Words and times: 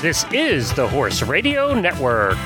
This 0.00 0.24
is 0.32 0.72
the 0.74 0.86
Horse 0.86 1.22
Radio 1.22 1.74
Network. 1.74 2.38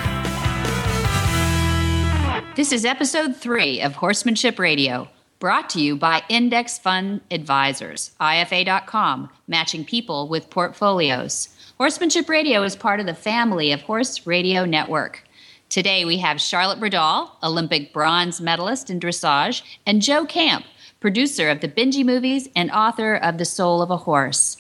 This 2.57 2.73
is 2.73 2.87
episode 2.87 3.37
three 3.37 3.83
of 3.83 3.95
Horsemanship 3.95 4.59
Radio, 4.59 5.11
brought 5.39 5.69
to 5.71 5.81
you 5.83 5.95
by 5.95 6.23
Index 6.31 6.79
Fund 6.79 7.21
Advisors, 7.31 8.13
IFA.com, 8.19 9.29
matching 9.49 9.85
people 9.85 10.29
with 10.29 10.49
portfolios. 10.49 11.51
Horsemanship 11.77 12.31
Radio 12.31 12.63
is 12.63 12.75
part 12.75 13.01
of 13.01 13.07
the 13.07 13.13
family 13.13 13.71
of 13.71 13.83
Horse 13.83 14.27
Radio 14.27 14.65
Network. 14.65 15.23
Today 15.69 16.07
we 16.07 16.17
have 16.17 16.41
Charlotte 16.41 16.81
Bredahl, 16.81 17.33
Olympic 17.43 17.93
bronze 17.93 18.41
medalist 18.41 18.89
in 18.89 18.99
dressage, 18.99 19.61
and 19.85 20.01
Joe 20.01 20.25
Camp, 20.25 20.65
producer 21.01 21.51
of 21.51 21.61
the 21.61 21.69
Benji 21.69 22.03
movies 22.03 22.49
and 22.57 22.71
author 22.71 23.15
of 23.15 23.37
The 23.37 23.45
Soul 23.45 23.83
of 23.83 23.91
a 23.91 23.99
Horse. 23.99 24.57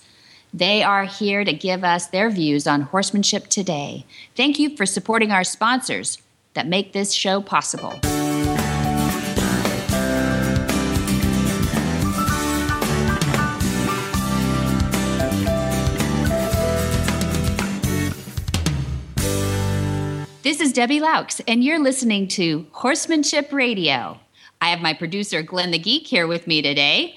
They 0.54 0.82
are 0.82 1.04
here 1.04 1.44
to 1.44 1.52
give 1.54 1.82
us 1.82 2.08
their 2.08 2.28
views 2.28 2.66
on 2.66 2.82
horsemanship 2.82 3.48
today. 3.48 4.04
Thank 4.36 4.58
you 4.58 4.76
for 4.76 4.84
supporting 4.84 5.32
our 5.32 5.44
sponsors 5.44 6.18
that 6.52 6.66
make 6.66 6.92
this 6.92 7.12
show 7.12 7.40
possible. 7.40 7.98
This 20.42 20.60
is 20.60 20.74
Debbie 20.74 21.00
Laux, 21.00 21.40
and 21.48 21.64
you're 21.64 21.78
listening 21.78 22.28
to 22.28 22.66
Horsemanship 22.72 23.52
Radio. 23.52 24.20
I 24.60 24.68
have 24.68 24.80
my 24.80 24.92
producer, 24.92 25.40
Glenn 25.42 25.70
the 25.70 25.78
Geek, 25.78 26.06
here 26.06 26.26
with 26.26 26.46
me 26.46 26.60
today. 26.60 27.16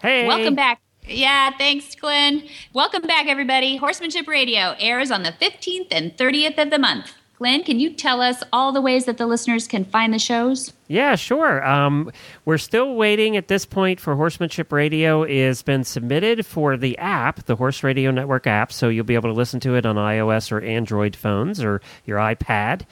Hey. 0.00 0.28
Welcome 0.28 0.54
back. 0.54 0.80
Yeah, 1.06 1.50
thanks, 1.58 1.94
Glenn. 1.96 2.44
Welcome 2.72 3.02
back, 3.02 3.26
everybody. 3.26 3.76
Horsemanship 3.76 4.28
Radio 4.28 4.76
airs 4.78 5.10
on 5.10 5.24
the 5.24 5.32
15th 5.32 5.88
and 5.90 6.16
30th 6.16 6.58
of 6.62 6.70
the 6.70 6.78
month. 6.78 7.12
Glenn, 7.38 7.64
can 7.64 7.80
you 7.80 7.92
tell 7.92 8.20
us 8.20 8.44
all 8.52 8.70
the 8.70 8.80
ways 8.80 9.04
that 9.06 9.18
the 9.18 9.26
listeners 9.26 9.66
can 9.66 9.84
find 9.84 10.14
the 10.14 10.18
shows? 10.20 10.72
Yeah, 10.86 11.16
sure. 11.16 11.66
Um, 11.66 12.12
we're 12.44 12.56
still 12.56 12.94
waiting 12.94 13.36
at 13.36 13.48
this 13.48 13.66
point 13.66 13.98
for 13.98 14.14
Horsemanship 14.14 14.70
Radio 14.70 15.26
has 15.26 15.60
been 15.62 15.82
submitted 15.82 16.46
for 16.46 16.76
the 16.76 16.96
app, 16.98 17.46
the 17.46 17.56
Horse 17.56 17.82
Radio 17.82 18.12
Network 18.12 18.46
app, 18.46 18.72
so 18.72 18.88
you'll 18.88 19.04
be 19.04 19.16
able 19.16 19.30
to 19.30 19.34
listen 19.34 19.58
to 19.60 19.74
it 19.74 19.84
on 19.84 19.96
iOS 19.96 20.52
or 20.52 20.60
Android 20.60 21.16
phones 21.16 21.64
or 21.64 21.80
your 22.04 22.18
iPad. 22.18 22.82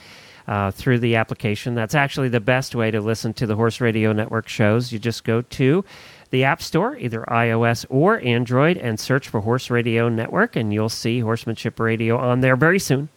Uh, 0.49 0.73
through 0.73 0.99
the 0.99 1.15
application. 1.15 1.77
That's 1.77 1.95
actually 1.95 2.29
the 2.29 2.41
best 2.41 2.75
way 2.75 2.91
to 2.91 3.01
listen 3.01 3.33
to 3.35 3.47
the 3.47 3.55
Horse 3.55 3.81
Radio 3.81 4.13
Network 4.13 4.49
shows. 4.49 4.91
You 4.91 4.99
just 4.99 5.23
go 5.23 5.43
to 5.43 5.85
the 6.31 6.45
App 6.45 6.63
Store, 6.63 6.97
either 6.97 7.25
iOS 7.29 7.85
or 7.89 8.21
Android, 8.21 8.77
and 8.77 8.99
search 8.99 9.29
for 9.29 9.41
Horse 9.41 9.71
Radio 9.71 10.09
Network, 10.09 10.57
and 10.57 10.73
you'll 10.73 10.89
see 10.89 11.21
Horsemanship 11.21 11.79
Radio 11.79 12.17
on 12.17 12.41
there 12.41 12.57
very 12.57 12.79
soon. 12.79 13.09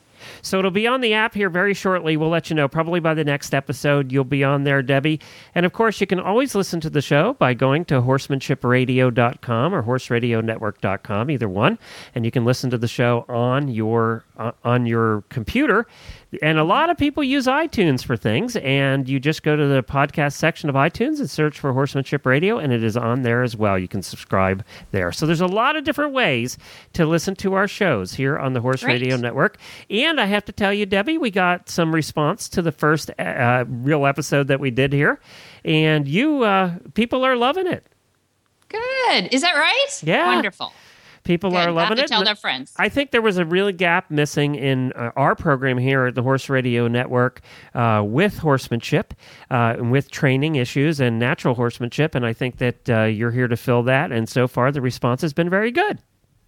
So 0.41 0.59
it'll 0.59 0.71
be 0.71 0.87
on 0.87 1.01
the 1.01 1.13
app 1.13 1.33
here 1.33 1.49
very 1.49 1.73
shortly. 1.73 2.17
We'll 2.17 2.29
let 2.29 2.49
you 2.49 2.55
know 2.55 2.67
probably 2.67 2.99
by 2.99 3.13
the 3.13 3.23
next 3.23 3.53
episode. 3.53 4.11
You'll 4.11 4.23
be 4.23 4.43
on 4.43 4.63
there, 4.63 4.81
Debbie. 4.81 5.19
And 5.55 5.65
of 5.65 5.73
course, 5.73 5.99
you 6.01 6.07
can 6.07 6.19
always 6.19 6.55
listen 6.55 6.79
to 6.81 6.89
the 6.89 7.01
show 7.01 7.33
by 7.33 7.53
going 7.53 7.85
to 7.85 7.95
horsemanshipradio.com 8.01 9.75
or 9.75 9.83
horseradionetwork.com, 9.83 11.31
either 11.31 11.49
one. 11.49 11.79
And 12.15 12.25
you 12.25 12.31
can 12.31 12.45
listen 12.45 12.69
to 12.69 12.77
the 12.77 12.87
show 12.87 13.25
on 13.27 13.67
your 13.67 14.23
uh, 14.37 14.51
on 14.63 14.85
your 14.85 15.23
computer. 15.29 15.87
And 16.41 16.57
a 16.57 16.63
lot 16.63 16.89
of 16.89 16.97
people 16.97 17.23
use 17.23 17.45
iTunes 17.47 18.03
for 18.03 18.17
things, 18.17 18.55
and 18.57 19.07
you 19.07 19.19
just 19.19 19.43
go 19.43 19.55
to 19.55 19.67
the 19.67 19.83
podcast 19.83 20.33
section 20.33 20.69
of 20.69 20.75
iTunes 20.75 21.19
and 21.19 21.29
search 21.29 21.59
for 21.59 21.73
Horsemanship 21.73 22.25
Radio, 22.25 22.57
and 22.57 22.73
it 22.73 22.83
is 22.83 22.97
on 22.97 23.21
there 23.21 23.43
as 23.43 23.55
well. 23.55 23.77
You 23.77 23.87
can 23.87 24.01
subscribe 24.01 24.63
there. 24.91 25.11
So 25.11 25.25
there's 25.25 25.41
a 25.41 25.47
lot 25.47 25.75
of 25.75 25.83
different 25.83 26.13
ways 26.13 26.57
to 26.93 27.05
listen 27.05 27.35
to 27.37 27.53
our 27.53 27.67
shows 27.67 28.13
here 28.13 28.37
on 28.37 28.53
the 28.53 28.61
Horse 28.61 28.83
Great. 28.83 29.01
Radio 29.01 29.17
Network. 29.17 29.57
And 29.89 30.19
I 30.19 30.25
have 30.25 30.45
to 30.45 30.51
tell 30.51 30.73
you, 30.73 30.85
Debbie, 30.85 31.17
we 31.17 31.31
got 31.31 31.69
some 31.69 31.93
response 31.93 32.49
to 32.49 32.61
the 32.61 32.71
first 32.71 33.11
uh, 33.19 33.65
real 33.67 34.05
episode 34.05 34.47
that 34.47 34.59
we 34.59 34.71
did 34.71 34.93
here, 34.93 35.19
and 35.63 36.07
you 36.07 36.43
uh, 36.43 36.75
people 36.93 37.23
are 37.25 37.35
loving 37.35 37.67
it. 37.67 37.85
Good. 38.69 39.33
Is 39.33 39.41
that 39.41 39.53
right? 39.55 40.01
Yeah. 40.03 40.25
Wonderful. 40.25 40.73
People 41.23 41.51
Good. 41.51 41.67
are 41.67 41.71
loving 41.71 41.97
it. 41.97 42.07
tell 42.07 42.23
their 42.23 42.35
friends. 42.35 42.73
I 42.77 42.89
think 42.89 43.11
there 43.11 43.21
was 43.21 43.37
a 43.37 43.45
real 43.45 43.71
gap 43.71 44.11
missing 44.11 44.55
in 44.55 44.91
uh, 44.93 45.11
our 45.15 45.35
program 45.35 45.77
here 45.77 46.05
at 46.05 46.15
the 46.15 46.23
Horse 46.23 46.49
Radio 46.49 46.87
Network 46.87 47.41
uh, 47.73 48.03
with 48.05 48.37
horsemanship, 48.37 49.13
uh, 49.49 49.75
and 49.77 49.91
with 49.91 50.11
training 50.11 50.55
issues 50.55 50.99
and 50.99 51.19
natural 51.19 51.55
horsemanship. 51.55 52.15
And 52.15 52.25
I 52.25 52.33
think 52.33 52.57
that 52.57 52.89
uh, 52.89 53.03
you're 53.03 53.31
here 53.31 53.47
to 53.47 53.57
fill 53.57 53.83
that. 53.83 54.11
And 54.11 54.27
so 54.27 54.47
far, 54.47 54.71
the 54.71 54.81
response 54.81 55.21
has 55.21 55.33
been 55.33 55.49
very 55.49 55.71
good. 55.71 55.99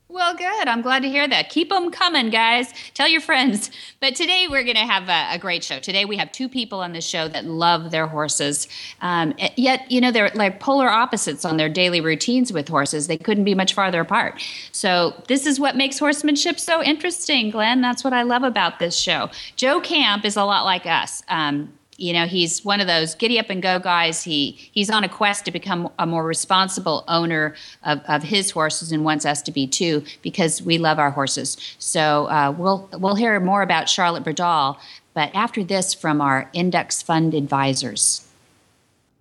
Well, 0.08 0.36
good. 0.36 0.68
I'm 0.68 0.84
glad 0.84 1.02
to 1.02 1.10
hear 1.10 1.28
that. 1.28 1.50
Keep 1.50 1.70
them 1.70 1.90
coming, 1.90 2.30
guys. 2.30 2.72
Tell 2.94 3.08
your 3.08 3.22
friends. 3.22 3.72
But 4.00 4.14
today 4.14 4.46
we're 4.48 4.64
going 4.64 4.76
to 4.76 4.86
have 4.86 5.10
a, 5.10 5.36
a, 5.36 5.40
great 5.40 5.64
show. 5.64 5.80
Today 5.80 6.06
we 6.06 6.16
have 6.18 6.32
two 6.32 6.48
people 6.48 6.80
on 6.80 6.94
the 6.94 7.02
show 7.02 7.28
that 7.28 7.46
love 7.46 7.90
their 7.90 8.06
horses. 8.06 8.68
Um, 9.02 9.34
yet, 9.56 9.90
you 9.92 10.00
know, 10.00 10.12
they're 10.12 10.30
like 10.36 10.60
polar 10.60 10.90
opposites 10.90 11.44
on 11.44 11.58
their 11.58 11.70
daily 11.70 12.02
routines 12.02 12.54
with 12.54 12.68
horses. 12.68 13.08
They 13.08 13.18
couldn't 13.18 13.46
be 13.46 13.56
much 13.56 13.74
farther 13.74 14.02
apart. 14.02 14.40
So, 14.72 15.20
this 15.28 15.48
is 15.48 15.60
what 15.60 15.76
makes 15.76 15.98
horsemanship 15.98 16.60
so 16.60 16.84
interesting, 16.84 17.50
Glenn. 17.50 17.82
That's 17.82 18.04
what 18.04 18.14
I 18.14 18.22
love 18.22 18.44
about 18.44 18.78
this 18.78 18.96
show. 18.96 19.32
Joe 19.56 19.82
Camp 19.82 20.24
is 20.24 20.36
a 20.36 20.44
lot 20.44 20.66
like 20.66 20.86
us. 20.86 21.24
Um, 21.30 21.74
you 21.98 22.12
know 22.14 22.26
he's 22.26 22.64
one 22.66 22.82
of 22.82 22.88
those 22.88 23.16
giddy 23.16 23.40
up 23.40 23.50
and 23.50 23.62
go 23.62 23.80
guys 23.80 24.24
he 24.24 24.52
he's 24.72 24.90
on 24.90 25.04
a 25.04 25.10
quest 25.10 25.46
to 25.46 25.52
become 25.52 25.90
a 26.00 26.06
more 26.06 26.26
responsible 26.26 27.04
owner 27.08 27.56
of, 27.84 28.02
of 28.08 28.24
his 28.24 28.52
horses 28.52 28.92
and 28.92 29.04
wants 29.04 29.26
us 29.26 29.42
to 29.42 29.52
be 29.52 29.66
too 29.66 30.04
because 30.22 30.62
we 30.62 30.78
love 30.78 31.00
our 31.00 31.12
horses 31.12 31.58
so 31.80 32.26
uh, 32.28 32.54
we'll 32.58 32.90
we'll 32.94 33.16
hear 33.16 33.40
more 33.40 33.62
about 33.62 33.88
charlotte 33.88 34.24
Bredahl, 34.24 34.78
but 35.14 35.34
after 35.34 35.64
this 35.64 35.94
from 35.94 36.22
our 36.22 36.50
index 36.54 37.02
fund 37.02 37.34
advisors 37.34 38.22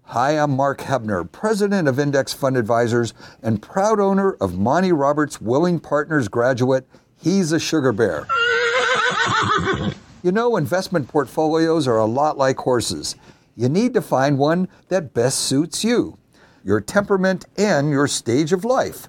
Hi, 0.09 0.33
I'm 0.33 0.51
Mark 0.51 0.81
Hebner, 0.81 1.33
president 1.33 1.89
of 1.89 1.99
Index 1.99 2.35
Fund 2.35 2.59
Advisors 2.59 3.15
and 3.43 3.63
proud 3.63 3.99
owner 3.99 4.33
of 4.35 4.59
Monty 4.59 4.93
Roberts 4.93 5.41
Willing 5.41 5.81
Partners 5.81 6.29
graduate. 6.29 6.87
He's 7.17 7.53
a 7.53 7.59
sugar 7.59 7.91
bear. 7.91 8.27
You 10.25 10.33
know, 10.33 10.57
investment 10.57 11.07
portfolios 11.07 11.87
are 11.87 11.99
a 11.99 12.07
lot 12.07 12.39
like 12.39 12.57
horses. 12.57 13.15
You 13.57 13.69
need 13.69 13.93
to 13.93 14.01
find 14.01 14.39
one 14.39 14.69
that 14.89 15.13
best 15.13 15.41
suits 15.41 15.85
you, 15.85 16.17
your 16.65 16.81
temperament, 16.81 17.45
and 17.59 17.91
your 17.91 18.09
stage 18.09 18.51
of 18.51 18.65
life. 18.65 19.09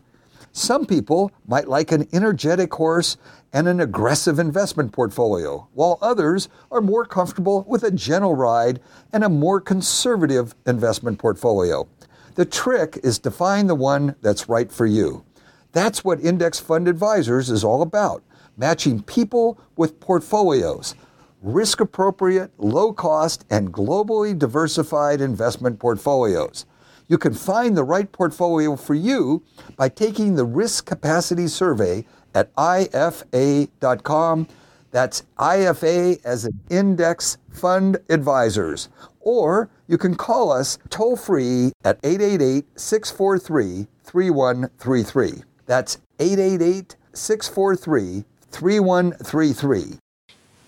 Some 0.52 0.86
people 0.86 1.32
might 1.48 1.70
like 1.70 1.94
an 1.94 2.10
energetic 2.12 2.74
horse 2.74 3.16
and 3.54 3.66
an 3.66 3.80
aggressive 3.80 4.40
investment 4.40 4.92
portfolio, 4.92 5.70
while 5.74 6.00
others 6.02 6.50
are 6.70 6.82
more 6.82 7.06
comfortable 7.06 7.64
with 7.66 7.84
a 7.84 7.92
gentle 7.92 8.36
ride 8.36 8.82
and 9.14 9.24
a 9.24 9.30
more 9.30 9.62
conservative 9.62 10.54
investment 10.68 11.18
portfolio. 11.18 11.88
The 12.34 12.44
trick 12.44 13.00
is 13.04 13.20
to 13.20 13.32
find 13.32 13.70
the 13.70 13.76
one 13.76 14.18
that's 14.22 14.50
right 14.50 14.70
for 14.70 14.86
you. 14.86 15.24
That's 15.72 16.04
what 16.04 16.20
Index 16.20 16.60
Fund 16.60 16.90
Advisors 16.90 17.50
is 17.50 17.64
all 17.64 17.82
about 17.82 18.22
matching 18.58 19.02
people 19.04 19.60
with 19.76 20.00
portfolios, 20.00 20.96
risk 21.46 21.80
appropriate, 21.80 22.52
low 22.58 22.92
cost, 22.92 23.46
and 23.52 23.72
globally 23.72 24.38
diversified 24.38 25.22
investment 25.22 25.80
portfolios. 25.80 26.66
You 27.08 27.20
can 27.20 27.36
find 27.36 27.78
the 27.78 27.84
right 27.84 28.12
portfolio 28.12 28.76
for 28.76 28.96
you 28.96 29.44
by 29.78 29.90
taking 29.90 30.34
the 30.36 30.44
Risk 30.44 30.88
Capacity 30.88 31.48
Survey 31.48 32.06
at 32.34 32.54
IFA.com. 32.56 34.48
That's 34.90 35.24
IFA 35.38 36.26
as 36.26 36.46
an 36.46 36.60
Index 36.72 37.38
Fund 37.52 37.98
Advisors. 38.10 38.90
Or 39.20 39.70
you 39.88 40.00
can 40.00 40.16
call 40.16 40.52
us 40.52 40.80
toll 40.90 41.16
free 41.16 41.74
at 41.84 42.00
888 42.04 42.66
643 42.76 43.88
3133. 44.04 45.44
That's 45.68 46.00
888 46.20 46.96
643 47.14 48.24
3133. 48.50 50.00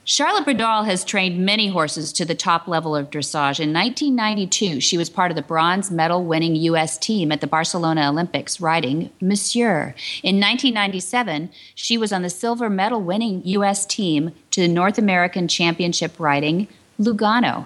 Charlotte 0.09 0.45
Bredahl 0.45 0.86
has 0.86 1.04
trained 1.04 1.45
many 1.45 1.68
horses 1.68 2.13
to 2.13 2.24
the 2.24 2.33
top 2.33 2.65
level 2.65 2.95
of 2.95 3.09
dressage. 3.09 3.59
In 3.59 3.74
1992, 3.74 4.80
she 4.80 4.98
was 4.98 5.09
part 5.09 5.31
of 5.31 5.36
the 5.36 5.42
bronze 5.42 5.92
medal 5.92 6.24
winning 6.24 6.56
U.S. 6.56 6.98
team 6.98 7.30
at 7.30 7.42
the 7.42 7.45
Barcelona 7.45 8.07
Olympics 8.07 8.62
riding 8.62 9.09
Monsieur. 9.19 9.94
In 10.24 10.39
1997, 10.39 11.50
she 11.75 11.98
was 11.98 12.13
on 12.13 12.21
the 12.21 12.30
silver 12.30 12.69
medal 12.69 13.01
winning 13.01 13.42
U.S. 13.44 13.86
team 13.86 14.31
to 14.51 14.62
the 14.62 14.69
North 14.69 14.98
American 14.98 15.50
Championship 15.50 16.18
riding 16.18 16.69
Lugano. 16.98 17.65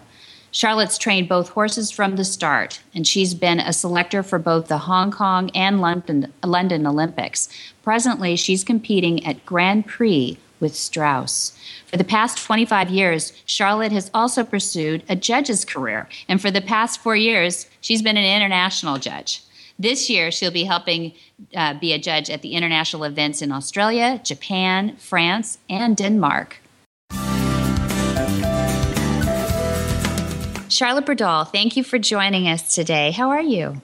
Charlotte's 0.49 0.97
trained 0.97 1.29
both 1.29 1.49
horses 1.49 1.91
from 1.91 2.15
the 2.15 2.25
start, 2.25 2.81
and 2.95 3.05
she's 3.05 3.35
been 3.35 3.59
a 3.59 3.71
selector 3.71 4.23
for 4.23 4.39
both 4.39 4.67
the 4.67 4.79
Hong 4.79 5.11
Kong 5.11 5.51
and 5.53 5.79
London, 5.79 6.33
London 6.43 6.87
Olympics. 6.87 7.49
Presently, 7.83 8.35
she's 8.35 8.63
competing 8.63 9.23
at 9.27 9.45
Grand 9.45 9.85
Prix 9.85 10.39
with 10.61 10.75
Strauss. 10.75 11.51
For 11.87 11.97
the 11.97 12.05
past 12.05 12.37
25 12.37 12.89
years, 12.89 13.33
Charlotte 13.45 13.91
has 13.91 14.09
also 14.13 14.45
pursued 14.45 15.03
a 15.09 15.15
judge's 15.15 15.65
career, 15.65 16.07
and 16.29 16.39
for 16.39 16.51
the 16.51 16.61
past 16.61 17.01
four 17.01 17.15
years, 17.15 17.67
she's 17.81 18.01
been 18.01 18.15
an 18.15 18.23
international 18.23 18.97
judge. 18.97 19.43
This 19.77 20.09
year, 20.09 20.31
she'll 20.31 20.51
be 20.51 20.63
helping 20.63 21.13
uh, 21.55 21.73
be 21.73 21.91
a 21.91 21.99
judge 21.99 22.29
at 22.29 22.43
the 22.43 22.53
international 22.53 23.03
events 23.03 23.41
in 23.41 23.51
Australia, 23.51 24.21
Japan, 24.23 24.95
France, 24.97 25.57
and 25.69 25.97
Denmark. 25.97 26.59
Charlotte 30.69 31.05
Bredahl, 31.05 31.51
thank 31.51 31.75
you 31.75 31.83
for 31.83 31.99
joining 31.99 32.47
us 32.47 32.73
today. 32.73 33.11
How 33.11 33.29
are 33.29 33.41
you? 33.41 33.81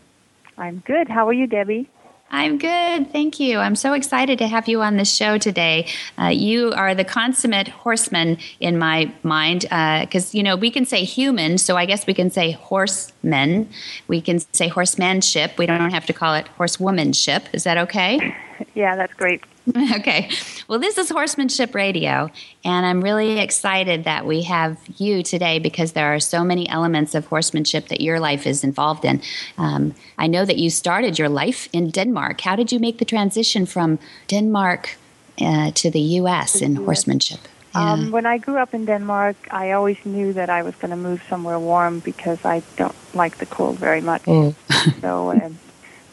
I'm 0.58 0.80
good. 0.86 1.10
How 1.10 1.28
are 1.28 1.34
you, 1.34 1.46
Debbie? 1.46 1.90
I'm 2.30 2.58
good. 2.58 3.12
Thank 3.12 3.40
you. 3.40 3.60
I'm 3.60 3.76
so 3.76 3.94
excited 3.94 4.38
to 4.40 4.48
have 4.48 4.68
you 4.68 4.82
on 4.82 4.98
the 4.98 5.06
show 5.06 5.38
today. 5.38 5.88
Uh, 6.20 6.28
you 6.28 6.74
are 6.74 6.94
the 6.94 7.06
consummate 7.06 7.70
horseman 7.70 8.38
in 8.60 8.78
my 8.78 9.12
mind 9.24 9.62
because, 9.62 10.36
uh, 10.36 10.38
you 10.38 10.44
know, 10.44 10.56
we 10.56 10.70
can 10.70 10.86
say 10.86 11.04
human, 11.04 11.58
so 11.58 11.78
I 11.78 11.86
guess 11.86 12.06
we 12.06 12.14
can 12.14 12.30
say 12.30 12.52
horsemen. 12.52 13.70
We 14.08 14.22
can 14.22 14.40
say 14.54 14.68
horsemanship. 14.68 15.58
We 15.58 15.66
don't 15.66 15.92
have 15.92 16.06
to 16.08 16.14
call 16.14 16.34
it 16.36 16.48
horsewomanship. 16.58 17.46
Is 17.54 17.64
that 17.64 17.78
okay? 17.78 18.36
yeah, 18.76 18.96
that's 18.96 19.14
great. 19.14 19.44
okay. 19.96 20.30
Well, 20.68 20.80
this 20.80 20.98
is 20.98 21.10
Horsemanship 21.10 21.76
Radio, 21.76 22.30
and 22.64 22.86
I'm 22.86 23.02
really 23.02 23.40
excited 23.40 24.06
that 24.06 24.26
we 24.26 24.44
have 24.44 24.78
you 24.98 25.24
today 25.24 25.60
because 25.60 25.92
there 25.92 26.14
are 26.14 26.20
so 26.20 26.44
many 26.44 26.70
elements 26.70 27.16
of 27.16 27.26
horsemanship 27.26 27.88
that 27.90 28.00
your 28.02 28.20
life 28.20 28.48
is 28.48 28.64
involved 28.64 29.04
in. 29.04 29.22
Um, 29.58 29.94
I 30.18 30.28
know 30.28 30.46
that 30.46 30.58
you 30.58 30.70
started 30.70 31.20
your 31.20 31.30
life 31.30 31.68
in 31.74 31.90
Denmark. 31.90 32.42
How 32.42 32.56
did 32.56 32.72
you 32.72 32.80
make 32.80 33.00
the 33.00 33.06
transition 33.06 33.66
from 33.66 34.00
Denmark 34.28 34.98
uh, 35.42 35.72
to 35.72 35.92
the 35.92 36.02
U.S. 36.22 36.62
in 36.62 36.76
horsemanship? 36.76 37.40
Yeah. 37.76 37.94
Um, 37.94 38.12
when 38.12 38.26
I 38.26 38.38
grew 38.38 38.58
up 38.58 38.74
in 38.74 38.86
Denmark, 38.86 39.36
I 39.52 39.72
always 39.72 39.98
knew 40.06 40.34
that 40.34 40.50
I 40.50 40.64
was 40.64 40.76
going 40.76 40.92
to 40.92 40.98
move 40.98 41.22
somewhere 41.30 41.60
warm 41.60 42.00
because 42.00 42.46
I 42.46 42.64
don't 42.78 42.96
like 43.14 43.38
the 43.38 43.46
cold 43.46 43.78
very 43.78 44.02
much. 44.02 44.24
Oh. 44.28 44.56
so 45.02 45.32
uh, 45.32 45.50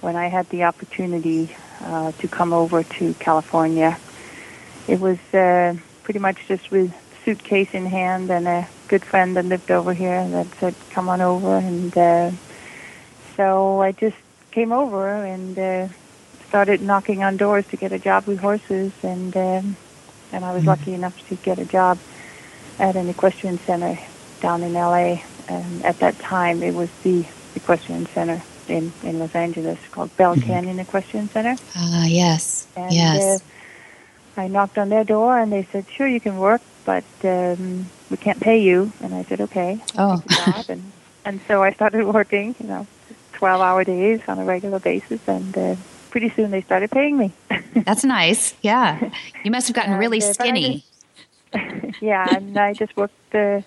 when 0.04 0.16
I 0.16 0.28
had 0.28 0.46
the 0.50 0.64
opportunity 0.64 1.48
uh, 1.80 2.12
to 2.12 2.28
come 2.28 2.52
over 2.52 2.82
to 2.82 3.14
California. 3.14 3.98
It 4.86 5.00
was 5.00 5.18
uh, 5.32 5.76
pretty 6.02 6.20
much 6.20 6.46
just 6.46 6.70
with 6.70 6.94
suitcase 7.24 7.72
in 7.72 7.86
hand 7.86 8.30
and 8.30 8.46
a 8.46 8.68
good 8.88 9.02
friend 9.02 9.34
that 9.36 9.46
lived 9.46 9.70
over 9.70 9.94
here 9.94 10.28
that 10.28 10.46
said, 10.60 10.74
"Come 10.90 11.08
on 11.08 11.22
over." 11.22 11.56
And 11.56 11.96
uh, 11.96 12.30
so 13.34 13.80
I 13.80 13.92
just 13.92 14.16
came 14.50 14.72
over 14.72 15.08
and 15.24 15.58
uh, 15.58 15.88
started 16.48 16.82
knocking 16.82 17.24
on 17.24 17.38
doors 17.38 17.66
to 17.68 17.78
get 17.78 17.90
a 17.92 17.98
job 17.98 18.26
with 18.26 18.40
horses, 18.40 18.92
and 19.02 19.34
um, 19.34 19.76
and 20.32 20.44
I 20.44 20.52
was 20.52 20.60
mm-hmm. 20.60 20.68
lucky 20.68 20.92
enough 20.92 21.16
to 21.28 21.34
get 21.36 21.58
a 21.58 21.64
job 21.64 21.98
at 22.78 22.94
an 22.94 23.08
equestrian 23.08 23.58
center 23.58 23.98
down 24.40 24.62
in 24.62 24.74
LA. 24.74 25.22
And 25.48 25.84
at 25.84 25.98
that 26.00 26.18
time, 26.18 26.62
it 26.62 26.74
was 26.74 26.90
the 27.02 27.24
equestrian 27.54 28.06
center 28.06 28.42
in, 28.68 28.92
in 29.02 29.18
Los 29.18 29.34
Angeles 29.34 29.78
called 29.90 30.16
Bell 30.16 30.34
mm-hmm. 30.34 30.46
Canyon 30.46 30.78
Equestrian 30.78 31.28
Center. 31.28 31.56
Ah, 31.76 32.02
uh, 32.02 32.06
yes. 32.06 32.66
And, 32.76 32.92
yes. 32.92 33.40
Uh, 33.40 34.40
I 34.40 34.48
knocked 34.48 34.78
on 34.78 34.88
their 34.88 35.04
door 35.04 35.38
and 35.38 35.52
they 35.52 35.64
said, 35.70 35.86
sure, 35.88 36.08
you 36.08 36.20
can 36.20 36.38
work, 36.38 36.60
but 36.84 37.04
um, 37.22 37.86
we 38.10 38.16
can't 38.16 38.40
pay 38.40 38.58
you. 38.58 38.92
And 39.00 39.14
I 39.14 39.22
said, 39.24 39.40
okay. 39.42 39.80
I'll 39.96 40.22
oh. 40.28 40.64
and, 40.68 40.92
and 41.24 41.40
so 41.46 41.62
I 41.62 41.72
started 41.72 42.04
working, 42.14 42.54
you 42.58 42.66
know, 42.66 42.86
12 43.34 43.60
hour 43.60 43.84
days 43.84 44.20
on 44.28 44.38
a 44.38 44.44
regular 44.44 44.80
basis. 44.80 45.20
And 45.28 45.56
uh, 45.56 45.76
pretty 46.10 46.30
soon 46.30 46.50
they 46.50 46.62
started 46.62 46.90
paying 46.90 47.16
me. 47.16 47.32
That's 47.74 48.04
nice. 48.04 48.54
Yeah. 48.62 49.10
You 49.44 49.50
must 49.50 49.68
have 49.68 49.76
gotten 49.76 49.98
really 49.98 50.22
uh, 50.22 50.32
skinny. 50.32 50.84
Just, 51.52 52.02
yeah. 52.02 52.34
And 52.34 52.58
I 52.58 52.72
just 52.72 52.96
worked 52.96 53.34
uh, 53.34 53.60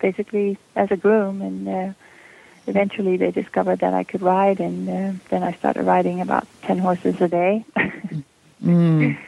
basically 0.00 0.58
as 0.74 0.90
a 0.90 0.96
groom 0.96 1.42
and 1.42 1.68
uh, 1.68 1.92
eventually 2.66 3.16
they 3.16 3.30
discovered 3.30 3.80
that 3.80 3.94
I 3.94 4.04
could 4.04 4.22
ride, 4.22 4.60
and 4.60 4.88
uh, 4.88 5.18
then 5.28 5.42
I 5.42 5.52
started 5.52 5.84
riding 5.84 6.20
about 6.20 6.46
10 6.62 6.78
horses 6.78 7.20
a 7.20 7.28
day. 7.28 7.64
mm. 8.64 9.18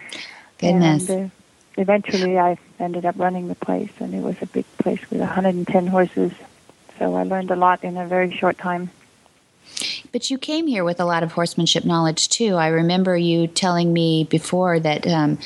Goodness. 0.59 1.09
And, 1.09 1.27
uh, 1.27 1.35
eventually 1.77 2.39
I 2.39 2.59
ended 2.79 3.05
up 3.05 3.17
running 3.19 3.49
the 3.49 3.55
place, 3.55 3.93
and 4.01 4.15
it 4.15 4.23
was 4.23 4.37
a 4.41 4.47
big 4.47 4.65
place 4.79 5.01
with 5.11 5.21
110 5.21 5.87
horses. 5.87 6.33
So 6.99 7.15
I 7.15 7.25
learned 7.25 7.51
a 7.51 7.57
lot 7.57 7.85
in 7.85 7.97
a 7.97 8.07
very 8.07 8.35
short 8.35 8.59
time. 8.59 8.91
But 10.13 10.31
you 10.31 10.39
came 10.39 10.67
here 10.67 10.85
with 10.85 11.01
a 11.01 11.05
lot 11.05 11.23
of 11.23 11.33
horsemanship 11.33 11.85
knowledge 11.85 12.29
too. 12.29 12.55
I 12.55 12.69
remember 12.69 13.17
you 13.17 13.47
telling 13.47 13.93
me 13.93 14.25
before 14.25 14.81
that 14.81 15.07
um, 15.07 15.39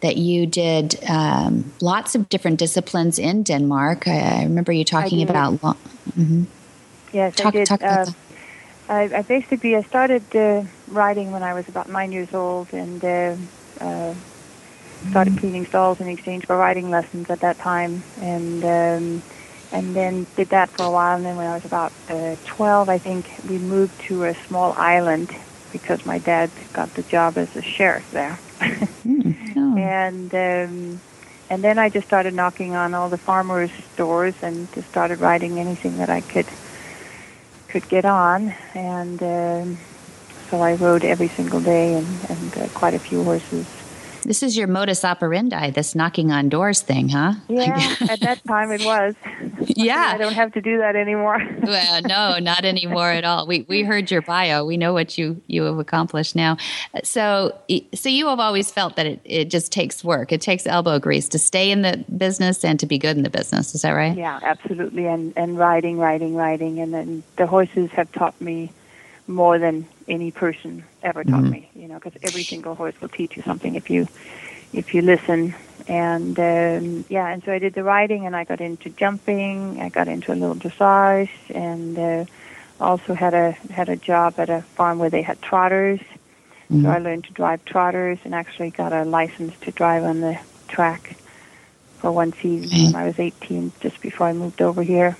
that 0.00 0.16
you 0.16 0.46
did 0.46 1.02
um, 1.08 1.72
lots 1.80 2.14
of 2.14 2.28
different 2.28 2.58
disciplines 2.58 3.18
in 3.18 3.42
Denmark. 3.42 4.06
I, 4.06 4.40
I 4.40 4.42
remember 4.42 4.72
you 4.72 4.84
talking 4.84 5.22
about. 5.22 5.62
Lo- 5.62 5.76
mm-hmm. 6.10 6.44
Yes, 7.12 7.36
talk, 7.36 7.46
I 7.46 7.50
did. 7.50 7.66
Talk 7.66 7.82
uh, 7.82 8.06
I, 8.88 9.02
I, 9.02 9.22
basically 9.22 9.76
I 9.76 9.82
started 9.82 10.24
uh, 10.34 10.64
riding 10.88 11.30
when 11.30 11.42
I 11.42 11.54
was 11.54 11.68
about 11.68 11.88
nine 11.88 12.12
years 12.12 12.32
old, 12.32 12.72
and 12.72 13.04
uh, 13.04 13.36
uh, 13.80 14.14
started 15.10 15.34
mm. 15.34 15.38
cleaning 15.38 15.66
stalls 15.66 16.00
in 16.00 16.08
exchange 16.08 16.46
for 16.46 16.56
riding 16.56 16.90
lessons 16.90 17.28
at 17.30 17.40
that 17.40 17.58
time, 17.58 18.02
and 18.20 18.64
um, 18.64 19.22
and 19.72 19.94
then 19.94 20.26
did 20.36 20.48
that 20.50 20.70
for 20.70 20.84
a 20.84 20.90
while. 20.90 21.16
And 21.16 21.24
then 21.24 21.36
when 21.36 21.46
I 21.46 21.54
was 21.54 21.64
about 21.64 21.92
uh, 22.08 22.36
twelve, 22.46 22.88
I 22.88 22.98
think 22.98 23.26
we 23.48 23.58
moved 23.58 24.00
to 24.02 24.24
a 24.24 24.34
small 24.46 24.72
island 24.78 25.34
because 25.70 26.06
my 26.06 26.18
dad 26.18 26.50
got 26.72 26.92
the 26.94 27.02
job 27.02 27.36
as 27.36 27.54
a 27.56 27.62
sheriff 27.62 28.10
there, 28.10 28.38
mm. 28.58 29.36
oh. 29.56 29.76
and. 29.76 30.34
Um, 30.34 31.00
and 31.50 31.64
then 31.64 31.78
I 31.78 31.88
just 31.88 32.06
started 32.06 32.34
knocking 32.34 32.74
on 32.74 32.92
all 32.92 33.08
the 33.08 33.16
farmers' 33.16 33.70
doors 33.96 34.34
and 34.42 34.70
just 34.74 34.86
started 34.90 35.18
riding 35.18 35.58
anything 35.58 35.96
that 35.96 36.10
I 36.10 36.20
could 36.20 36.44
could 37.70 37.88
get 37.88 38.04
on, 38.04 38.54
and 38.74 39.22
um, 39.22 39.80
so 40.50 40.60
I 40.62 40.72
rode 40.72 41.04
every 41.04 41.32
single 41.36 41.60
day 41.60 41.92
and, 41.94 42.26
and 42.28 42.56
uh, 42.56 42.68
quite 42.74 42.94
a 42.94 43.00
few 43.00 43.22
horses. 43.24 43.66
This 44.28 44.42
is 44.42 44.58
your 44.58 44.66
modus 44.66 45.06
operandi, 45.06 45.70
this 45.70 45.94
knocking 45.94 46.30
on 46.30 46.50
doors 46.50 46.82
thing, 46.82 47.08
huh? 47.08 47.32
Yeah, 47.48 47.96
at 48.10 48.20
that 48.20 48.44
time 48.44 48.70
it 48.70 48.84
was. 48.84 49.14
yeah. 49.60 50.10
I 50.14 50.18
don't 50.18 50.34
have 50.34 50.52
to 50.52 50.60
do 50.60 50.76
that 50.76 50.96
anymore. 50.96 51.42
well, 51.62 52.02
no, 52.02 52.38
not 52.38 52.66
anymore 52.66 53.08
at 53.08 53.24
all. 53.24 53.46
We 53.46 53.64
we 53.70 53.84
heard 53.84 54.10
your 54.10 54.20
bio. 54.20 54.66
We 54.66 54.76
know 54.76 54.92
what 54.92 55.16
you 55.16 55.40
you 55.46 55.62
have 55.62 55.78
accomplished 55.78 56.36
now. 56.36 56.58
So 57.04 57.58
so 57.94 58.10
you 58.10 58.28
have 58.28 58.38
always 58.38 58.70
felt 58.70 58.96
that 58.96 59.06
it, 59.06 59.20
it 59.24 59.44
just 59.46 59.72
takes 59.72 60.04
work. 60.04 60.30
It 60.30 60.42
takes 60.42 60.66
elbow 60.66 60.98
grease 60.98 61.28
to 61.30 61.38
stay 61.38 61.70
in 61.70 61.80
the 61.80 62.04
business 62.14 62.66
and 62.66 62.78
to 62.80 62.86
be 62.86 62.98
good 62.98 63.16
in 63.16 63.22
the 63.22 63.30
business. 63.30 63.74
Is 63.74 63.80
that 63.80 63.92
right? 63.92 64.14
Yeah, 64.14 64.40
absolutely. 64.42 65.06
And 65.06 65.32
and 65.38 65.58
riding, 65.58 65.96
riding, 65.96 66.34
riding 66.34 66.80
and 66.80 66.92
then 66.92 67.22
the 67.36 67.46
horses 67.46 67.90
have 67.92 68.12
taught 68.12 68.38
me 68.42 68.72
more 69.26 69.58
than 69.58 69.86
any 70.06 70.30
person 70.30 70.84
ever 71.02 71.24
taught 71.24 71.42
mm-hmm. 71.42 71.50
me. 71.50 71.70
You 71.74 71.88
know, 71.88 71.94
because 71.94 72.16
every 72.22 72.42
single 72.42 72.74
horse 72.74 72.94
will 73.00 73.08
teach 73.08 73.36
you 73.36 73.42
something 73.42 73.74
if 73.74 73.90
you 73.90 74.08
if 74.72 74.94
you 74.94 75.02
listen. 75.02 75.54
And 75.86 76.38
um, 76.38 77.04
yeah, 77.08 77.28
and 77.28 77.42
so 77.44 77.52
I 77.52 77.58
did 77.58 77.74
the 77.74 77.84
riding, 77.84 78.26
and 78.26 78.36
I 78.36 78.44
got 78.44 78.60
into 78.60 78.90
jumping. 78.90 79.80
I 79.80 79.88
got 79.88 80.08
into 80.08 80.32
a 80.32 80.36
little 80.36 80.56
dressage, 80.56 81.30
and 81.50 81.98
uh, 81.98 82.24
also 82.80 83.14
had 83.14 83.34
a 83.34 83.52
had 83.72 83.88
a 83.88 83.96
job 83.96 84.34
at 84.38 84.50
a 84.50 84.62
farm 84.62 84.98
where 84.98 85.10
they 85.10 85.22
had 85.22 85.40
trotters. 85.40 86.00
Mm-hmm. 86.70 86.84
So 86.84 86.90
I 86.90 86.98
learned 86.98 87.24
to 87.24 87.32
drive 87.32 87.64
trotters, 87.64 88.18
and 88.24 88.34
actually 88.34 88.70
got 88.70 88.92
a 88.92 89.04
license 89.04 89.58
to 89.60 89.70
drive 89.70 90.04
on 90.04 90.20
the 90.20 90.38
track 90.68 91.16
for 91.98 92.12
one 92.12 92.32
season 92.34 92.92
when 92.92 92.94
I 92.94 93.06
was 93.06 93.18
18, 93.18 93.72
just 93.80 94.00
before 94.00 94.28
I 94.28 94.32
moved 94.32 94.62
over 94.62 94.82
here. 94.82 95.16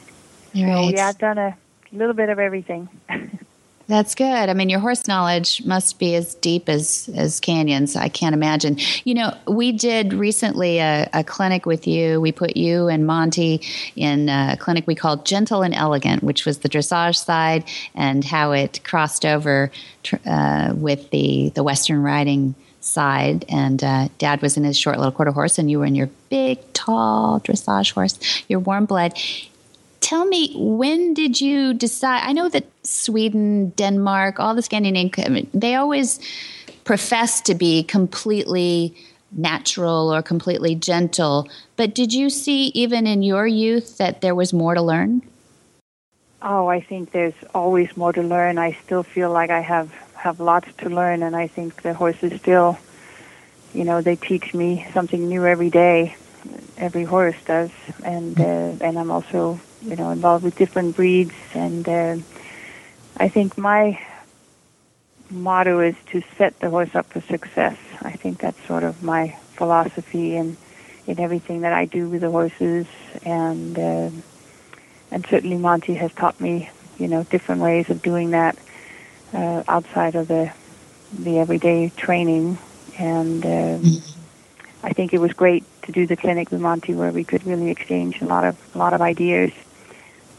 Right. 0.55 0.91
So 0.91 0.97
yeah, 0.97 1.09
I've 1.09 1.19
done 1.19 1.39
a 1.39 1.57
little 1.93 2.15
bit 2.15 2.29
of 2.29 2.39
everything. 2.39 2.89
That's 3.89 4.15
good. 4.15 4.51
I 4.51 4.53
mean, 4.53 4.69
your 4.69 4.81
horse 4.81 5.09
knowledge 5.09 5.65
must 5.65 5.99
be 5.99 6.15
as 6.15 6.35
deep 6.35 6.69
as 6.69 7.09
as 7.17 7.41
canyons. 7.41 7.97
I 7.97 8.11
can't 8.11 8.35
imagine. 8.35 8.77
You 9.05 9.15
know, 9.15 9.35
we 9.47 9.73
did 9.73 10.13
recently 10.13 10.79
a, 10.79 11.09
a 11.15 11.25
clinic 11.25 11.65
with 11.65 11.87
you. 11.87 12.21
We 12.21 12.31
put 12.31 12.55
you 12.55 12.89
and 12.89 13.07
Monty 13.07 13.63
in 13.97 14.29
a 14.29 14.59
clinic 14.61 14.87
we 14.87 14.95
called 14.95 15.25
Gentle 15.25 15.63
and 15.63 15.75
Elegant, 15.75 16.23
which 16.23 16.45
was 16.45 16.59
the 16.59 16.69
dressage 16.69 17.17
side 17.17 17.65
and 17.95 18.23
how 18.23 18.53
it 18.53 18.85
crossed 18.85 19.25
over 19.25 19.73
uh, 20.27 20.75
with 20.77 21.09
the 21.09 21.49
the 21.55 21.63
Western 21.63 22.03
riding 22.03 22.55
side. 22.81 23.47
And 23.49 23.83
uh, 23.83 24.09
Dad 24.19 24.43
was 24.43 24.59
in 24.59 24.65
his 24.65 24.77
short 24.77 24.99
little 24.99 25.13
quarter 25.13 25.33
horse, 25.33 25.59
and 25.59 25.71
you 25.71 25.79
were 25.79 25.87
in 25.87 25.95
your 25.95 26.11
big, 26.29 26.59
tall 26.75 27.41
dressage 27.41 27.95
horse, 27.95 28.19
your 28.49 28.61
warm 28.61 28.85
blood 28.85 29.19
tell 30.01 30.25
me 30.25 30.53
when 30.57 31.15
did 31.15 31.41
you 31.41 31.75
decide 31.75 32.23
i 32.25 32.33
know 32.33 32.49
that 32.49 32.67
sweden 32.83 33.71
denmark 33.71 34.39
all 34.39 34.55
the 34.55 34.63
scandinavian 34.63 35.49
they 35.53 35.75
always 35.75 36.21
profess 36.85 37.41
to 37.41 37.55
be 37.55 37.83
completely 37.83 38.95
natural 39.33 40.13
or 40.15 40.23
completely 40.23 40.75
gentle 40.75 41.49
but 41.77 41.95
did 41.95 42.13
you 42.13 42.31
see 42.31 42.67
even 42.69 43.07
in 43.07 43.23
your 43.23 43.47
youth 43.47 43.99
that 43.99 44.21
there 44.21 44.35
was 44.35 44.53
more 44.53 44.75
to 44.75 44.83
learn? 44.83 45.23
Oh 46.41 46.67
i 46.69 46.81
think 46.81 47.13
there's 47.13 47.35
always 47.55 47.97
more 47.97 48.13
to 48.13 48.23
learn. 48.23 48.59
I 48.59 48.73
still 48.85 49.03
feel 49.03 49.31
like 49.31 49.51
i 49.51 49.61
have 49.61 49.93
have 50.15 50.41
lots 50.41 50.69
to 50.79 50.89
learn 50.89 51.23
and 51.23 51.37
i 51.37 51.47
think 51.47 51.83
the 51.83 51.95
horses 51.95 52.41
still 52.41 52.79
you 53.75 53.85
know 53.85 54.01
they 54.01 54.17
teach 54.17 54.55
me 54.55 54.87
something 54.93 55.29
new 55.29 55.45
every 55.47 55.71
day. 55.71 56.17
Every 56.79 57.05
horse 57.05 57.37
does 57.45 57.71
and 58.05 58.39
uh, 58.41 58.73
and 58.81 58.99
i'm 58.99 59.11
also 59.11 59.61
you 59.83 59.97
know, 59.97 60.11
involved 60.11 60.45
with 60.45 60.57
different 60.57 60.97
breeds, 60.97 61.35
and 61.55 61.89
uh, 61.89 62.17
I 63.17 63.29
think 63.29 63.57
my 63.57 64.01
motto 65.31 65.81
is 65.81 65.95
to 66.07 66.23
set 66.37 66.59
the 66.61 66.71
horse 66.71 66.95
up 66.95 67.07
for 67.07 67.21
success. 67.21 67.77
I 68.03 68.13
think 68.13 68.39
that's 68.39 68.61
sort 68.67 68.83
of 68.83 69.03
my 69.03 69.37
philosophy 69.55 70.37
in 70.37 70.57
in 71.07 71.19
everything 71.19 71.63
that 71.63 71.73
I 71.73 71.87
do 71.87 72.09
with 72.09 72.21
the 72.21 72.31
horses, 72.31 72.87
and 73.25 73.79
uh, 73.79 74.11
and 75.11 75.27
certainly 75.27 75.57
Monty 75.57 75.95
has 75.95 76.13
taught 76.13 76.39
me, 76.41 76.71
you 76.99 77.09
know, 77.09 77.23
different 77.25 77.63
ways 77.63 77.89
of 77.89 78.03
doing 78.03 78.31
that 78.31 78.59
uh, 79.33 79.63
outside 79.69 80.15
of 80.15 80.29
the 80.29 80.53
the 81.13 81.39
everyday 81.39 81.91
training, 81.97 82.59
and 82.99 83.45
uh, 83.47 83.79
I 84.83 84.93
think 84.93 85.15
it 85.15 85.19
was 85.19 85.33
great 85.33 85.65
to 85.83 85.93
do 85.93 86.07
the 86.07 86.17
clinic 86.17 86.51
with 86.51 86.61
Monty 86.61 86.95
where 86.95 87.11
we 87.11 87.25
could 87.25 87.47
really 87.47 87.71
exchange 87.71 88.21
a 88.21 88.27
lot 88.27 88.45
of 88.45 88.57
a 88.75 88.79
lot 88.79 88.93
of 88.93 89.01
ideas, 89.01 89.53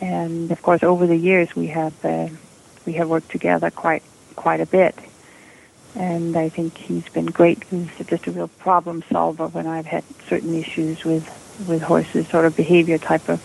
and 0.01 0.51
of 0.51 0.61
course 0.61 0.83
over 0.83 1.07
the 1.07 1.15
years 1.15 1.55
we 1.55 1.67
have 1.67 1.93
uh, 2.05 2.29
we 2.85 2.93
have 2.93 3.09
worked 3.09 3.29
together 3.29 3.69
quite 3.71 4.03
quite 4.35 4.61
a 4.61 4.65
bit, 4.65 4.95
and 5.95 6.35
I 6.37 6.49
think 6.49 6.77
he's 6.77 7.07
been 7.09 7.25
great. 7.25 7.63
He's 7.65 7.89
just 8.07 8.27
a 8.27 8.31
real 8.31 8.47
problem 8.47 9.03
solver 9.11 9.47
when 9.47 9.67
I've 9.67 9.85
had 9.85 10.03
certain 10.27 10.55
issues 10.55 11.03
with 11.03 11.27
with 11.67 11.81
horses, 11.81 12.27
sort 12.27 12.45
of 12.45 12.55
behavior 12.55 12.97
type 12.97 13.27
of 13.29 13.43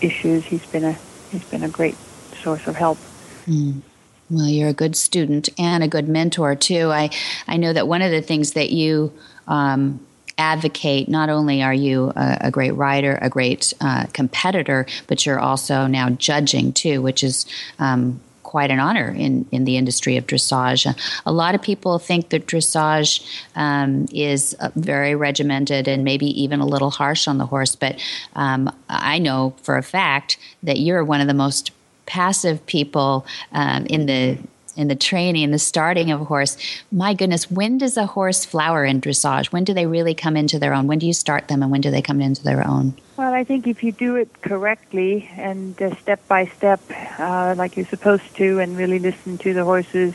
issues. 0.00 0.44
He's 0.44 0.66
been 0.66 0.84
a 0.84 0.96
he's 1.30 1.44
been 1.44 1.62
a 1.62 1.68
great 1.68 1.96
source 2.42 2.66
of 2.66 2.76
help. 2.76 2.98
Mm. 3.46 3.82
Well, 4.30 4.46
you're 4.46 4.68
a 4.68 4.74
good 4.74 4.94
student 4.94 5.48
and 5.58 5.82
a 5.82 5.88
good 5.88 6.08
mentor 6.08 6.54
too. 6.54 6.90
I 6.90 7.10
I 7.46 7.56
know 7.56 7.72
that 7.72 7.88
one 7.88 8.02
of 8.02 8.10
the 8.10 8.22
things 8.22 8.52
that 8.52 8.70
you 8.70 9.12
um, 9.48 10.06
advocate. 10.40 11.08
Not 11.08 11.28
only 11.28 11.62
are 11.62 11.74
you 11.74 12.12
a, 12.16 12.38
a 12.48 12.50
great 12.50 12.72
writer, 12.72 13.18
a 13.22 13.28
great 13.28 13.72
uh, 13.80 14.06
competitor, 14.12 14.86
but 15.06 15.24
you're 15.24 15.38
also 15.38 15.86
now 15.86 16.10
judging 16.10 16.72
too, 16.72 17.00
which 17.02 17.22
is 17.22 17.46
um, 17.78 18.20
quite 18.42 18.72
an 18.72 18.80
honor 18.80 19.14
in, 19.16 19.46
in 19.52 19.64
the 19.64 19.76
industry 19.76 20.16
of 20.16 20.26
dressage. 20.26 20.82
A 21.24 21.32
lot 21.32 21.54
of 21.54 21.62
people 21.62 22.00
think 22.00 22.30
that 22.30 22.46
dressage 22.46 23.24
um, 23.54 24.08
is 24.12 24.56
uh, 24.58 24.70
very 24.74 25.14
regimented 25.14 25.86
and 25.86 26.02
maybe 26.02 26.26
even 26.42 26.58
a 26.58 26.66
little 26.66 26.90
harsh 26.90 27.28
on 27.28 27.38
the 27.38 27.46
horse, 27.46 27.76
but 27.76 28.00
um, 28.34 28.74
I 28.88 29.20
know 29.20 29.54
for 29.62 29.76
a 29.76 29.84
fact 29.84 30.36
that 30.64 30.80
you're 30.80 31.04
one 31.04 31.20
of 31.20 31.28
the 31.28 31.34
most 31.34 31.70
passive 32.06 32.66
people 32.66 33.24
um, 33.52 33.86
in 33.86 34.06
the 34.06 34.36
in 34.76 34.88
the 34.88 34.94
training, 34.94 35.50
the 35.50 35.58
starting 35.58 36.10
of 36.10 36.20
a 36.20 36.24
horse. 36.24 36.56
My 36.90 37.14
goodness, 37.14 37.50
when 37.50 37.78
does 37.78 37.96
a 37.96 38.06
horse 38.06 38.44
flower 38.44 38.84
in 38.84 39.00
dressage? 39.00 39.46
When 39.46 39.64
do 39.64 39.74
they 39.74 39.86
really 39.86 40.14
come 40.14 40.36
into 40.36 40.58
their 40.58 40.74
own? 40.74 40.86
When 40.86 40.98
do 40.98 41.06
you 41.06 41.12
start 41.12 41.48
them 41.48 41.62
and 41.62 41.70
when 41.70 41.80
do 41.80 41.90
they 41.90 42.02
come 42.02 42.20
into 42.20 42.42
their 42.42 42.66
own? 42.66 42.94
Well, 43.16 43.34
I 43.34 43.44
think 43.44 43.66
if 43.66 43.82
you 43.82 43.92
do 43.92 44.16
it 44.16 44.40
correctly 44.42 45.28
and 45.36 45.80
uh, 45.82 45.94
step 45.96 46.26
by 46.26 46.46
step, 46.46 46.80
uh, 47.18 47.54
like 47.56 47.76
you're 47.76 47.86
supposed 47.86 48.34
to, 48.36 48.60
and 48.60 48.76
really 48.76 48.98
listen 48.98 49.36
to 49.38 49.52
the 49.52 49.64
horses, 49.64 50.14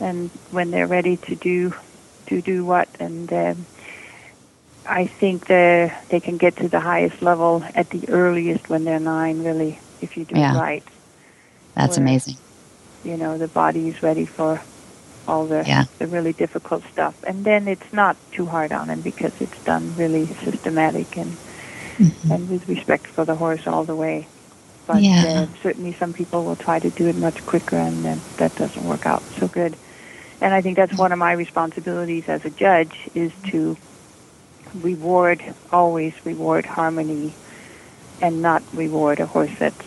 and 0.00 0.30
when 0.50 0.70
they're 0.70 0.86
ready 0.86 1.18
to 1.18 1.34
do 1.34 1.74
to 2.28 2.40
do 2.40 2.64
what, 2.64 2.88
and 2.98 3.30
um, 3.32 3.66
I 4.86 5.04
think 5.06 5.48
they 5.48 5.92
they 6.08 6.20
can 6.20 6.38
get 6.38 6.56
to 6.56 6.68
the 6.68 6.80
highest 6.80 7.20
level 7.20 7.62
at 7.74 7.90
the 7.90 8.08
earliest 8.08 8.70
when 8.70 8.84
they're 8.84 9.00
nine. 9.00 9.44
Really, 9.44 9.78
if 10.00 10.16
you 10.16 10.24
do 10.24 10.38
yeah. 10.38 10.56
it 10.56 10.58
right. 10.58 10.84
That's 11.74 11.98
Where, 11.98 12.06
amazing 12.06 12.36
you 13.04 13.16
know 13.16 13.38
the 13.38 13.48
body 13.48 13.88
is 13.88 14.02
ready 14.02 14.26
for 14.26 14.60
all 15.26 15.46
the 15.46 15.64
yeah. 15.66 15.84
the 15.98 16.06
really 16.06 16.32
difficult 16.32 16.82
stuff 16.92 17.22
and 17.24 17.44
then 17.44 17.68
it's 17.68 17.92
not 17.92 18.16
too 18.32 18.46
hard 18.46 18.72
on 18.72 18.88
him 18.88 19.00
because 19.00 19.38
it's 19.40 19.64
done 19.64 19.94
really 19.96 20.26
systematic 20.26 21.16
and 21.16 21.32
mm-hmm. 21.96 22.32
and 22.32 22.48
with 22.50 22.68
respect 22.68 23.06
for 23.06 23.24
the 23.24 23.34
horse 23.34 23.66
all 23.66 23.84
the 23.84 23.96
way 23.96 24.26
but 24.86 25.02
yeah. 25.02 25.46
uh, 25.48 25.56
certainly 25.62 25.92
some 25.92 26.12
people 26.12 26.44
will 26.44 26.56
try 26.56 26.78
to 26.78 26.90
do 26.90 27.06
it 27.06 27.16
much 27.16 27.44
quicker 27.46 27.76
and 27.76 28.04
then 28.04 28.20
that 28.38 28.54
doesn't 28.56 28.84
work 28.84 29.06
out 29.06 29.22
so 29.38 29.46
good 29.46 29.76
and 30.40 30.54
i 30.54 30.60
think 30.60 30.76
that's 30.76 30.96
one 30.96 31.12
of 31.12 31.18
my 31.18 31.32
responsibilities 31.32 32.28
as 32.28 32.44
a 32.44 32.50
judge 32.50 33.08
is 33.14 33.32
to 33.46 33.76
reward 34.82 35.42
always 35.72 36.14
reward 36.24 36.64
harmony 36.64 37.32
and 38.20 38.42
not 38.42 38.62
reward 38.72 39.20
a 39.20 39.26
horse 39.26 39.50
that's 39.58 39.86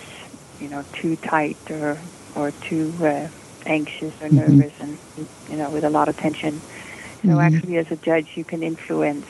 you 0.59 0.67
know 0.67 0.83
too 0.93 1.15
tight 1.17 1.57
or 1.69 1.97
or 2.35 2.51
too 2.51 2.93
uh, 3.01 3.27
anxious 3.65 4.13
or 4.21 4.27
mm-hmm. 4.27 4.37
nervous 4.37 4.73
and 4.79 4.97
you 5.49 5.57
know 5.57 5.69
with 5.69 5.83
a 5.83 5.89
lot 5.89 6.07
of 6.07 6.17
tension. 6.17 6.59
So 7.21 7.29
mm-hmm. 7.29 7.39
actually, 7.39 7.77
as 7.77 7.91
a 7.91 7.95
judge, 7.95 8.35
you 8.35 8.43
can 8.43 8.63
influence 8.63 9.25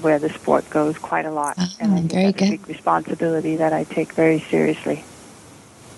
where 0.00 0.18
the 0.18 0.28
sport 0.30 0.68
goes 0.70 0.96
quite 0.98 1.26
a 1.26 1.30
lot, 1.30 1.56
oh, 1.58 1.66
and 1.80 1.92
I 1.92 1.96
think 1.96 2.12
very 2.12 2.24
that's 2.26 2.38
good. 2.38 2.48
a 2.48 2.50
big 2.52 2.68
responsibility 2.68 3.56
that 3.56 3.72
I 3.72 3.84
take 3.84 4.12
very 4.12 4.40
seriously. 4.40 5.04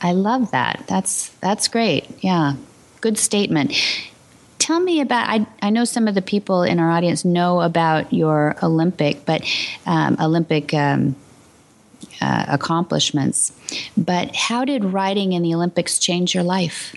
I 0.00 0.12
love 0.12 0.50
that. 0.52 0.85
That's 0.88 1.28
that's 1.40 1.69
great. 1.69 2.07
Yeah, 2.23 2.54
good 3.00 3.19
statement. 3.19 3.73
Tell 4.59 4.80
me 4.80 5.00
about. 5.00 5.28
I 5.28 5.47
I 5.62 5.71
know 5.71 5.85
some 5.85 6.09
of 6.09 6.14
the 6.14 6.23
people 6.23 6.62
in 6.62 6.78
our 6.80 6.90
audience 6.90 7.25
know 7.25 7.61
about 7.61 8.12
your 8.12 8.57
Olympic, 8.62 9.25
but 9.25 9.42
um, 9.87 10.16
Olympic. 10.21 10.75
Um, 10.75 11.16
uh, 12.21 12.45
accomplishments. 12.49 13.53
But 13.97 14.35
how 14.35 14.65
did 14.65 14.85
riding 14.85 15.33
in 15.33 15.43
the 15.43 15.55
Olympics 15.55 15.99
change 15.99 16.35
your 16.35 16.45
life? 16.45 16.95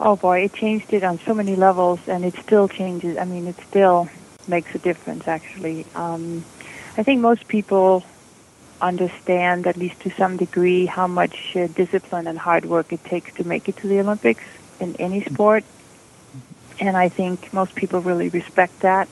Oh 0.00 0.16
boy, 0.16 0.44
it 0.44 0.52
changed 0.52 0.92
it 0.92 1.04
on 1.04 1.18
so 1.20 1.34
many 1.34 1.56
levels, 1.56 2.00
and 2.08 2.24
it 2.24 2.34
still 2.36 2.68
changes. 2.68 3.16
I 3.16 3.24
mean, 3.24 3.46
it 3.46 3.56
still 3.68 4.08
makes 4.48 4.74
a 4.74 4.78
difference, 4.78 5.28
actually. 5.28 5.86
Um, 5.94 6.44
I 6.96 7.02
think 7.02 7.20
most 7.20 7.48
people 7.48 8.04
understand, 8.80 9.66
at 9.66 9.76
least 9.76 10.00
to 10.00 10.10
some 10.10 10.36
degree, 10.36 10.86
how 10.86 11.06
much 11.06 11.56
uh, 11.56 11.68
discipline 11.68 12.26
and 12.26 12.38
hard 12.38 12.64
work 12.64 12.92
it 12.92 13.04
takes 13.04 13.32
to 13.34 13.46
make 13.46 13.68
it 13.68 13.76
to 13.78 13.88
the 13.88 14.00
Olympics 14.00 14.44
in 14.80 14.96
any 14.96 15.22
sport. 15.22 15.64
And 16.80 16.96
I 16.96 17.08
think 17.08 17.52
most 17.52 17.74
people 17.74 18.00
really 18.00 18.28
respect 18.28 18.80
that. 18.80 19.08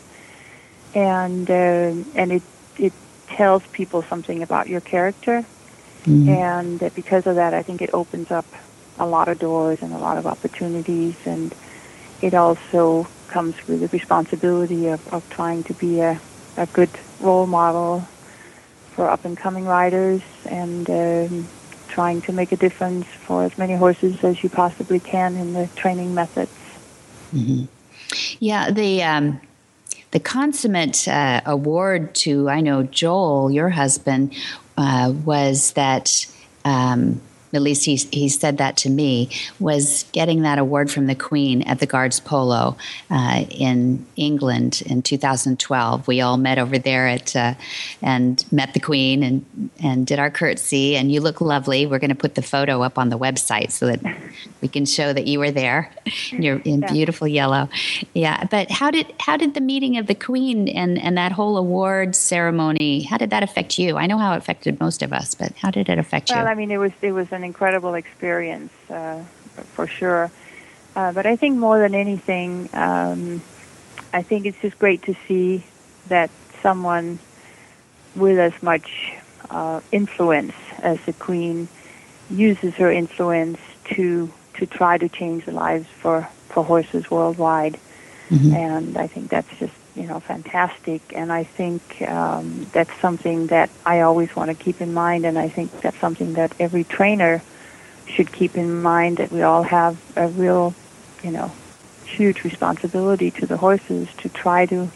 And 0.95 1.49
uh, 1.51 1.95
and 2.15 2.33
it 2.33 2.43
it 2.77 2.93
tells 3.37 3.63
people 3.69 4.03
something 4.03 4.43
about 4.43 4.69
your 4.69 4.81
character. 4.81 5.45
Mm-hmm. 6.05 6.29
And 6.29 6.95
because 6.95 7.27
of 7.27 7.37
that, 7.37 7.55
I 7.55 7.63
think 7.63 7.83
it 7.83 7.91
opens 7.93 8.31
up 8.31 8.47
a 8.99 9.07
lot 9.07 9.29
of 9.29 9.39
doors 9.39 9.81
and 9.83 9.93
a 9.93 9.99
lot 9.99 10.19
of 10.19 10.27
opportunities. 10.27 11.17
And 11.25 11.55
it 12.21 12.35
also 12.35 13.07
comes 13.29 13.55
with 13.67 13.81
the 13.81 13.89
responsibility 13.89 14.89
of, 14.89 15.07
of 15.13 15.29
trying 15.31 15.65
to 15.65 15.75
be 15.75 16.01
a, 16.01 16.21
a 16.57 16.67
good 16.67 16.91
role 17.21 17.47
model 17.47 18.01
for 18.93 19.09
up 19.09 19.25
and 19.25 19.37
coming 19.37 19.65
riders 19.65 20.21
and 20.45 20.89
um, 20.91 21.49
trying 21.89 22.21
to 22.23 22.33
make 22.33 22.53
a 22.53 22.57
difference 22.57 23.07
for 23.07 23.45
as 23.45 23.57
many 23.57 23.75
horses 23.75 24.23
as 24.23 24.43
you 24.43 24.51
possibly 24.51 25.01
can 25.01 25.37
in 25.37 25.55
the 25.55 25.69
training 25.77 26.15
methods. 26.15 26.53
Mm-hmm. 27.33 27.65
Yeah, 28.41 28.71
the 28.71 29.03
um, 29.03 29.41
the 30.13 30.21
consummate 30.21 31.09
uh, 31.09 31.41
award 31.45 32.15
to, 32.15 32.49
I 32.49 32.61
know, 32.61 32.85
Joel, 32.85 33.51
your 33.51 33.71
husband, 33.71 34.35
uh, 34.77 35.13
was 35.25 35.73
that. 35.73 36.27
Um, 36.65 37.21
at 37.53 37.63
least 37.63 37.85
he, 37.85 37.97
he 37.97 38.29
said 38.29 38.59
that 38.59 38.77
to 38.79 38.91
me, 38.91 39.31
was 39.61 40.05
getting 40.13 40.43
that 40.43 40.59
award 40.59 40.91
from 40.91 41.07
the 41.07 41.15
Queen 41.15 41.63
at 41.63 41.81
the 41.81 41.87
Guards 41.87 42.21
Polo 42.21 42.77
uh, 43.11 43.45
in 43.51 44.07
England 44.17 44.83
in 44.87 45.03
2012. 45.03 46.09
We 46.09 46.21
all 46.21 46.37
met 46.37 46.59
over 46.59 46.79
there 46.79 47.07
at 47.09 47.37
uh, 47.37 47.55
and 48.01 48.45
met 48.53 48.75
the 48.75 48.81
Queen 48.81 49.23
and 49.23 49.71
and 49.83 50.07
did 50.07 50.19
our 50.19 50.31
curtsy. 50.31 50.97
And 50.97 51.13
you 51.13 51.21
look 51.21 51.41
lovely. 51.41 51.87
We're 51.87 51.99
going 51.99 52.11
to 52.11 52.15
put 52.15 52.35
the 52.35 52.43
photo 52.43 52.83
up 52.83 52.99
on 52.99 53.11
the 53.11 53.19
website 53.19 53.71
so 53.71 53.87
that 53.87 54.01
we 54.61 54.69
can 54.69 54.87
show 54.87 55.13
that 55.13 55.27
you 55.27 55.39
were 55.39 55.51
there. 55.51 55.91
You're 56.31 56.61
in 56.61 56.83
yeah. 56.83 56.93
beautiful 56.93 57.29
yellow. 57.29 57.69
Yeah. 58.15 58.45
But 58.45 58.71
how 58.71 58.91
did 58.91 59.13
how 59.21 59.37
did 59.37 59.55
the 59.55 59.61
meeting 59.61 59.99
of 59.99 60.07
the 60.07 60.15
Queen 60.15 60.69
and 60.69 60.99
and 60.99 61.19
that 61.19 61.33
whole 61.33 61.57
award 61.57 62.17
ceremony? 62.17 63.03
How 63.03 63.19
did 63.19 63.31
that 63.31 63.43
affect 63.43 63.79
you? 63.79 63.97
I 63.97 64.07
know 64.07 64.19
how 64.19 64.33
it 64.35 64.39
affected 64.39 64.81
most 64.81 65.03
of 65.03 65.13
us, 65.13 65.35
but 65.35 65.53
how 65.57 65.71
did 65.71 65.89
it 65.89 65.99
affect 65.99 66.31
well, 66.31 66.39
you? 66.39 66.45
Well, 66.45 66.53
I 66.53 66.55
mean, 66.55 66.71
it 66.71 66.79
was 66.79 66.93
it 67.03 67.13
was 67.13 67.31
an 67.33 67.42
an 67.43 67.47
incredible 67.47 67.95
experience 67.95 68.73
uh, 68.89 69.21
for 69.75 69.87
sure. 69.89 70.31
Uh, 70.95 71.11
but 71.13 71.27
I 71.27 71.37
think 71.37 71.59
more 71.59 71.79
than 71.81 71.95
anything, 71.95 72.69
um, 72.73 73.43
I 74.13 74.23
think 74.23 74.47
it's 74.47 74.61
just 74.61 74.79
great 74.79 75.03
to 75.03 75.17
see 75.27 75.65
that 76.07 76.31
someone 76.63 77.19
with 78.15 78.39
as 78.39 78.63
much 78.63 79.15
uh, 79.51 79.81
influence 79.91 80.55
as 80.79 81.01
the 81.05 81.13
Queen 81.15 81.69
uses 82.31 82.75
her 82.75 82.91
influence 82.93 83.59
to 83.95 84.33
to 84.55 84.67
try 84.67 84.99
to 84.99 85.09
change 85.09 85.47
the 85.47 85.53
lives 85.53 85.89
for, 85.89 86.29
for 86.51 86.63
horses 86.63 87.11
worldwide. 87.11 87.79
Mm-hmm. 88.29 88.55
And 88.55 88.99
I 88.99 89.07
think 89.07 89.31
that's 89.31 89.49
just 89.59 89.73
you 89.95 90.05
know 90.05 90.21
fantastic. 90.21 91.01
And 91.15 91.33
i 91.33 91.45
think 91.45 91.83
um, 92.09 92.67
that's 92.73 92.95
something 93.01 93.49
that 93.49 93.71
i 93.85 94.01
always 94.01 94.35
want 94.35 94.51
to 94.51 94.65
keep 94.65 94.81
in 94.81 94.93
mind. 94.95 95.25
And 95.25 95.39
i 95.39 95.49
think 95.49 95.81
that's 95.81 95.99
something 95.99 96.35
that 96.35 96.53
every 96.59 96.85
trainer 96.85 97.43
should 98.07 98.33
keep 98.33 98.57
in 98.57 98.83
mind 98.83 99.19
that 99.19 99.31
we 99.31 99.43
all 99.43 99.63
have 99.63 99.97
a 100.17 100.29
real 100.29 100.75
you 101.23 101.31
know 101.31 101.51
huge 102.05 102.45
responsibility 102.45 103.31
to 103.31 103.47
the 103.47 103.57
horses 103.57 104.09
to 104.19 104.29
try 104.29 104.67
to 104.67 104.91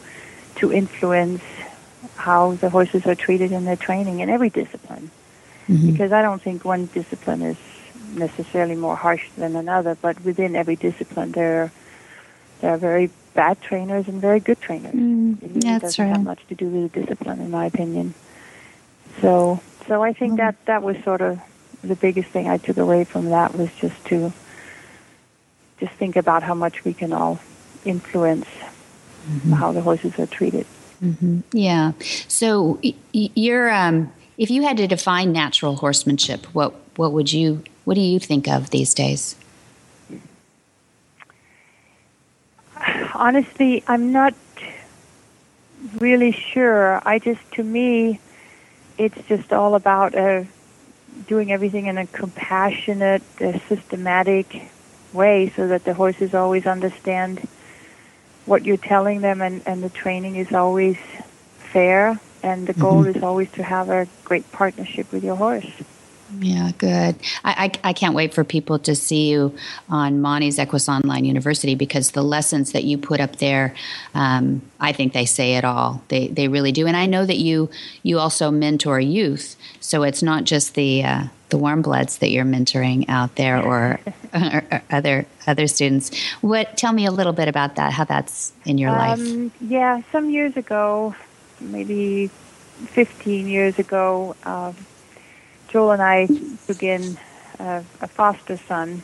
to 0.57 0.73
influence 0.73 1.43
how 2.17 2.53
the 2.55 2.71
horses 2.71 3.07
are 3.07 3.15
treated 3.15 3.53
in 3.53 3.65
their 3.65 3.77
training 3.77 4.21
in 4.21 4.31
every 4.31 4.51
discipline. 4.51 5.11
Mm-hmm. 5.69 5.91
because 5.91 6.13
i 6.13 6.23
don't 6.23 6.41
think 6.41 6.65
one 6.65 6.87
discipline 6.95 7.43
is 7.43 7.57
necessarily 8.17 8.75
more 8.75 8.97
harsh 8.97 9.25
than 9.37 9.57
another, 9.57 9.97
but 10.01 10.23
within 10.25 10.57
every 10.57 10.77
discipline, 10.77 11.33
there 11.33 11.71
there 12.61 12.73
are 12.73 12.79
very 12.79 13.11
bad 13.37 13.61
trainers 13.61 14.09
and 14.09 14.21
very 14.21 14.41
good 14.41 14.61
trainers. 14.61 14.95
Mm, 14.95 15.43
it 15.43 15.49
really 15.49 15.79
doesn't 15.79 16.03
right. 16.03 16.17
have 16.17 16.25
much 16.25 16.45
to 16.49 16.55
do 16.55 16.69
with 16.69 16.93
the 16.93 17.01
discipline, 17.01 17.41
in 17.41 17.51
my 17.51 17.67
opinion. 17.67 18.15
So, 19.21 19.61
so 19.87 20.03
I 20.03 20.13
think 20.13 20.39
that 20.39 20.57
that 20.67 20.83
was 20.83 20.97
sort 21.05 21.21
of 21.21 21.39
the 21.85 21.95
biggest 21.95 22.31
thing 22.31 22.49
I 22.49 22.57
took 22.57 22.79
away 22.79 23.05
from 23.05 23.27
that 23.27 23.55
was 23.55 23.73
just 23.75 24.05
to 24.07 24.33
just 25.79 25.93
think 25.93 26.17
about 26.17 26.43
how 26.43 26.55
much 26.55 26.85
we 26.85 26.93
can 26.93 27.13
all 27.13 27.39
influence 27.85 28.49
how 29.55 29.73
the 29.73 29.81
horses 29.81 30.19
are 30.19 30.27
treated. 30.27 30.67
Yeah. 31.53 31.93
So 32.29 32.81
you're 33.13 33.71
um, 33.71 34.13
if 34.39 34.51
you 34.51 34.63
had 34.63 34.77
to 34.79 34.87
define 34.87 35.33
natural 35.33 35.77
horsemanship, 35.77 36.47
what 36.55 36.75
what 36.97 37.13
would 37.13 37.33
you 37.33 37.63
what 37.85 37.95
do 37.95 38.01
you 38.01 38.19
think 38.19 38.49
of 38.49 38.71
these 38.71 38.95
days? 38.95 39.37
Honestly, 43.19 43.83
I'm 43.87 44.13
not 44.13 44.35
really 45.99 46.33
sure. 46.33 47.01
I 47.07 47.19
just, 47.19 47.41
to 47.53 47.63
me, 47.63 48.21
it's 48.99 49.21
just 49.27 49.53
all 49.53 49.75
about 49.75 50.15
uh, 50.15 50.45
doing 51.27 51.51
everything 51.51 51.87
in 51.87 51.97
a 51.97 52.07
compassionate, 52.07 53.23
uh, 53.41 53.59
systematic 53.69 54.71
way 55.15 55.51
so 55.57 55.69
that 55.69 55.85
the 55.85 55.95
horses 55.95 56.35
always 56.35 56.67
understand 56.67 57.47
what 58.45 58.65
you're 58.67 58.77
telling 58.77 59.23
them 59.23 59.41
and, 59.41 59.63
and 59.67 59.83
the 59.83 59.89
training 59.89 60.37
is 60.37 60.53
always 60.53 60.99
fair 61.59 62.21
and 62.43 62.67
the 62.67 62.75
goal 62.75 63.05
is 63.07 63.23
always 63.23 63.51
to 63.53 63.63
have 63.63 63.89
a 63.89 64.07
great 64.25 64.51
partnership 64.53 65.11
with 65.11 65.25
your 65.25 65.37
horse. 65.37 65.67
Yeah, 66.39 66.73
good. 66.79 67.17
I, 67.45 67.71
I, 67.85 67.91
I 67.91 67.93
can't 67.93 68.15
wait 68.15 68.35
for 68.35 68.43
people 68.43 68.79
to 68.81 68.95
see 68.95 69.31
you 69.31 69.57
on 69.89 70.21
Monty's 70.21 70.59
Equus 70.59 70.89
Online 70.89 71.25
University 71.25 71.75
because 71.75 72.11
the 72.11 72.23
lessons 72.23 72.73
that 72.73 72.85
you 72.85 72.99
put 72.99 73.21
up 73.21 73.37
there, 73.37 73.75
um, 74.15 74.63
I 74.81 74.93
think 74.93 75.13
they 75.13 75.25
say 75.25 75.55
it 75.55 75.65
all. 75.65 76.03
They 76.09 76.29
they 76.29 76.49
really 76.49 76.73
do. 76.73 76.87
And 76.87 76.97
I 76.97 77.07
know 77.07 77.25
that 77.25 77.39
you 77.39 77.71
you 78.03 78.19
also 78.19 78.51
mentor 78.51 78.99
youth, 78.99 79.57
so 79.81 80.03
it's 80.03 80.23
not 80.23 80.45
just 80.45 80.75
the 80.75 81.05
uh, 81.05 81.25
the 81.51 81.59
warm 81.59 81.83
bloods 81.83 82.19
that 82.19 82.31
you're 82.31 82.45
mentoring 82.45 83.05
out 83.09 83.37
there 83.37 83.63
or, 83.63 84.01
or, 84.35 84.83
other 84.91 85.27
other 85.47 85.67
students. 85.67 86.11
What? 86.41 86.77
Tell 86.77 86.93
me 86.93 87.07
a 87.07 87.13
little 87.13 87.33
bit 87.33 87.49
about 87.49 87.77
that. 87.77 87.93
How 87.93 88.05
that's 88.05 88.53
in 88.65 88.79
your 88.79 88.91
life. 88.91 89.21
Um, 89.21 89.53
yeah, 89.61 90.03
some 90.11 90.31
years 90.31 90.57
ago, 90.57 91.15
maybe 91.61 92.29
15 92.29 93.47
years 93.47 93.79
ago, 93.79 94.35
uh, 94.45 94.73
Joel 95.69 95.93
and 95.93 96.03
I 96.03 96.27
took 96.67 96.83
in 96.83 97.19
uh, 97.59 97.83
a 98.01 98.07
foster 98.09 98.57
son 98.57 99.03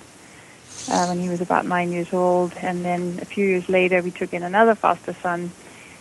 uh, 0.89 1.07
when 1.07 1.21
he 1.21 1.29
was 1.29 1.41
about 1.41 1.67
nine 1.67 1.93
years 1.93 2.13
old, 2.13 2.53
and 2.61 2.85
then 2.85 3.19
a 3.23 3.25
few 3.25 3.47
years 3.47 3.69
later, 3.69 4.03
we 4.03 4.11
took 4.11 4.33
in 4.33 4.43
another 4.43 4.75
foster 4.75 5.13
son. 5.15 5.51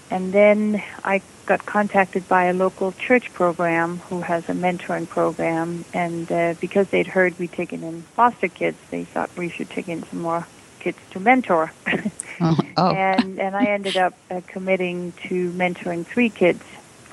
And 0.10 0.34
then 0.34 0.84
I 1.06 1.22
got 1.46 1.66
contacted 1.66 2.28
by 2.28 2.46
a 2.46 2.54
local 2.54 2.92
church 2.92 3.34
program 3.34 3.98
who 4.10 4.22
has 4.22 4.50
a 4.50 4.54
mentoring 4.54 5.08
program, 5.08 5.86
and 5.94 6.30
uh, 6.32 6.56
because 6.60 6.90
they'd 6.90 7.08
heard 7.08 7.38
we'd 7.40 7.54
taken 7.54 7.84
in 7.84 8.02
foster 8.02 8.50
kids, 8.50 8.78
they 8.90 9.06
thought 9.06 9.30
we 9.38 9.50
should 9.50 9.70
take 9.70 9.88
in 9.88 10.04
some 10.04 10.20
more 10.22 10.46
kids 10.82 10.98
to 11.12 11.20
mentor. 11.20 11.72
oh, 12.42 12.58
oh. 12.76 12.92
and 12.96 13.40
and 13.40 13.56
I 13.56 13.66
ended 13.68 13.96
up 13.96 14.14
uh, 14.30 14.42
committing 14.48 15.14
to 15.30 15.52
mentoring 15.52 16.06
three 16.06 16.30
kids 16.30 16.62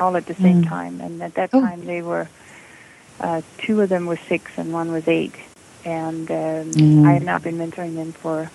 all 0.01 0.17
at 0.17 0.27
the 0.27 0.35
same 0.35 0.65
time. 0.65 1.01
And 1.01 1.23
at 1.23 1.35
that 1.35 1.51
Oh. 1.53 1.61
time, 1.61 1.85
they 1.85 2.03
were 2.03 2.29
uh, 3.21 3.43
two 3.59 3.81
of 3.81 3.89
them 3.89 4.07
were 4.07 4.19
six 4.29 4.51
and 4.57 4.73
one 4.73 4.93
was 4.93 5.07
eight. 5.09 5.35
And 5.85 6.31
um, 6.31 6.37
Mm. 6.73 7.07
I 7.07 7.13
had 7.15 7.23
now 7.23 7.39
been 7.39 7.57
mentoring 7.59 7.95
them 7.95 8.13
for 8.13 8.51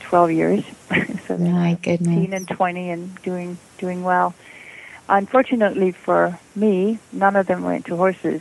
twelve 0.00 0.30
years, 0.32 0.64
so 1.26 1.36
they're 1.36 1.52
My 1.52 1.74
goodness. 1.82 2.16
18 2.18 2.32
and 2.34 2.48
twenty 2.48 2.90
and 2.90 3.20
doing 3.22 3.58
doing 3.78 4.02
well. 4.04 4.34
Unfortunately 5.08 5.92
for 5.92 6.38
me, 6.54 6.98
none 7.12 7.36
of 7.36 7.46
them 7.46 7.62
went 7.64 7.86
to 7.86 7.96
horses, 7.96 8.40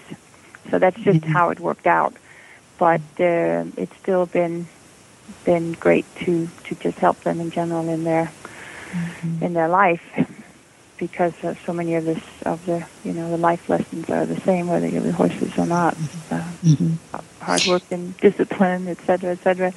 so 0.69 0.79
that's 0.79 0.99
just 1.03 1.21
Mm-hmm. 1.21 1.31
how 1.31 1.49
it 1.49 1.59
worked 1.59 1.87
out. 1.87 2.13
But 2.77 3.01
uh, 3.19 3.65
it's 3.77 3.95
still 3.97 4.25
been 4.25 4.67
been 5.45 5.73
great 5.73 6.05
to 6.25 6.47
to 6.65 6.75
just 6.75 6.97
help 6.99 7.19
them 7.21 7.39
in 7.39 7.51
general 7.51 7.87
in 7.89 8.03
their 8.03 8.31
Mm-hmm. 8.91 9.43
in 9.45 9.53
their 9.53 9.69
life 9.69 10.03
because 11.07 11.33
uh, 11.43 11.55
so 11.65 11.73
many 11.73 11.95
of 11.95 12.05
this 12.05 12.23
of 12.45 12.65
the 12.65 12.85
you 13.03 13.13
know 13.13 13.29
the 13.29 13.37
life 13.37 13.69
lessons 13.69 14.09
are 14.09 14.25
the 14.25 14.39
same 14.41 14.67
whether 14.67 14.87
you're 14.87 15.01
with 15.01 15.15
horses 15.15 15.51
or 15.57 15.65
not 15.65 15.97
uh, 16.31 16.43
hard 17.41 17.65
work 17.65 17.83
and 17.91 18.15
discipline 18.17 18.87
et 18.87 18.99
cetera 19.05 19.31
et 19.31 19.41
cetera 19.43 19.73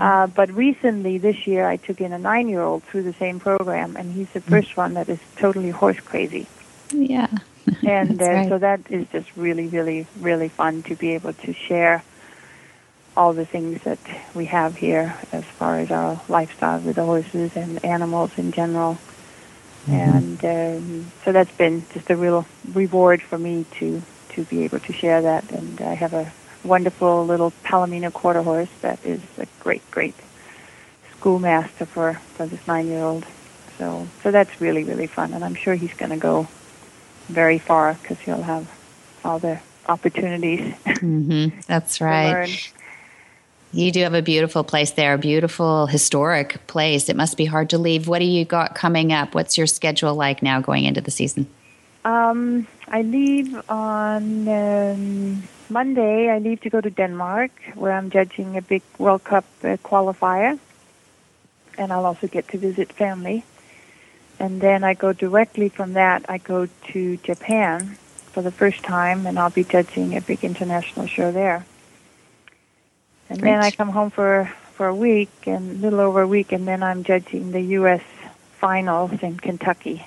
uh, 0.00 0.26
but 0.26 0.50
recently 0.52 1.18
this 1.18 1.46
year 1.46 1.66
I 1.66 1.76
took 1.76 2.00
in 2.00 2.12
a 2.12 2.18
nine 2.18 2.48
year 2.48 2.62
old 2.62 2.82
through 2.84 3.04
the 3.04 3.14
same 3.14 3.40
program 3.40 3.96
and 3.96 4.12
he's 4.12 4.30
the 4.30 4.40
first 4.40 4.76
one 4.76 4.94
that 4.94 5.08
is 5.08 5.20
totally 5.36 5.70
horse 5.70 6.00
crazy 6.00 6.46
yeah. 6.92 7.28
and 7.86 8.20
uh, 8.20 8.24
right. 8.24 8.48
so 8.48 8.58
that 8.58 8.80
is 8.90 9.06
just 9.12 9.36
really, 9.36 9.68
really, 9.68 10.06
really 10.20 10.48
fun 10.48 10.82
to 10.84 10.96
be 10.96 11.12
able 11.12 11.32
to 11.32 11.52
share 11.52 12.02
all 13.16 13.32
the 13.32 13.44
things 13.44 13.82
that 13.82 13.98
we 14.34 14.46
have 14.46 14.76
here 14.76 15.16
as 15.32 15.44
far 15.44 15.78
as 15.78 15.90
our 15.90 16.20
lifestyle 16.28 16.80
with 16.80 16.96
the 16.96 17.04
horses 17.04 17.56
and 17.56 17.84
animals 17.84 18.36
in 18.38 18.52
general. 18.52 18.98
And 19.90 20.44
um, 20.44 21.12
so 21.24 21.32
that's 21.32 21.52
been 21.56 21.84
just 21.92 22.10
a 22.10 22.16
real 22.16 22.46
reward 22.72 23.22
for 23.22 23.38
me 23.38 23.64
to 23.78 24.02
to 24.30 24.44
be 24.44 24.62
able 24.64 24.78
to 24.80 24.92
share 24.92 25.20
that. 25.22 25.50
And 25.50 25.80
I 25.80 25.94
have 25.94 26.14
a 26.14 26.32
wonderful 26.64 27.26
little 27.26 27.52
Palomino 27.64 28.12
quarter 28.12 28.42
horse 28.42 28.70
that 28.80 29.04
is 29.04 29.20
a 29.38 29.46
great, 29.60 29.82
great 29.90 30.14
schoolmaster 31.16 31.86
for 31.86 32.14
for 32.36 32.46
this 32.46 32.66
nine 32.66 32.86
year 32.86 33.02
old. 33.02 33.24
So 33.78 34.06
so 34.22 34.30
that's 34.30 34.60
really, 34.60 34.84
really 34.84 35.06
fun. 35.06 35.32
And 35.32 35.44
I'm 35.44 35.54
sure 35.54 35.74
he's 35.74 35.94
going 35.94 36.10
to 36.10 36.16
go 36.16 36.46
very 37.28 37.58
far 37.58 37.94
because 38.02 38.18
he'll 38.20 38.42
have 38.42 38.70
all 39.24 39.38
the 39.38 39.58
opportunities 39.88 40.74
hmm 41.00 41.48
That's 41.66 42.00
right. 42.00 42.72
You 43.74 43.90
do 43.90 44.00
have 44.02 44.12
a 44.12 44.20
beautiful 44.20 44.64
place 44.64 44.90
there, 44.90 45.14
a 45.14 45.18
beautiful 45.18 45.86
historic 45.86 46.66
place. 46.66 47.08
It 47.08 47.16
must 47.16 47.38
be 47.38 47.46
hard 47.46 47.70
to 47.70 47.78
leave. 47.78 48.06
What 48.06 48.18
do 48.18 48.26
you 48.26 48.44
got 48.44 48.74
coming 48.74 49.14
up? 49.14 49.34
What's 49.34 49.56
your 49.56 49.66
schedule 49.66 50.14
like 50.14 50.42
now 50.42 50.60
going 50.60 50.84
into 50.84 51.00
the 51.00 51.10
season? 51.10 51.46
Um, 52.04 52.66
I 52.88 53.00
leave 53.00 53.54
on 53.70 54.46
um, 54.46 55.42
Monday. 55.70 56.28
I 56.28 56.38
leave 56.38 56.60
to 56.62 56.70
go 56.70 56.82
to 56.82 56.90
Denmark, 56.90 57.50
where 57.74 57.92
I'm 57.92 58.10
judging 58.10 58.58
a 58.58 58.62
big 58.62 58.82
World 58.98 59.24
Cup 59.24 59.46
uh, 59.64 59.78
qualifier, 59.78 60.58
and 61.78 61.92
I'll 61.92 62.04
also 62.04 62.26
get 62.26 62.48
to 62.48 62.58
visit 62.58 62.92
family. 62.92 63.42
And 64.38 64.60
then 64.60 64.84
I 64.84 64.92
go 64.92 65.14
directly 65.14 65.70
from 65.70 65.94
that. 65.94 66.26
I 66.28 66.36
go 66.36 66.68
to 66.92 67.16
Japan 67.18 67.96
for 68.32 68.42
the 68.42 68.50
first 68.50 68.82
time, 68.82 69.26
and 69.26 69.38
I'll 69.38 69.50
be 69.50 69.64
judging 69.64 70.14
a 70.14 70.20
big 70.20 70.44
international 70.44 71.06
show 71.06 71.32
there. 71.32 71.64
And 73.32 73.40
then 73.40 73.60
I 73.62 73.70
come 73.70 73.88
home 73.88 74.10
for 74.10 74.52
for 74.74 74.86
a 74.88 74.94
week 74.94 75.30
and 75.46 75.70
a 75.70 75.74
little 75.74 76.00
over 76.00 76.22
a 76.22 76.26
week, 76.26 76.52
and 76.52 76.66
then 76.66 76.82
I'm 76.82 77.04
judging 77.04 77.52
the 77.52 77.60
U.S. 77.80 78.02
finals 78.58 79.12
in 79.22 79.36
Kentucky. 79.38 80.04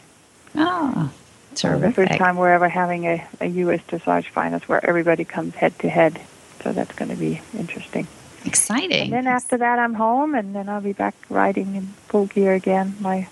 Oh, 0.56 1.12
For 1.56 1.78
the 1.78 1.92
first 1.92 2.14
time 2.14 2.36
we're 2.38 2.52
ever 2.54 2.68
having 2.70 3.06
a, 3.06 3.24
a 3.42 3.46
U.S. 3.48 3.82
dressage 3.88 4.28
finals 4.30 4.68
where 4.68 4.84
everybody 4.88 5.24
comes 5.26 5.54
head 5.56 5.78
to 5.80 5.90
head. 5.90 6.20
So 6.64 6.72
that's 6.74 6.94
going 6.96 7.10
to 7.12 7.16
be 7.18 7.42
interesting. 7.58 8.08
Exciting. 8.46 9.04
And 9.04 9.14
then 9.14 9.28
after 9.28 9.58
that, 9.58 9.78
I'm 9.80 9.94
home, 9.94 10.34
and 10.36 10.56
then 10.56 10.68
I'll 10.70 10.82
be 10.82 10.94
back 10.94 11.14
riding 11.30 11.76
in 11.76 11.88
full 12.08 12.26
gear 12.28 12.54
again, 12.54 12.96
my 13.00 13.28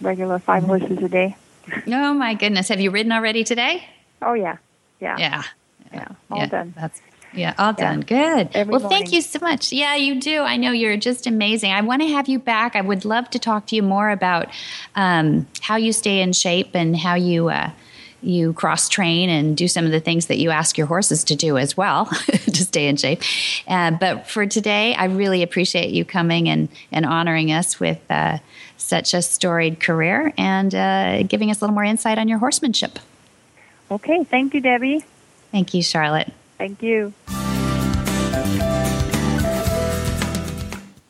regular 0.00 0.38
5 0.38 0.62
Mm-hmm. 0.62 0.68
horses 0.68 0.98
a 1.04 1.08
day. 1.08 1.36
oh 1.88 2.14
my 2.14 2.34
goodness. 2.34 2.68
Have 2.68 2.80
you 2.80 2.90
ridden 2.90 3.12
already 3.12 3.44
today? 3.44 3.84
Oh, 4.22 4.34
yeah. 4.34 4.56
Yeah. 5.00 5.16
Yeah. 5.18 5.42
Yeah. 5.92 6.08
All 6.30 6.38
yeah, 6.38 6.46
done. 6.46 6.74
That's 6.76 7.00
yeah, 7.36 7.54
all 7.58 7.74
Yeah. 7.78 7.84
done. 7.92 8.00
Good. 8.00 8.48
Every 8.54 8.72
well, 8.72 8.88
thank 8.88 9.12
you 9.12 9.20
so 9.20 9.38
much. 9.40 9.72
Yeah, 9.72 9.94
you 9.94 10.20
do. 10.20 10.42
I 10.42 10.56
know 10.56 10.72
you're 10.72 10.96
just 10.96 11.26
amazing. 11.26 11.72
I 11.72 11.80
want 11.82 12.02
to 12.02 12.08
have 12.08 12.28
you 12.28 12.38
back. 12.38 12.76
I 12.76 12.80
would 12.80 13.04
love 13.04 13.30
to 13.30 13.38
talk 13.38 13.66
to 13.66 13.76
you 13.76 13.82
more 13.82 14.10
about 14.10 14.48
um, 14.94 15.46
how 15.60 15.76
you 15.76 15.92
stay 15.92 16.20
in 16.20 16.32
shape 16.32 16.70
and 16.74 16.96
how 16.96 17.14
you 17.14 17.48
uh, 17.48 17.70
you 18.22 18.52
cross 18.54 18.88
train 18.88 19.28
and 19.28 19.56
do 19.56 19.68
some 19.68 19.84
of 19.84 19.92
the 19.92 20.00
things 20.00 20.26
that 20.26 20.38
you 20.38 20.50
ask 20.50 20.76
your 20.76 20.86
horses 20.86 21.22
to 21.24 21.36
do 21.36 21.58
as 21.58 21.76
well 21.76 22.06
to 22.30 22.64
stay 22.64 22.88
in 22.88 22.96
shape. 22.96 23.22
Uh, 23.68 23.92
but 23.92 24.26
for 24.26 24.46
today, 24.46 24.94
I 24.94 25.04
really 25.04 25.42
appreciate 25.42 25.90
you 25.90 26.04
coming 26.04 26.48
and 26.48 26.68
and 26.90 27.06
honoring 27.06 27.52
us 27.52 27.78
with. 27.78 28.00
Uh, 28.10 28.38
such 28.78 29.14
a 29.14 29.22
storied 29.22 29.80
career 29.80 30.32
and 30.38 30.74
uh, 30.74 31.22
giving 31.24 31.50
us 31.50 31.60
a 31.60 31.64
little 31.64 31.74
more 31.74 31.84
insight 31.84 32.18
on 32.18 32.28
your 32.28 32.38
horsemanship. 32.38 32.98
Okay. 33.90 34.24
Thank 34.24 34.54
you, 34.54 34.60
Debbie. 34.60 35.04
Thank 35.50 35.74
you, 35.74 35.82
Charlotte. 35.82 36.32
Thank 36.58 36.82
you. 36.82 37.12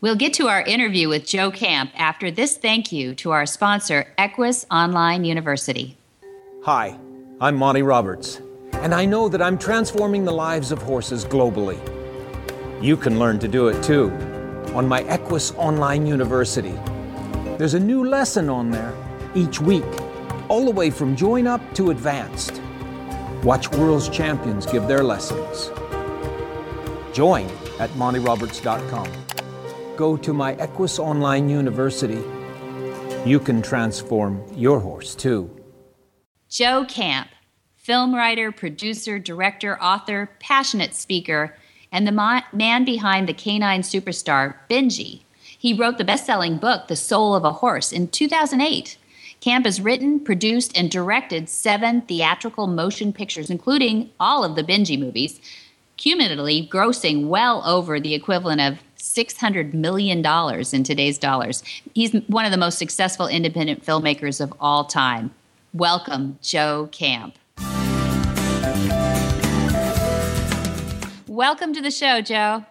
We'll 0.00 0.14
get 0.14 0.34
to 0.34 0.46
our 0.46 0.62
interview 0.62 1.08
with 1.08 1.26
Joe 1.26 1.50
Camp 1.50 1.90
after 1.96 2.30
this 2.30 2.56
thank 2.56 2.92
you 2.92 3.14
to 3.16 3.32
our 3.32 3.46
sponsor, 3.46 4.06
Equus 4.18 4.66
Online 4.70 5.24
University. 5.24 5.96
Hi, 6.64 6.98
I'm 7.40 7.56
Monty 7.56 7.82
Roberts, 7.82 8.40
and 8.72 8.94
I 8.94 9.04
know 9.04 9.28
that 9.28 9.40
I'm 9.40 9.58
transforming 9.58 10.24
the 10.24 10.32
lives 10.32 10.70
of 10.70 10.82
horses 10.82 11.24
globally. 11.24 11.80
You 12.82 12.96
can 12.96 13.18
learn 13.18 13.38
to 13.38 13.48
do 13.48 13.68
it 13.68 13.82
too 13.82 14.10
on 14.74 14.86
my 14.86 15.02
Equus 15.04 15.52
Online 15.52 16.06
University. 16.06 16.74
There's 17.56 17.74
a 17.74 17.80
new 17.80 18.06
lesson 18.06 18.50
on 18.50 18.70
there 18.70 18.94
each 19.34 19.60
week, 19.60 19.84
all 20.48 20.66
the 20.66 20.70
way 20.70 20.90
from 20.90 21.16
join 21.16 21.46
up 21.46 21.60
to 21.74 21.90
advanced. 21.90 22.60
Watch 23.46 23.70
world's 23.70 24.08
champions 24.08 24.66
give 24.66 24.88
their 24.88 25.04
lessons. 25.04 25.70
Join 27.12 27.46
at 27.78 27.88
montyroberts.com. 27.90 29.08
Go 29.96 30.16
to 30.16 30.32
my 30.32 30.56
Equus 30.56 30.98
Online 30.98 31.48
University. 31.48 32.24
You 33.24 33.38
can 33.38 33.62
transform 33.62 34.42
your 34.52 34.80
horse 34.80 35.14
too. 35.14 35.48
Joe 36.48 36.86
Camp, 36.86 37.28
film 37.76 38.16
writer, 38.16 38.50
producer, 38.50 39.20
director, 39.20 39.80
author, 39.80 40.28
passionate 40.40 40.96
speaker, 40.96 41.54
and 41.92 42.04
the 42.04 42.42
man 42.52 42.84
behind 42.84 43.28
the 43.28 43.32
canine 43.32 43.82
superstar, 43.82 44.56
Benji. 44.68 45.20
He 45.56 45.72
wrote 45.72 45.98
the 45.98 46.04
best 46.04 46.26
selling 46.26 46.56
book, 46.56 46.88
The 46.88 46.96
Soul 46.96 47.36
of 47.36 47.44
a 47.44 47.52
Horse, 47.52 47.92
in 47.92 48.08
2008. 48.08 48.98
Camp 49.40 49.64
has 49.64 49.80
written, 49.80 50.18
produced, 50.18 50.76
and 50.76 50.90
directed 50.90 51.48
seven 51.48 52.00
theatrical 52.02 52.66
motion 52.66 53.12
pictures, 53.12 53.50
including 53.50 54.10
all 54.18 54.44
of 54.44 54.56
the 54.56 54.64
Benji 54.64 54.98
movies, 54.98 55.40
cumulatively 55.96 56.66
grossing 56.70 57.28
well 57.28 57.62
over 57.66 58.00
the 58.00 58.14
equivalent 58.14 58.60
of 58.60 58.78
$600 58.98 59.74
million 59.74 60.24
in 60.72 60.82
today's 60.82 61.18
dollars. 61.18 61.62
He's 61.94 62.12
one 62.26 62.44
of 62.44 62.50
the 62.50 62.56
most 62.56 62.78
successful 62.78 63.28
independent 63.28 63.84
filmmakers 63.84 64.40
of 64.40 64.52
all 64.58 64.84
time. 64.84 65.32
Welcome, 65.72 66.38
Joe 66.42 66.88
Camp. 66.90 67.36
Welcome 71.28 71.74
to 71.74 71.82
the 71.82 71.90
show, 71.90 72.22
Joe. 72.22 72.64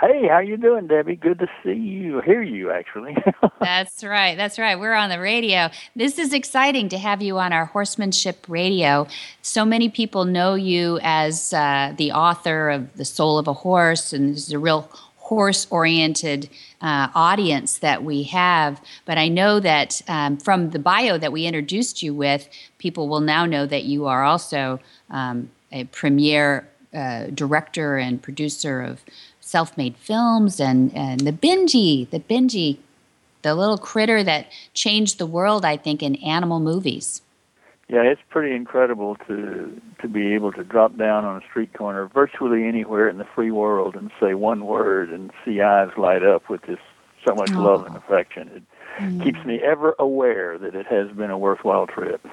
Hey, 0.00 0.28
how 0.28 0.38
you 0.38 0.56
doing, 0.56 0.86
Debbie? 0.86 1.16
Good 1.16 1.40
to 1.40 1.48
see 1.64 1.72
you, 1.72 2.20
hear 2.20 2.40
you 2.40 2.70
actually. 2.70 3.16
that's 3.60 4.04
right. 4.04 4.36
That's 4.36 4.56
right. 4.56 4.78
We're 4.78 4.94
on 4.94 5.10
the 5.10 5.18
radio. 5.18 5.70
This 5.96 6.20
is 6.20 6.32
exciting 6.32 6.88
to 6.90 6.98
have 6.98 7.20
you 7.20 7.36
on 7.38 7.52
our 7.52 7.64
horsemanship 7.64 8.46
radio. 8.48 9.08
So 9.42 9.64
many 9.64 9.88
people 9.88 10.24
know 10.24 10.54
you 10.54 11.00
as 11.02 11.52
uh, 11.52 11.94
the 11.96 12.12
author 12.12 12.70
of 12.70 12.96
The 12.96 13.04
Soul 13.04 13.38
of 13.38 13.48
a 13.48 13.52
Horse, 13.52 14.12
and 14.12 14.36
this 14.36 14.46
is 14.46 14.52
a 14.52 14.58
real 14.60 14.88
horse-oriented 15.16 16.48
uh, 16.80 17.08
audience 17.16 17.78
that 17.78 18.04
we 18.04 18.22
have. 18.22 18.80
But 19.04 19.18
I 19.18 19.26
know 19.26 19.58
that 19.58 20.00
um, 20.06 20.36
from 20.36 20.70
the 20.70 20.78
bio 20.78 21.18
that 21.18 21.32
we 21.32 21.44
introduced 21.44 22.04
you 22.04 22.14
with, 22.14 22.48
people 22.78 23.08
will 23.08 23.20
now 23.20 23.46
know 23.46 23.66
that 23.66 23.82
you 23.82 24.06
are 24.06 24.22
also 24.22 24.78
um, 25.10 25.50
a 25.72 25.84
premier 25.84 26.68
uh, 26.94 27.26
director 27.26 27.98
and 27.98 28.22
producer 28.22 28.80
of 28.80 29.04
self-made 29.48 29.96
films 29.96 30.60
and 30.60 30.94
and 30.94 31.20
the 31.20 31.32
Benji, 31.32 32.08
the 32.10 32.20
Benji, 32.20 32.78
the 33.42 33.54
little 33.54 33.78
critter 33.78 34.22
that 34.22 34.46
changed 34.74 35.18
the 35.18 35.26
world. 35.26 35.64
I 35.64 35.76
think 35.76 36.02
in 36.02 36.16
animal 36.16 36.60
movies. 36.60 37.22
Yeah, 37.88 38.02
it's 38.02 38.20
pretty 38.28 38.54
incredible 38.54 39.16
to 39.26 39.80
to 40.02 40.08
be 40.08 40.34
able 40.34 40.52
to 40.52 40.64
drop 40.64 40.96
down 40.98 41.24
on 41.24 41.42
a 41.42 41.46
street 41.46 41.72
corner 41.72 42.06
virtually 42.06 42.64
anywhere 42.64 43.08
in 43.08 43.16
the 43.16 43.26
free 43.34 43.50
world 43.50 43.96
and 43.96 44.10
say 44.20 44.34
one 44.34 44.66
word 44.66 45.08
and 45.10 45.30
see 45.44 45.62
eyes 45.62 45.90
light 45.96 46.22
up 46.22 46.50
with 46.50 46.62
this 46.62 46.78
so 47.26 47.34
much 47.34 47.50
oh. 47.52 47.62
love 47.62 47.86
and 47.86 47.96
affection. 47.96 48.48
It 48.48 48.62
mm. 49.02 49.24
keeps 49.24 49.42
me 49.46 49.60
ever 49.62 49.94
aware 49.98 50.58
that 50.58 50.74
it 50.74 50.86
has 50.86 51.10
been 51.12 51.30
a 51.30 51.38
worthwhile 51.38 51.86
trip. 51.86 52.26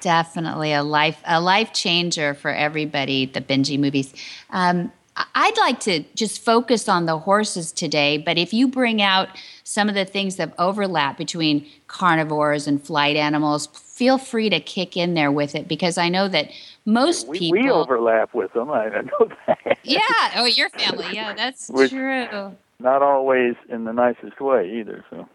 Definitely 0.00 0.72
a 0.72 0.82
life 0.82 1.20
a 1.26 1.42
life 1.42 1.74
changer 1.74 2.32
for 2.32 2.50
everybody. 2.50 3.26
The 3.26 3.42
Benji 3.42 3.78
movies. 3.78 4.14
Um, 4.48 4.90
I'd 5.34 5.58
like 5.58 5.80
to 5.80 6.04
just 6.14 6.44
focus 6.44 6.88
on 6.88 7.06
the 7.06 7.18
horses 7.18 7.72
today, 7.72 8.18
but 8.18 8.38
if 8.38 8.52
you 8.52 8.68
bring 8.68 9.02
out 9.02 9.28
some 9.64 9.88
of 9.88 9.94
the 9.94 10.04
things 10.04 10.36
that 10.36 10.54
overlap 10.58 11.16
between 11.16 11.66
carnivores 11.86 12.66
and 12.66 12.82
flight 12.82 13.16
animals, 13.16 13.66
feel 13.66 14.18
free 14.18 14.50
to 14.50 14.60
kick 14.60 14.96
in 14.96 15.14
there 15.14 15.32
with 15.32 15.54
it 15.54 15.68
because 15.68 15.98
I 15.98 16.08
know 16.08 16.28
that 16.28 16.50
most 16.84 17.28
we, 17.28 17.38
people 17.38 17.62
we 17.62 17.70
overlap 17.70 18.34
with 18.34 18.52
them. 18.52 18.70
I, 18.70 18.88
know 18.88 19.28
that. 19.46 19.78
Yeah. 19.82 20.00
Oh, 20.36 20.44
your 20.44 20.68
family. 20.70 21.06
Yeah, 21.12 21.34
that's 21.34 21.68
Which, 21.70 21.90
true. 21.90 22.56
Not 22.78 23.02
always 23.02 23.54
in 23.68 23.84
the 23.84 23.92
nicest 23.92 24.40
way 24.40 24.70
either. 24.78 25.04
So. 25.10 25.28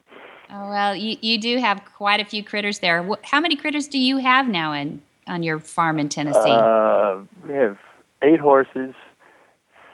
Oh 0.52 0.69
well, 0.69 0.95
you 0.95 1.17
you 1.21 1.39
do 1.39 1.58
have 1.58 1.84
quite 1.95 2.19
a 2.19 2.26
few 2.26 2.43
critters 2.43 2.80
there. 2.80 3.08
How 3.24 3.39
many 3.39 3.56
critters 3.56 3.88
do 3.88 3.98
you 3.98 4.17
have 4.17 4.48
now 4.48 4.74
in 4.74 5.02
on 5.28 5.43
your 5.43 5.60
farm 5.60 6.00
in 6.00 6.10
Tennessee? 6.10 6.39
Uh, 6.52 7.21
we 7.48 7.54
have 7.54 7.78
eight 8.21 8.39
horses, 8.39 8.93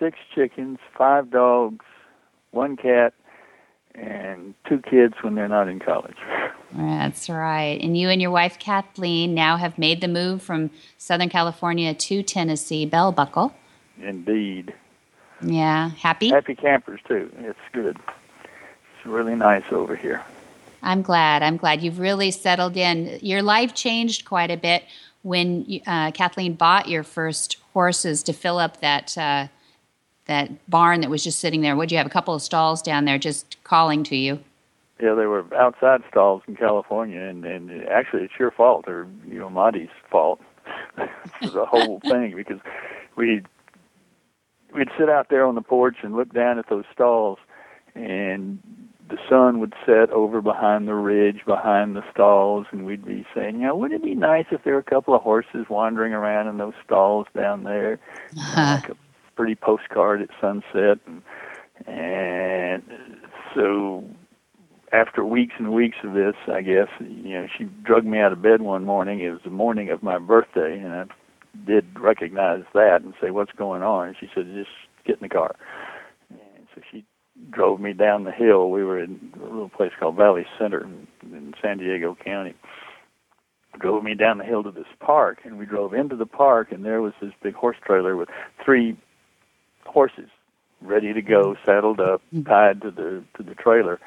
six 0.02 0.18
chickens, 0.34 0.80
five 0.98 1.30
dogs, 1.30 1.86
one 2.50 2.76
cat, 2.76 3.14
and 3.94 4.56
two 4.68 4.80
kids 4.80 5.14
when 5.22 5.36
they're 5.36 5.48
not 5.48 5.68
in 5.68 5.80
college. 5.80 6.18
That's 6.74 7.30
right. 7.30 7.80
And 7.82 7.98
you 7.98 8.10
and 8.10 8.22
your 8.22 8.32
wife 8.32 8.58
Kathleen 8.58 9.34
now 9.34 9.58
have 9.58 9.78
made 9.78 10.02
the 10.02 10.08
move 10.08 10.42
from 10.42 10.72
Southern 10.98 11.30
California 11.30 11.94
to 11.94 12.24
Tennessee, 12.24 12.86
Bell 12.86 13.12
Buckle. 13.12 13.54
Indeed. 14.02 14.74
Yeah, 15.42 15.90
happy? 15.90 16.30
Happy 16.30 16.56
campers 16.56 17.02
too. 17.08 17.32
It's 17.40 17.60
good. 17.74 17.98
It's 17.98 19.06
really 19.06 19.36
nice 19.36 19.64
over 19.72 19.96
here. 19.96 20.24
I'm 20.82 21.02
glad. 21.04 21.44
I'm 21.44 21.58
glad 21.58 21.84
you've 21.84 22.00
really 22.00 22.32
settled 22.32 22.76
in. 22.76 23.20
Your 23.22 23.44
life 23.44 23.76
changed 23.76 24.26
quite 24.26 24.50
a 24.50 24.58
bit 24.58 24.84
when 25.22 25.66
you, 25.66 25.82
uh, 25.86 26.12
Kathleen 26.12 26.54
bought 26.54 26.88
your 26.88 27.04
first 27.04 27.58
horses 27.74 28.24
to 28.24 28.34
fill 28.34 28.58
up 28.58 28.82
that 28.82 29.16
uh, 29.18 29.48
that 30.26 30.70
barn 30.70 31.02
that 31.02 31.10
was 31.10 31.24
just 31.24 31.40
sitting 31.40 31.62
there? 31.62 31.76
Would 31.76 31.92
you 31.92 31.98
have 31.98 32.08
a 32.08 32.12
couple 32.12 32.34
of 32.34 32.42
stalls 32.42 32.82
down 32.82 33.06
there 33.06 33.18
just 33.18 33.58
calling 33.64 34.04
to 34.06 34.16
you? 34.16 34.40
Yeah, 35.02 35.16
they 35.16 35.26
were 35.26 35.46
outside 35.56 36.02
stalls 36.10 36.44
in 36.48 36.56
California, 36.56 37.22
and 37.22 37.44
and 37.44 37.84
actually 37.88 38.24
it's 38.24 38.34
your 38.40 38.52
fault 38.52 38.88
or 38.88 39.08
you 39.28 39.40
know 39.40 39.50
Monty's 39.50 39.90
fault 40.10 40.40
for 40.96 41.50
the 41.50 41.66
whole 41.66 42.00
thing 42.08 42.36
because 42.36 42.60
we 43.16 43.42
we'd 44.74 44.90
sit 44.98 45.10
out 45.10 45.30
there 45.30 45.46
on 45.46 45.56
the 45.56 45.62
porch 45.62 45.98
and 46.04 46.16
look 46.16 46.34
down 46.34 46.60
at 46.60 46.70
those 46.70 46.86
stalls, 46.94 47.40
and 47.96 48.60
the 49.10 49.18
sun 49.28 49.60
would 49.60 49.74
set 49.86 50.10
over 50.12 50.42
behind 50.42 50.88
the 50.88 50.94
ridge 50.94 51.42
behind 51.46 51.96
the 51.96 52.04
stalls, 52.12 52.66
and 52.72 52.86
we'd 52.86 53.06
be 53.06 53.26
saying, 53.36 53.56
you 53.56 53.68
know, 53.68 53.76
wouldn't 53.76 54.02
it 54.02 54.06
be 54.06 54.16
nice 54.16 54.46
if 54.52 54.64
there 54.64 54.74
were 54.74 54.80
a 54.80 54.84
couple 54.84 55.14
of 55.14 55.22
horses 55.22 55.66
wandering 55.70 56.14
around 56.14 56.48
in 56.48 56.58
those 56.58 56.74
stalls 56.86 57.28
down 57.36 57.64
there, 57.64 58.00
uh-huh. 58.38 58.80
like 58.82 58.90
a 58.90 58.98
pretty 59.42 59.56
postcard 59.56 60.22
at 60.22 60.30
sunset, 60.40 61.00
and, 61.08 61.24
and 61.88 62.84
so 63.56 64.04
after 64.92 65.26
weeks 65.26 65.56
and 65.58 65.74
weeks 65.74 65.98
of 66.04 66.14
this, 66.14 66.36
I 66.48 66.62
guess 66.62 66.90
you 67.00 67.34
know 67.34 67.48
she 67.58 67.64
drugged 67.82 68.06
me 68.06 68.20
out 68.20 68.32
of 68.32 68.44
bed 68.44 68.62
one 68.62 68.86
morning. 68.86 69.20
It 69.20 69.32
was 69.32 69.40
the 69.44 69.50
morning 69.50 69.90
of 69.90 70.04
my 70.04 70.20
birthday, 70.20 70.78
and 70.78 70.94
I 70.94 71.06
did 71.66 71.86
recognize 72.00 72.66
that 72.76 73.02
and 73.02 73.16
say, 73.20 73.32
"What's 73.32 73.52
going 73.54 73.82
on?" 73.82 74.10
And 74.10 74.18
she 74.20 74.30
said, 74.36 74.46
"Just 74.54 74.70
get 75.08 75.16
in 75.16 75.24
the 75.24 75.30
car." 75.30 75.56
And 76.30 76.68
so 76.76 76.82
she 76.92 77.04
drove 77.50 77.80
me 77.82 77.94
down 77.94 78.26
the 78.26 78.32
hill. 78.32 78.70
We 78.70 78.84
were 78.84 79.00
in 79.00 79.34
a 79.42 79.44
little 79.44 79.70
place 79.70 79.92
called 80.00 80.18
Valley 80.18 80.46
Center 80.60 80.84
in, 80.84 81.08
in 81.24 81.56
San 81.60 81.80
Diego 81.80 82.16
County. 82.24 82.54
Drove 83.80 84.04
me 84.04 84.14
down 84.14 84.38
the 84.38 84.44
hill 84.44 84.62
to 84.62 84.72
this 84.72 84.86
park, 85.00 85.40
and 85.46 85.58
we 85.58 85.66
drove 85.66 85.96
into 85.96 86.16
the 86.16 86.28
park, 86.28 86.72
and 86.72 86.86
there 86.86 87.02
was 87.02 87.14
this 87.20 87.32
big 87.42 87.56
horse 87.56 87.78
trailer 87.84 88.16
with 88.16 88.30
three 88.64 88.96
horses 89.92 90.30
ready 90.82 91.14
to 91.14 91.22
go, 91.22 91.56
saddled 91.66 92.00
up, 92.00 92.22
mm-hmm. 92.34 92.44
tied 92.50 92.82
to 92.82 92.92
the 92.92 93.24
to 93.38 93.44
the 93.44 93.56
trailer. 93.56 94.00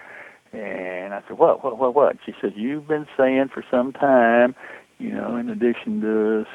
And 0.53 1.14
I 1.14 1.23
said, 1.27 1.38
"What? 1.38 1.64
What? 1.64 1.79
What? 1.79 1.94
What?" 1.94 2.16
She 2.25 2.35
said, 2.40 2.55
"You've 2.57 2.87
been 2.87 3.07
saying 3.16 3.49
for 3.49 3.64
some 3.70 3.92
time, 3.92 4.55
you 4.99 5.11
know, 5.11 5.37
in 5.37 5.49
addition 5.49 6.01
to 6.03 6.47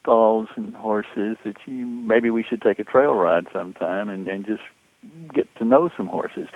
stalls 0.00 0.48
and 0.56 0.74
horses, 0.74 1.36
that 1.44 1.56
you 1.66 1.86
maybe 1.86 2.30
we 2.30 2.42
should 2.42 2.62
take 2.62 2.78
a 2.78 2.84
trail 2.84 3.14
ride 3.14 3.46
sometime 3.52 4.08
and 4.08 4.26
and 4.28 4.46
just 4.46 4.62
get 5.32 5.54
to 5.56 5.64
know 5.64 5.90
some 5.96 6.06
horses." 6.06 6.48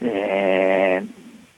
And 0.00 1.12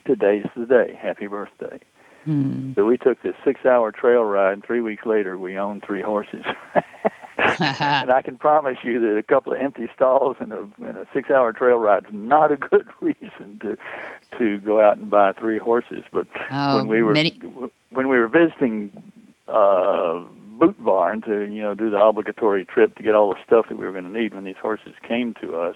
today's 0.05 0.47
the 0.55 0.65
day. 0.65 0.97
Happy 0.99 1.27
birthday. 1.27 1.79
Hmm. 2.25 2.73
So 2.73 2.85
we 2.85 2.97
took 2.97 3.21
this 3.23 3.35
six-hour 3.43 3.93
trail 3.93 4.23
ride, 4.23 4.53
and 4.53 4.63
three 4.63 4.81
weeks 4.81 5.05
later, 5.05 5.37
we 5.37 5.57
owned 5.57 5.83
three 5.83 6.01
horses. 6.01 6.45
and 7.59 8.11
I 8.11 8.21
can 8.21 8.37
promise 8.37 8.77
you 8.83 8.99
that 8.99 9.17
a 9.17 9.23
couple 9.23 9.53
of 9.53 9.59
empty 9.59 9.87
stalls 9.95 10.37
and 10.39 10.53
a, 10.53 10.67
and 10.85 10.97
a 10.97 11.07
six-hour 11.13 11.53
trail 11.53 11.77
ride 11.77 12.05
is 12.05 12.13
not 12.13 12.51
a 12.51 12.57
good 12.57 12.87
reason 13.01 13.59
to 13.61 13.77
to 14.37 14.59
go 14.59 14.79
out 14.81 14.97
and 14.97 15.09
buy 15.09 15.33
three 15.33 15.57
horses. 15.57 16.03
But 16.11 16.27
oh, 16.51 16.77
when 16.77 16.87
we 16.87 17.01
were 17.01 17.13
many... 17.13 17.31
when 17.89 18.09
we 18.09 18.17
were 18.17 18.27
visiting 18.27 18.91
uh, 19.47 20.23
Boot 20.59 20.83
Barn 20.83 21.21
to 21.21 21.41
you 21.51 21.61
know 21.61 21.73
do 21.73 21.89
the 21.89 21.97
obligatory 21.97 22.65
trip 22.65 22.95
to 22.97 23.03
get 23.03 23.15
all 23.15 23.33
the 23.33 23.39
stuff 23.45 23.67
that 23.69 23.77
we 23.77 23.85
were 23.85 23.91
going 23.91 24.11
to 24.11 24.19
need 24.21 24.33
when 24.33 24.43
these 24.43 24.59
horses 24.61 24.93
came 25.07 25.33
to 25.41 25.55
us, 25.55 25.75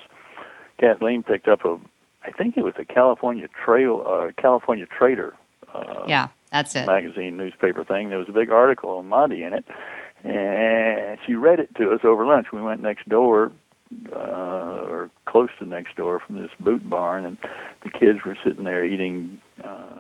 Kathleen 0.80 1.24
picked 1.24 1.48
up 1.48 1.66
a 1.66 1.80
I 2.24 2.32
think 2.32 2.58
it 2.58 2.64
was 2.64 2.74
a 2.78 2.86
California 2.86 3.48
Trail 3.48 4.04
uh, 4.06 4.32
California 4.40 4.86
Trader. 4.86 5.36
Uh, 5.74 6.04
yeah, 6.08 6.28
that's 6.52 6.76
it. 6.76 6.86
Magazine 6.86 7.38
newspaper 7.38 7.84
thing. 7.84 8.10
There 8.10 8.20
was 8.20 8.30
a 8.30 8.34
big 8.34 8.52
article 8.52 8.92
on 8.92 9.08
Monty 9.08 9.44
in 9.44 9.54
it 9.54 9.66
and 10.26 11.20
she 11.26 11.36
read 11.36 11.60
it 11.60 11.74
to 11.76 11.92
us 11.92 12.02
over 12.04 12.26
lunch. 12.26 12.48
We 12.52 12.62
went 12.62 12.82
next 12.82 13.08
door, 13.08 13.52
uh, 14.12 14.18
or 14.18 15.10
close 15.26 15.50
to 15.60 15.66
next 15.66 15.96
door 15.96 16.20
from 16.20 16.42
this 16.42 16.52
boot 16.60 16.88
barn, 16.90 17.26
and 17.26 17.38
the 17.84 17.90
kids 17.90 18.20
were 18.26 18.38
sitting 18.44 18.64
there 18.64 18.84
eating 18.84 19.40
uh, 19.64 20.00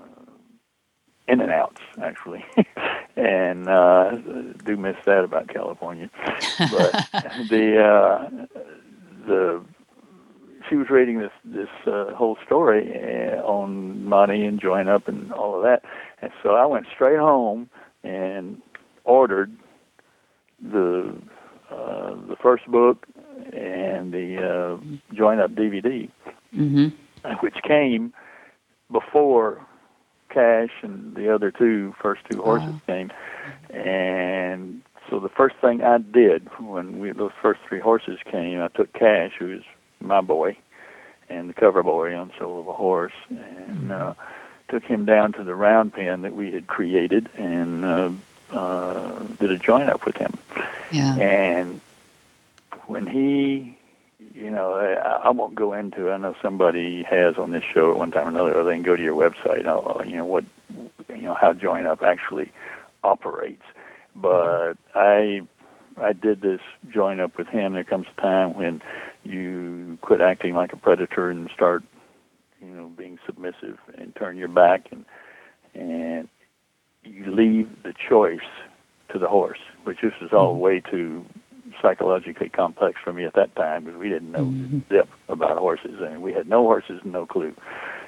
in 1.27 1.41
and 1.41 1.51
outs 1.51 1.81
actually, 2.01 2.43
and 3.15 3.67
uh, 3.67 4.11
do 4.65 4.75
miss 4.77 4.97
that 5.05 5.23
about 5.23 5.47
California. 5.47 6.09
But 6.59 6.91
the 7.49 7.83
uh, 7.83 8.29
the 9.27 9.63
she 10.69 10.75
was 10.75 10.89
reading 10.89 11.19
this 11.19 11.31
this 11.43 11.69
uh, 11.85 12.13
whole 12.15 12.37
story 12.43 12.91
uh, 12.95 13.41
on 13.43 14.05
Monty 14.05 14.43
and 14.43 14.59
join 14.59 14.87
up 14.87 15.07
and 15.07 15.31
all 15.31 15.55
of 15.55 15.63
that, 15.63 15.83
and 16.21 16.31
so 16.41 16.55
I 16.55 16.65
went 16.65 16.87
straight 16.93 17.19
home 17.19 17.69
and 18.03 18.61
ordered 19.03 19.55
the 20.71 21.15
uh, 21.71 22.15
the 22.27 22.35
first 22.41 22.65
book 22.67 23.05
and 23.53 24.11
the 24.13 24.37
uh, 24.37 25.13
join 25.15 25.39
up 25.39 25.51
DVD, 25.51 26.09
Mm-hmm. 26.55 26.87
which 27.41 27.55
came 27.63 28.13
before 28.91 29.65
Cash 30.29 30.69
and 30.83 31.15
the 31.15 31.33
other 31.33 31.51
two 31.51 31.95
first 32.01 32.21
two 32.29 32.41
horses 32.41 32.69
Wow. 32.69 32.81
came, 32.87 33.11
and 33.71 34.81
so 35.09 35.19
the 35.19 35.29
first 35.29 35.55
thing 35.61 35.81
I 35.83 35.97
did 35.97 36.47
when 36.59 36.99
we 36.99 37.11
those 37.11 37.31
first 37.41 37.61
three 37.67 37.79
horses 37.79 38.19
came, 38.31 38.61
I 38.61 38.67
took 38.69 38.93
Cash, 38.93 39.33
who 39.39 39.47
was 39.47 39.61
my 40.01 40.21
boy, 40.21 40.57
and 41.29 41.49
the 41.49 41.53
cover 41.53 41.83
boy 41.83 42.15
on 42.15 42.31
Soul 42.39 42.59
of 42.59 42.67
a 42.67 42.73
Horse, 42.73 43.13
and 43.29 43.91
uh, 43.91 44.13
took 44.69 44.83
him 44.83 45.05
down 45.05 45.31
to 45.33 45.43
the 45.43 45.55
round 45.55 45.93
pen 45.93 46.21
that 46.23 46.35
we 46.35 46.51
had 46.51 46.67
created 46.67 47.29
and 47.37 47.85
uh, 47.85 48.09
uh, 48.51 49.19
did 49.39 49.51
a 49.51 49.57
join 49.57 49.89
up 49.89 50.05
with 50.05 50.17
him. 50.17 50.37
Yeah. 50.91 51.15
And 51.17 51.81
when 52.87 53.07
he, 53.07 53.77
you 54.33 54.49
know, 54.51 54.73
I, 54.73 55.27
I 55.27 55.29
won't 55.29 55.55
go 55.55 55.73
into. 55.73 56.11
I 56.11 56.17
know 56.17 56.35
somebody 56.41 57.03
has 57.03 57.37
on 57.37 57.51
this 57.51 57.63
show 57.63 57.91
at 57.91 57.97
one 57.97 58.11
time 58.11 58.27
or 58.27 58.29
another. 58.29 58.59
Or 58.59 58.63
they 58.63 58.73
can 58.73 58.83
go 58.83 58.95
to 58.95 59.03
your 59.03 59.15
website. 59.15 59.65
uh, 59.65 60.03
You 60.03 60.17
know 60.17 60.25
what, 60.25 60.45
you 61.09 61.21
know 61.23 61.33
how 61.33 61.53
Join 61.53 61.85
Up 61.85 62.01
actually 62.03 62.51
operates. 63.03 63.63
But 64.15 64.75
I, 64.93 65.41
I 65.97 66.13
did 66.13 66.41
this 66.41 66.61
Join 66.89 67.19
Up 67.19 67.37
with 67.37 67.47
him. 67.47 67.73
There 67.73 67.83
comes 67.83 68.07
a 68.17 68.21
time 68.21 68.53
when 68.53 68.81
you 69.23 69.97
quit 70.01 70.21
acting 70.21 70.53
like 70.53 70.71
a 70.71 70.77
predator 70.77 71.29
and 71.29 71.49
start, 71.49 71.83
you 72.61 72.67
know, 72.67 72.87
being 72.87 73.17
submissive 73.25 73.79
and 73.97 74.15
turn 74.15 74.37
your 74.37 74.47
back 74.47 74.87
and 74.91 75.05
and 75.73 76.29
you 77.05 77.31
leave 77.33 77.69
the 77.83 77.93
choice 78.09 78.39
to 79.11 79.19
the 79.19 79.27
horse, 79.27 79.59
which 79.83 80.01
this 80.01 80.13
is 80.21 80.33
all 80.33 80.53
mm-hmm. 80.53 80.61
way 80.61 80.79
too 80.79 81.25
psychologically 81.81 82.49
complex 82.49 82.99
for 83.03 83.13
me 83.13 83.25
at 83.25 83.33
that 83.33 83.55
time 83.55 83.83
because 83.85 83.99
we 83.99 84.09
didn't 84.09 84.31
know 84.31 84.45
mm-hmm. 84.45 84.79
zip 84.89 85.09
about 85.29 85.57
horses. 85.57 85.99
and 86.01 86.21
we 86.21 86.33
had 86.33 86.47
no 86.47 86.63
horses 86.63 87.01
and 87.03 87.13
no 87.13 87.25
clue. 87.25 87.53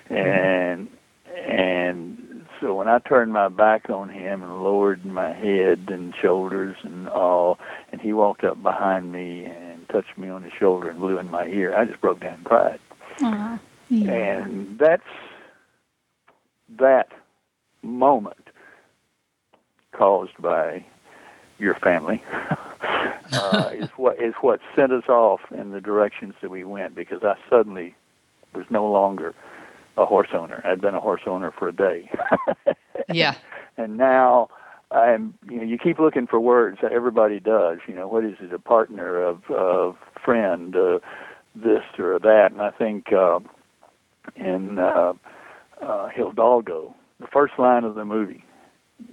Mm-hmm. 0.10 0.16
And 0.16 0.88
and 1.36 2.46
so 2.60 2.74
when 2.74 2.88
I 2.88 3.00
turned 3.00 3.32
my 3.32 3.50
back 3.50 3.90
on 3.90 4.10
him 4.10 4.42
and 4.42 4.64
lowered 4.64 5.06
my 5.06 5.34
head 5.34 5.90
and 5.90 6.14
shoulders 6.20 6.76
and 6.84 7.08
all, 7.10 7.60
and 7.92 8.02
he 8.02 8.14
walked 8.14 8.44
up 8.44 8.62
behind 8.64 9.12
me 9.12 9.46
and 9.46 9.88
touched 9.90 10.18
me 10.18 10.30
on 10.30 10.42
the 10.42 10.50
shoulder 10.58 10.90
and 10.90 11.00
blew 11.00 11.20
in 11.20 11.30
my 11.30 11.46
ear, 11.46 11.78
I 11.78 11.86
just 11.86 12.02
broke 12.02 12.22
down 12.22 12.36
and 12.36 12.46
cried. 12.46 12.80
Aw. 13.22 13.60
Yeah. 13.90 14.12
And 14.12 14.80
that's 14.80 15.04
that 16.80 17.10
moment 17.84 18.47
caused 19.98 20.40
by 20.40 20.86
your 21.60 21.76
family 21.76 22.24
uh, 23.34 23.72
is 23.74 23.90
what 23.98 24.22
is 24.22 24.34
what 24.42 24.60
sent 24.76 24.92
us 24.92 25.08
off 25.10 25.42
in 25.52 25.72
the 25.72 25.82
directions 25.82 26.36
that 26.42 26.52
we 26.52 26.64
went 26.64 26.96
because 26.96 27.24
I 27.24 27.36
suddenly 27.50 27.96
was 28.54 28.66
no 28.70 28.90
longer 28.90 29.34
a 29.98 30.06
horse 30.06 30.30
owner. 30.34 30.62
I'd 30.64 30.80
been 30.82 30.94
a 30.94 31.00
horse 31.00 31.22
owner 31.26 31.52
for 31.52 31.68
a 31.68 31.74
day. 31.74 32.10
Yeah. 33.10 33.36
and 33.78 33.96
now 33.96 34.50
I'm 34.92 35.34
you 35.50 35.58
know 35.58 35.64
you 35.64 35.78
keep 35.78 35.98
looking 35.98 36.28
for 36.28 36.42
words 36.42 36.80
that 36.82 36.92
everybody 36.92 37.40
does 37.40 37.80
you 37.88 37.94
know 37.94 38.08
what 38.08 38.26
is 38.26 38.36
it 38.42 38.54
a 38.54 38.60
partner 38.60 39.22
of 39.22 39.50
of 39.50 39.96
friend 40.26 40.76
uh, 40.76 41.00
this 41.56 41.84
or 41.98 42.20
that 42.20 42.52
and 42.52 42.62
I 42.62 42.72
think 42.72 43.14
uh, 43.14 43.40
in 44.36 44.78
uh, 44.78 45.14
uh, 45.82 46.10
Hidalgo 46.10 46.94
the 47.20 47.28
first 47.28 47.54
line 47.58 47.86
of 47.86 47.96
the 47.96 48.04
movie 48.04 48.44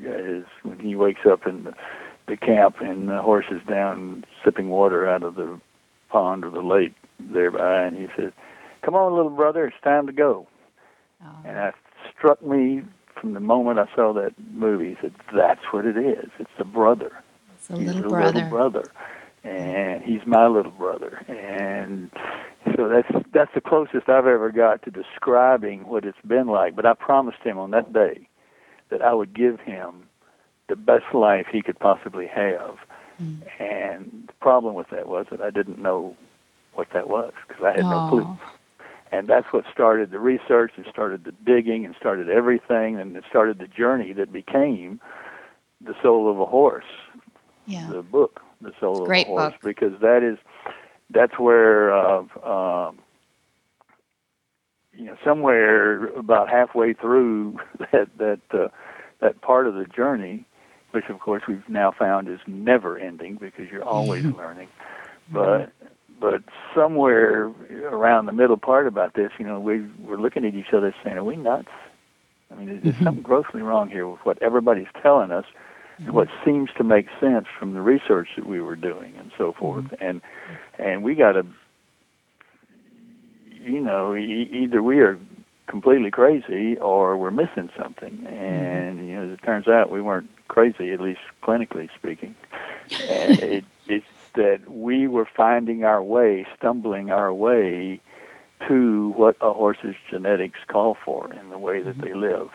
is 0.01 0.45
when 0.63 0.79
he 0.79 0.97
wakes 0.97 1.21
up 1.31 1.47
in 1.47 1.65
the, 1.65 1.75
the 2.27 2.37
camp 2.37 2.77
and 2.81 3.09
the 3.09 3.21
horse 3.23 3.47
is 3.51 3.61
down 3.69 4.25
sipping 4.45 4.69
water 4.71 5.09
out 5.09 5.23
of 5.23 5.35
the 5.35 5.61
pond 6.09 6.45
or 6.45 6.51
the 6.51 6.61
lake 6.63 6.95
thereby 7.19 7.83
and 7.85 7.97
he 7.97 8.07
says 8.17 8.33
come 8.83 8.95
on 8.95 9.15
little 9.15 9.31
brother 9.31 9.67
it's 9.67 9.77
time 9.83 10.07
to 10.07 10.13
go 10.13 10.47
Oh. 11.25 11.37
and 11.45 11.57
that 11.57 11.75
struck 12.17 12.43
me 12.45 12.83
from 13.19 13.33
the 13.33 13.41
moment 13.41 13.79
I 13.79 13.87
saw 13.95 14.13
that 14.15 14.33
movie. 14.53 14.91
He 14.91 14.97
said, 15.01 15.15
"That's 15.35 15.61
what 15.73 15.87
it 15.87 15.97
is. 15.97 16.29
It's 16.39 16.51
the 16.59 16.65
brother. 16.65 17.13
It's 17.55 17.71
a 17.71 17.77
little 17.77 18.03
the 18.03 18.09
brother. 18.09 18.33
little 18.35 18.51
brother, 18.51 18.85
and 19.43 20.03
he's 20.03 20.27
my 20.27 20.47
little 20.47 20.73
brother." 20.73 21.25
And 21.29 22.11
so 22.77 22.89
that's 22.89 23.09
that's 23.33 23.55
the 23.55 23.61
closest 23.63 24.09
I've 24.09 24.27
ever 24.27 24.51
got 24.51 24.83
to 24.83 24.91
describing 24.91 25.87
what 25.87 26.05
it's 26.05 26.21
been 26.27 26.49
like. 26.49 26.77
But 26.77 26.85
I 26.85 26.93
promised 26.95 27.39
him 27.43 27.57
on 27.59 27.71
that 27.71 27.93
day 27.93 28.29
that 28.91 29.03
I 29.03 29.13
would 29.15 29.35
give 29.35 29.61
him 29.61 30.05
the 30.69 30.77
best 30.77 31.15
life 31.15 31.47
he 31.51 31.63
could 31.63 31.79
possibly 31.79 32.27
have. 32.27 32.77
Mm. 33.23 33.43
And 33.61 34.25
the 34.27 34.33
problem 34.41 34.75
with 34.75 34.91
that 34.91 35.07
was 35.09 35.27
that 35.31 35.41
I 35.41 35.51
didn't 35.51 35.79
know 35.79 36.17
what 36.75 36.89
that 36.93 37.09
was 37.09 37.33
because 37.47 37.63
I 37.65 37.71
had 37.71 37.85
no 37.85 38.09
clue 38.09 38.39
and 39.15 39.29
that's 39.29 39.53
what 39.53 39.65
started 39.73 40.11
the 40.11 40.19
research 40.19 40.73
and 40.77 40.87
started 40.91 41.25
the 41.25 41.33
digging 41.45 41.85
and 41.85 41.95
started 41.99 42.29
everything 42.29 42.99
and 42.99 43.17
it 43.17 43.25
started 43.29 43.59
the 43.59 43.69
journey 43.69 44.13
that 44.13 44.33
became 44.33 45.01
the 45.81 45.95
soul 46.03 46.31
of 46.31 46.41
a 46.41 46.47
horse 46.47 46.85
Yeah. 47.67 47.89
the 47.91 48.03
book 48.03 48.41
the 48.61 48.73
soul 48.81 49.05
of 49.05 49.11
a 49.11 49.25
horse 49.25 49.53
book. 49.53 49.61
because 49.63 50.01
that 50.01 50.23
is 50.23 50.39
that's 51.11 51.39
where 51.39 51.93
uh, 51.95 52.23
um, 52.45 52.99
you 54.97 55.07
know 55.07 55.17
somewhere 55.25 56.07
about 56.15 56.49
halfway 56.49 56.93
through 56.93 57.59
that 57.93 58.09
that 58.19 58.41
uh, 58.53 58.69
that 59.21 59.41
part 59.41 59.67
of 59.67 59.75
the 59.75 59.85
journey 59.85 60.47
which 60.95 61.09
of 61.09 61.19
course 61.19 61.43
we've 61.49 61.69
now 61.69 61.91
found 61.91 62.29
is 62.29 62.39
never 62.47 62.97
ending 62.97 63.35
because 63.35 63.69
you're 63.71 63.85
always 63.85 64.25
mm-hmm. 64.25 64.39
learning. 64.39 64.69
But 65.31 65.73
but 66.21 66.43
somewhere 66.75 67.53
around 67.85 68.27
the 68.27 68.33
middle 68.33 68.57
part 68.57 68.87
about 68.87 69.15
this, 69.15 69.33
you 69.39 69.45
know, 69.45 69.59
we 69.59 69.81
we're 69.99 70.17
looking 70.17 70.45
at 70.45 70.55
each 70.55 70.73
other 70.73 70.95
saying, 71.03 71.17
"Are 71.17 71.25
we 71.25 71.37
nuts?" 71.37 71.69
I 72.51 72.55
mean, 72.55 72.69
there's 72.69 72.95
mm-hmm. 72.95 73.05
something 73.05 73.23
grossly 73.23 73.61
wrong 73.61 73.91
here 73.91 74.07
with 74.07 74.21
what 74.21 74.41
everybody's 74.41 74.87
telling 75.03 75.33
us, 75.33 75.47
and 75.99 76.13
what 76.13 76.29
mm-hmm. 76.29 76.45
seems 76.45 76.71
to 76.79 76.85
make 76.85 77.07
sense 77.21 77.47
from 77.59 77.75
the 77.75 77.81
research 77.81 78.29
that 78.37 78.47
we 78.47 78.61
were 78.61 78.77
doing, 78.77 79.15
and 79.19 79.33
so 79.37 79.53
forth. 79.53 79.87
And 80.01 80.23
and 80.79 81.03
we 81.03 81.17
got 81.17 81.33
to, 81.33 81.45
you 83.65 83.81
know, 83.81 84.15
e- 84.15 84.49
either 84.53 84.83
we 84.83 85.01
are 85.01 85.19
completely 85.67 86.11
crazy 86.11 86.77
or 86.79 87.17
we're 87.17 87.31
missing 87.31 87.71
something. 87.79 88.13
Mm-hmm. 88.13 88.27
And 88.27 89.09
you 89.09 89.15
know, 89.15 89.25
as 89.25 89.31
it 89.31 89.43
turns 89.43 89.69
out, 89.69 89.91
we 89.91 90.01
weren't 90.01 90.31
crazy, 90.49 90.93
at 90.93 91.01
least 91.01 91.21
clinically 91.43 91.89
speaking. 91.95 92.35
and 93.09 93.39
it, 93.43 93.65
it's 93.87 94.07
that 94.35 94.69
we 94.71 95.07
were 95.07 95.29
finding 95.37 95.85
our 95.85 96.03
way, 96.03 96.47
stumbling 96.57 97.11
our 97.11 97.33
way 97.33 98.01
to 98.69 99.13
what 99.17 99.37
a 99.41 99.53
horse's 99.53 99.95
genetics 100.11 100.59
call 100.69 100.97
for 101.05 101.33
in 101.33 101.51
the 101.51 101.59
way 101.59 101.83
that 101.83 101.97
mm-hmm. 101.97 102.07
they 102.07 102.15
live. 102.15 102.51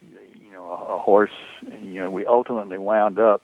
You 0.00 0.52
know, 0.52 0.64
a, 0.64 0.94
a 0.94 0.98
horse. 0.98 1.30
You 1.82 2.00
know, 2.00 2.10
we 2.10 2.26
ultimately 2.26 2.78
wound 2.78 3.18
up 3.18 3.42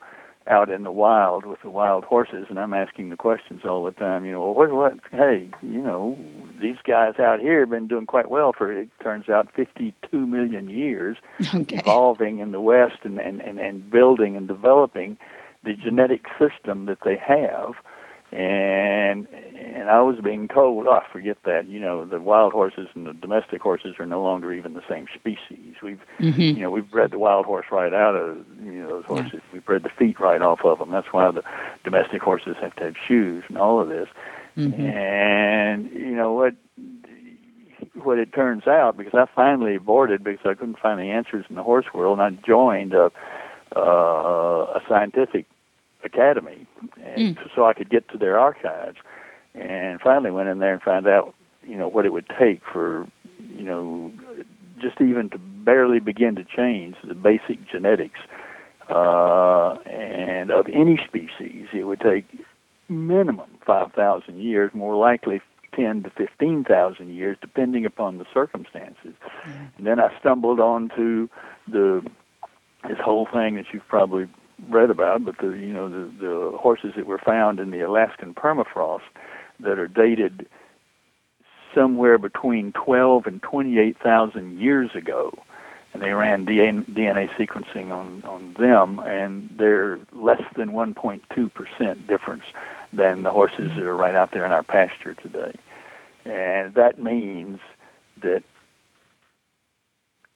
out 0.48 0.70
in 0.70 0.82
the 0.84 0.92
wild 0.92 1.44
with 1.44 1.60
the 1.62 1.70
wild 1.70 2.04
horses, 2.04 2.46
and 2.48 2.58
I'm 2.58 2.72
asking 2.74 3.10
the 3.10 3.16
questions 3.16 3.62
all 3.64 3.84
the 3.84 3.90
time. 3.90 4.24
You 4.24 4.32
know, 4.32 4.40
well, 4.40 4.54
what, 4.54 4.72
what? 4.72 4.94
Hey, 5.10 5.48
you 5.62 5.80
know, 5.82 6.16
these 6.60 6.76
guys 6.86 7.14
out 7.18 7.40
here 7.40 7.60
have 7.60 7.70
been 7.70 7.88
doing 7.88 8.06
quite 8.06 8.30
well 8.30 8.52
for 8.56 8.72
it 8.72 8.88
turns 9.02 9.28
out 9.28 9.48
52 9.54 10.26
million 10.26 10.68
years 10.70 11.16
Okay. 11.54 11.78
evolving 11.78 12.38
in 12.38 12.52
the 12.52 12.60
West 12.60 12.98
and, 13.04 13.18
and, 13.18 13.40
and, 13.40 13.58
and 13.58 13.90
building 13.90 14.36
and 14.36 14.46
developing 14.48 15.16
the 15.64 15.74
genetic 15.74 16.26
system 16.38 16.86
that 16.86 16.98
they 17.04 17.16
have. 17.16 17.74
And 18.32 19.28
and 19.32 19.88
I 19.88 20.00
was 20.00 20.16
being 20.22 20.48
told, 20.48 20.86
oh, 20.88 21.00
forget 21.12 21.36
that. 21.44 21.68
You 21.68 21.78
know, 21.78 22.04
the 22.04 22.20
wild 22.20 22.52
horses 22.52 22.88
and 22.94 23.06
the 23.06 23.12
domestic 23.12 23.62
horses 23.62 23.94
are 24.00 24.06
no 24.06 24.20
longer 24.22 24.52
even 24.52 24.74
the 24.74 24.82
same 24.88 25.06
species. 25.14 25.76
We've 25.82 26.00
Mhm. 26.18 26.56
you 26.56 26.62
know 26.62 26.70
we've 26.70 26.90
bred 26.90 27.12
the 27.12 27.18
wild 27.18 27.46
horse 27.46 27.66
right 27.70 27.94
out 27.94 28.16
of 28.16 28.38
you 28.64 28.82
know 28.82 28.88
those 28.88 29.04
horses. 29.04 29.40
We 29.52 29.60
bred 29.60 29.84
the 29.84 29.90
feet 29.90 30.18
right 30.18 30.42
off 30.42 30.64
of 30.64 30.78
them. 30.80 30.90
That's 30.90 31.12
why 31.12 31.30
the 31.30 31.42
domestic 31.84 32.22
horses 32.22 32.56
have 32.60 32.74
to 32.76 32.84
have 32.84 32.96
shoes 33.06 33.44
and 33.48 33.58
all 33.58 33.80
of 33.80 33.88
this. 33.88 34.08
And 34.56 35.90
you 35.92 36.16
know 36.16 36.32
what 36.32 36.54
what 38.02 38.18
it 38.18 38.32
turns 38.32 38.66
out 38.66 38.96
because 38.96 39.14
I 39.14 39.26
finally 39.34 39.76
aborted 39.76 40.24
because 40.24 40.46
I 40.46 40.54
couldn't 40.54 40.78
find 40.78 40.98
the 40.98 41.10
answers 41.10 41.44
in 41.48 41.56
the 41.56 41.62
horse 41.62 41.86
world, 41.94 42.18
and 42.18 42.38
I 42.38 42.46
joined 42.46 42.92
a 42.92 43.10
uh, 43.76 43.80
a 44.74 44.80
scientific 44.88 45.46
academy, 46.06 46.66
and 47.04 47.38
so 47.54 47.66
I 47.66 47.74
could 47.74 47.90
get 47.90 48.08
to 48.10 48.18
their 48.18 48.38
archives. 48.38 48.98
and 49.54 50.00
finally 50.00 50.30
went 50.30 50.48
in 50.48 50.58
there 50.58 50.74
and 50.74 50.82
found 50.82 51.06
out, 51.06 51.34
you 51.66 51.76
know, 51.76 51.88
what 51.88 52.04
it 52.06 52.12
would 52.12 52.28
take 52.38 52.60
for, 52.72 53.06
you 53.56 53.64
know, 53.64 54.12
just 54.80 55.00
even 55.00 55.30
to 55.30 55.38
barely 55.38 55.98
begin 55.98 56.34
to 56.36 56.44
change 56.44 56.96
the 57.02 57.14
basic 57.14 57.66
genetics 57.68 58.20
uh, 58.88 59.74
and 59.86 60.50
of 60.50 60.66
any 60.72 60.98
species. 61.06 61.66
It 61.72 61.84
would 61.84 62.00
take 62.00 62.26
minimum 62.88 63.50
5,000 63.66 64.38
years, 64.38 64.70
more 64.74 64.96
likely 64.96 65.40
10 65.74 66.04
to 66.04 66.10
15,000 66.10 67.08
years, 67.14 67.36
depending 67.40 67.84
upon 67.84 68.18
the 68.18 68.26
circumstances. 68.32 69.14
Mm. 69.46 69.70
And 69.78 69.86
then 69.86 70.00
I 70.00 70.16
stumbled 70.20 70.60
onto 70.60 71.28
the 71.68 72.04
this 72.88 72.98
whole 73.02 73.26
thing 73.32 73.56
that 73.56 73.64
you've 73.72 73.88
probably 73.88 74.28
read 74.68 74.90
about, 74.90 75.24
but 75.24 75.38
the 75.38 75.48
you 75.48 75.72
know 75.72 75.88
the 75.88 76.10
the 76.18 76.56
horses 76.56 76.92
that 76.96 77.06
were 77.06 77.18
found 77.18 77.60
in 77.60 77.70
the 77.70 77.80
Alaskan 77.80 78.34
permafrost 78.34 79.02
that 79.60 79.78
are 79.78 79.88
dated 79.88 80.46
somewhere 81.74 82.16
between 82.18 82.72
12 82.72 83.26
and 83.26 83.42
28,000 83.42 84.58
years 84.58 84.90
ago, 84.94 85.32
and 85.92 86.02
they 86.02 86.12
ran 86.12 86.46
DNA, 86.46 87.28
sequencing 87.36 87.90
on 87.90 88.22
on 88.24 88.54
them, 88.58 88.98
and 89.00 89.50
they're 89.58 89.98
less 90.12 90.42
than 90.56 90.70
1.2 90.70 91.52
percent 91.52 92.06
difference 92.06 92.44
than 92.92 93.22
the 93.22 93.30
horses 93.30 93.70
that 93.76 93.84
are 93.84 93.96
right 93.96 94.14
out 94.14 94.30
there 94.32 94.46
in 94.46 94.52
our 94.52 94.62
pasture 94.62 95.14
today, 95.14 95.54
and 96.24 96.74
that 96.74 96.98
means 97.02 97.60
that 98.22 98.42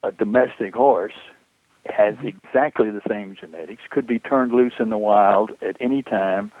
a 0.03 0.11
domestic 0.11 0.75
horse 0.75 1.13
has 1.85 2.15
exactly 2.23 2.89
the 2.91 3.01
same 3.09 3.35
genetics, 3.39 3.83
could 3.89 4.07
be 4.07 4.19
turned 4.19 4.51
loose 4.51 4.73
in 4.79 4.89
the 4.89 4.97
wild 4.97 5.51
at 5.61 5.77
any 5.79 6.03
time, 6.03 6.51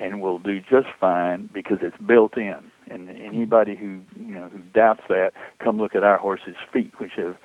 and 0.00 0.20
will 0.20 0.38
do 0.38 0.60
just 0.60 0.88
fine 1.00 1.48
because 1.52 1.78
it's 1.82 1.96
built 1.98 2.36
in. 2.36 2.58
And 2.90 3.10
anybody 3.10 3.76
who 3.76 4.00
you 4.16 4.34
know 4.34 4.48
who 4.48 4.58
doubts 4.74 5.02
that, 5.08 5.32
come 5.62 5.78
look 5.78 5.94
at 5.94 6.04
our 6.04 6.18
horses' 6.18 6.56
feet, 6.72 6.92
which 6.98 7.12
have 7.16 7.36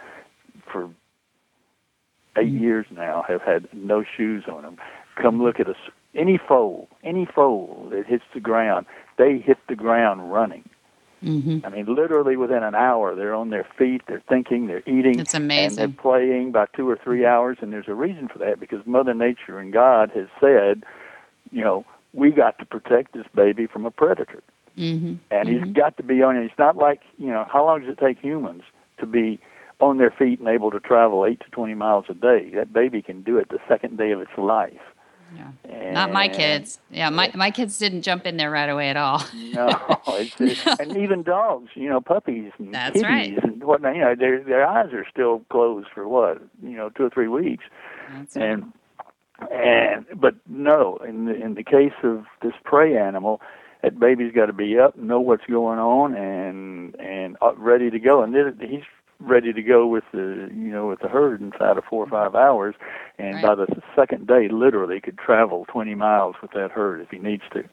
for 0.72 0.90
eight 2.38 2.48
mm-hmm. 2.48 2.64
years 2.64 2.86
now 2.92 3.24
have 3.28 3.42
had 3.42 3.68
no 3.74 4.04
shoes 4.04 4.44
on 4.52 4.64
them. 4.64 4.78
Come 5.22 5.42
look 5.42 5.60
at 5.60 5.68
us. 5.68 5.76
Any 6.16 6.40
foal, 6.48 6.88
any 7.04 7.26
foal 7.34 7.88
that 7.92 8.06
hits 8.06 8.24
the 8.34 8.40
ground, 8.40 8.86
they 9.18 9.38
hit 9.38 9.58
the 9.68 9.76
ground 9.76 10.32
running. 10.32 10.70
Mm-hmm. 11.24 11.66
I 11.66 11.70
mean, 11.70 11.86
literally 11.94 12.36
within 12.36 12.64
an 12.64 12.76
hour, 12.76 13.16
they're 13.16 13.34
on 13.34 13.50
their 13.50 13.66
feet, 13.78 14.02
they're 14.08 14.24
thinking, 14.28 14.68
they're 14.68 14.84
eating, 14.86 15.20
it's 15.20 15.34
amazing. 15.34 15.80
and 15.82 15.94
they're 15.94 16.02
playing 16.02 16.52
by 16.52 16.66
two 16.76 16.90
or 16.90 16.98
three 17.02 17.26
hours. 17.26 17.58
And 17.62 17.72
there's 17.72 17.88
a 17.88 17.94
reason 17.94 18.28
for 18.28 18.40
that 18.40 18.60
because 18.60 18.86
Mother 18.86 19.14
Nature 19.14 19.58
and 19.58 19.72
God 19.72 20.12
has 20.14 20.28
said, 20.42 20.84
you 21.52 21.64
know, 21.64 21.86
we 22.14 22.32
got 22.32 22.60
to 22.60 22.66
protect 22.66 23.14
this 23.14 23.26
baby 23.34 23.68
from 23.68 23.86
a 23.86 23.92
predator, 23.92 24.44
mm-hmm. 24.78 25.16
and 25.32 25.50
mm-hmm. 25.50 25.66
he's 25.66 25.74
got 25.74 25.98
to 25.98 26.04
be 26.04 26.22
on. 26.22 26.36
It's 26.38 26.54
not 26.60 26.78
like 26.78 27.02
you 27.18 27.28
know, 27.28 27.46
how 27.52 27.66
long 27.66 27.82
does 27.82 27.90
it 27.90 28.00
take 28.00 28.20
humans 28.20 28.64
to 29.00 29.06
be 29.06 29.40
on 29.80 29.98
their 29.98 30.12
feet 30.12 30.40
and 30.40 30.48
able 30.48 30.72
to 30.72 30.80
travel 30.80 31.26
eight 31.26 31.40
to 31.42 31.50
twenty 31.52 31.74
miles 31.74 32.06
a 32.10 32.14
day? 32.14 32.52
That 32.54 32.72
baby 32.72 33.02
can 33.02 33.24
do 33.24 33.38
it 33.38 33.50
the 33.50 33.60
second 33.68 33.98
day 33.98 34.12
of 34.12 34.22
its 34.22 34.32
life. 34.38 34.82
Yeah. 35.36 35.52
And 35.70 35.94
Not 35.94 36.12
my 36.12 36.28
kids. 36.28 36.80
Yeah, 36.90 37.10
my 37.10 37.32
my 37.36 37.52
kids 37.52 37.78
didn't 37.80 38.04
jump 38.04 38.26
in 38.26 38.38
there 38.38 38.52
right 38.52 38.70
away 38.70 38.90
at 38.90 38.98
all. 38.98 39.24
no, 39.34 39.68
it's, 40.08 40.40
it's, 40.40 40.66
and 40.80 40.96
even 40.98 41.24
dogs, 41.24 41.70
you 41.76 41.90
know, 41.90 42.02
puppies 42.02 42.52
and 42.58 42.74
That's 42.74 42.94
kitties 42.94 43.04
right. 43.04 43.44
and 43.44 43.64
whatnot. 43.64 43.96
You 43.96 44.02
know, 44.02 44.16
their 44.16 44.44
their 44.44 44.68
eyes 44.68 44.94
are 44.94 45.06
still 45.10 45.40
closed 45.50 45.88
for 45.94 46.08
what 46.08 46.42
you 46.62 46.78
know 46.78 46.90
two 46.90 47.06
or 47.06 47.10
three 47.10 47.28
weeks, 47.28 47.64
That's 48.12 48.36
and 48.36 48.72
right. 49.40 49.52
and 49.52 50.06
but 50.20 50.36
no, 50.48 50.98
in 51.08 51.26
the 51.26 51.36
in 51.36 51.56
the 51.56 51.64
case 51.64 51.94
of 52.04 52.26
this 52.42 52.54
prey 52.64 52.98
animal, 52.98 53.42
that 53.82 54.00
baby's 54.00 54.34
got 54.34 54.48
to 54.48 54.54
be 54.54 54.78
up, 54.80 54.96
know 54.98 55.20
what's 55.20 55.46
going 55.46 55.80
on, 55.80 56.16
and 56.16 56.96
and 57.00 57.38
uh, 57.42 57.54
ready 57.56 57.90
to 57.90 58.00
go. 58.00 58.22
And 58.24 58.34
then 58.34 58.58
he's 58.62 58.84
ready 59.24 59.54
to 59.54 59.62
go 59.62 59.88
with 59.88 60.04
the 60.12 60.50
you 60.54 60.72
know 60.72 60.88
with 60.88 61.00
the 61.00 61.08
herd 61.08 61.42
inside 61.42 61.78
of 61.78 61.84
four 61.90 62.04
or 62.04 62.10
five 62.10 62.36
hours, 62.36 62.76
and 63.18 63.36
right. 63.36 63.44
by 63.44 63.56
the 63.56 63.68
second 63.96 64.28
day, 64.28 64.48
literally 64.50 65.00
could 65.00 65.18
travel 65.18 65.66
20 65.70 65.96
miles 65.96 66.36
with 66.42 66.52
that 66.52 66.72
herd 66.72 67.02
if 67.02 67.10
he 67.10 67.18
needs 67.18 67.44
to, 67.54 67.64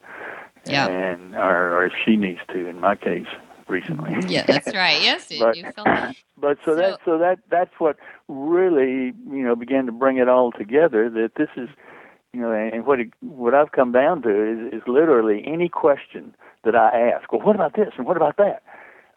yeah, 0.65 0.87
and 0.87 1.35
or, 1.35 1.77
or 1.77 1.85
if 1.85 1.93
she 2.05 2.15
needs 2.15 2.39
to. 2.53 2.67
In 2.67 2.79
my 2.79 2.95
case, 2.95 3.27
recently. 3.67 4.15
Yeah, 4.31 4.43
that's 4.45 4.73
right. 4.73 5.01
Yes, 5.01 5.31
but, 5.39 5.57
you 5.57 5.63
feel 5.63 5.83
that. 5.85 6.15
But 6.37 6.57
so, 6.65 6.71
so 6.71 6.75
that 6.75 6.99
so 7.05 7.17
that 7.19 7.37
that's 7.51 7.73
what 7.77 7.97
really 8.27 9.13
you 9.29 9.43
know 9.43 9.55
began 9.55 9.85
to 9.85 9.91
bring 9.91 10.17
it 10.17 10.27
all 10.27 10.51
together. 10.51 11.07
That 11.07 11.33
this 11.37 11.49
is 11.55 11.69
you 12.33 12.41
know, 12.41 12.51
and 12.51 12.85
what 12.85 12.99
it, 12.99 13.09
what 13.19 13.53
I've 13.53 13.71
come 13.73 13.91
down 13.91 14.23
to 14.23 14.29
is, 14.29 14.73
is 14.73 14.81
literally 14.87 15.43
any 15.45 15.69
question 15.69 16.33
that 16.63 16.75
I 16.75 17.11
ask. 17.11 17.31
Well, 17.31 17.41
what 17.41 17.55
about 17.55 17.75
this 17.75 17.89
and 17.97 18.07
what 18.07 18.17
about 18.17 18.37
that? 18.37 18.63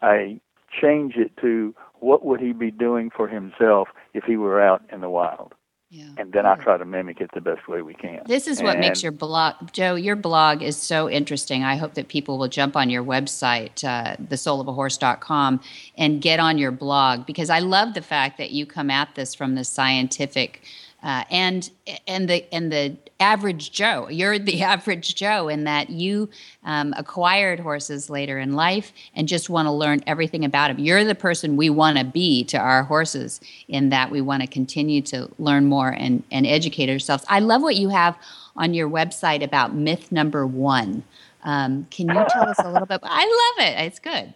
I 0.03 0.41
change 0.69 1.15
it 1.17 1.37
to 1.41 1.75
what 2.05 2.25
would 2.25 2.41
he 2.41 2.53
be 2.53 2.71
doing 2.71 3.11
for 3.11 3.27
himself 3.27 3.89
if 4.13 4.25
he 4.25 4.37
were 4.37 4.61
out 4.61 4.83
in 4.93 5.01
the 5.01 5.09
wild? 5.09 5.55
Yeah. 5.91 6.09
And 6.19 6.33
then 6.33 6.45
I 6.45 6.57
try 6.57 6.77
to 6.77 6.85
mimic 6.85 7.21
it 7.21 7.31
the 7.35 7.41
best 7.41 7.69
way 7.69 7.81
we 7.81 7.95
can. 7.95 8.21
This 8.27 8.49
is 8.49 8.61
what 8.61 8.73
and, 8.73 8.81
makes 8.81 9.03
your 9.03 9.13
blog, 9.13 9.73
Joe. 9.73 9.95
Your 9.95 10.17
blog 10.17 10.61
is 10.61 10.77
so 10.77 11.09
interesting. 11.09 11.63
I 11.63 11.77
hope 11.77 11.95
that 11.95 12.09
people 12.09 12.37
will 12.37 12.49
jump 12.49 12.77
on 12.77 12.91
your 12.91 13.05
website, 13.05 13.85
uh, 13.85 14.17
thesoulofahorse.com, 14.17 15.61
and 15.97 16.21
get 16.21 16.41
on 16.41 16.59
your 16.59 16.73
blog 16.73 17.27
because 17.27 17.49
I 17.49 17.61
love 17.61 17.95
the 17.95 18.03
fact 18.03 18.39
that 18.39 18.51
you 18.51 18.67
come 18.67 18.91
at 18.91 19.15
this 19.15 19.35
from 19.35 19.55
the 19.55 19.63
scientific 19.63 20.63
uh, 21.05 21.23
and 21.31 21.71
and 22.09 22.29
the 22.29 22.53
and 22.53 22.73
the 22.73 22.97
average 23.21 23.71
Joe. 23.71 24.09
You're 24.09 24.39
the 24.39 24.63
average 24.75 25.15
Joe 25.15 25.49
in 25.49 25.65
that 25.65 25.91
you 25.91 26.31
um, 26.65 26.95
acquired 26.97 27.61
horses 27.61 28.11
later 28.11 28.39
in 28.39 28.55
life 28.55 28.93
and 29.15 29.29
just 29.29 29.51
want 29.51 29.67
to 29.67 29.73
learn 29.73 30.03
everything 30.07 30.45
about 30.45 30.69
them. 30.69 30.79
You're 30.79 31.05
the 31.05 31.15
person 31.15 31.57
we 31.57 31.71
want 31.71 31.99
to 31.99 32.05
be 32.05 32.43
to 32.45 32.57
our 32.57 32.83
horses 32.83 33.41
in 33.69 33.91
that 33.91 34.11
we 34.11 34.21
want 34.23 34.43
to 34.43 34.49
continue 34.49 35.03
to 35.03 35.31
learn 35.39 35.67
more 35.67 35.91
and 35.91 36.23
and 36.33 36.47
educate 36.47 36.89
ourselves. 36.89 37.25
I 37.29 37.39
love 37.41 37.63
what 37.63 37.77
you 37.77 37.91
have 37.91 38.17
on 38.57 38.73
your 38.73 38.89
website 38.89 39.45
about 39.45 39.75
myth 39.75 40.11
number 40.11 40.47
one. 40.47 41.05
Um, 41.45 41.87
can 41.91 42.09
you 42.09 42.25
tell 42.31 42.49
us 42.49 42.59
a 42.59 42.71
little 42.71 42.87
bit? 42.87 43.01
I 43.03 43.53
love 43.59 43.69
it. 43.69 43.87
It's 43.87 43.99
good. 43.99 44.33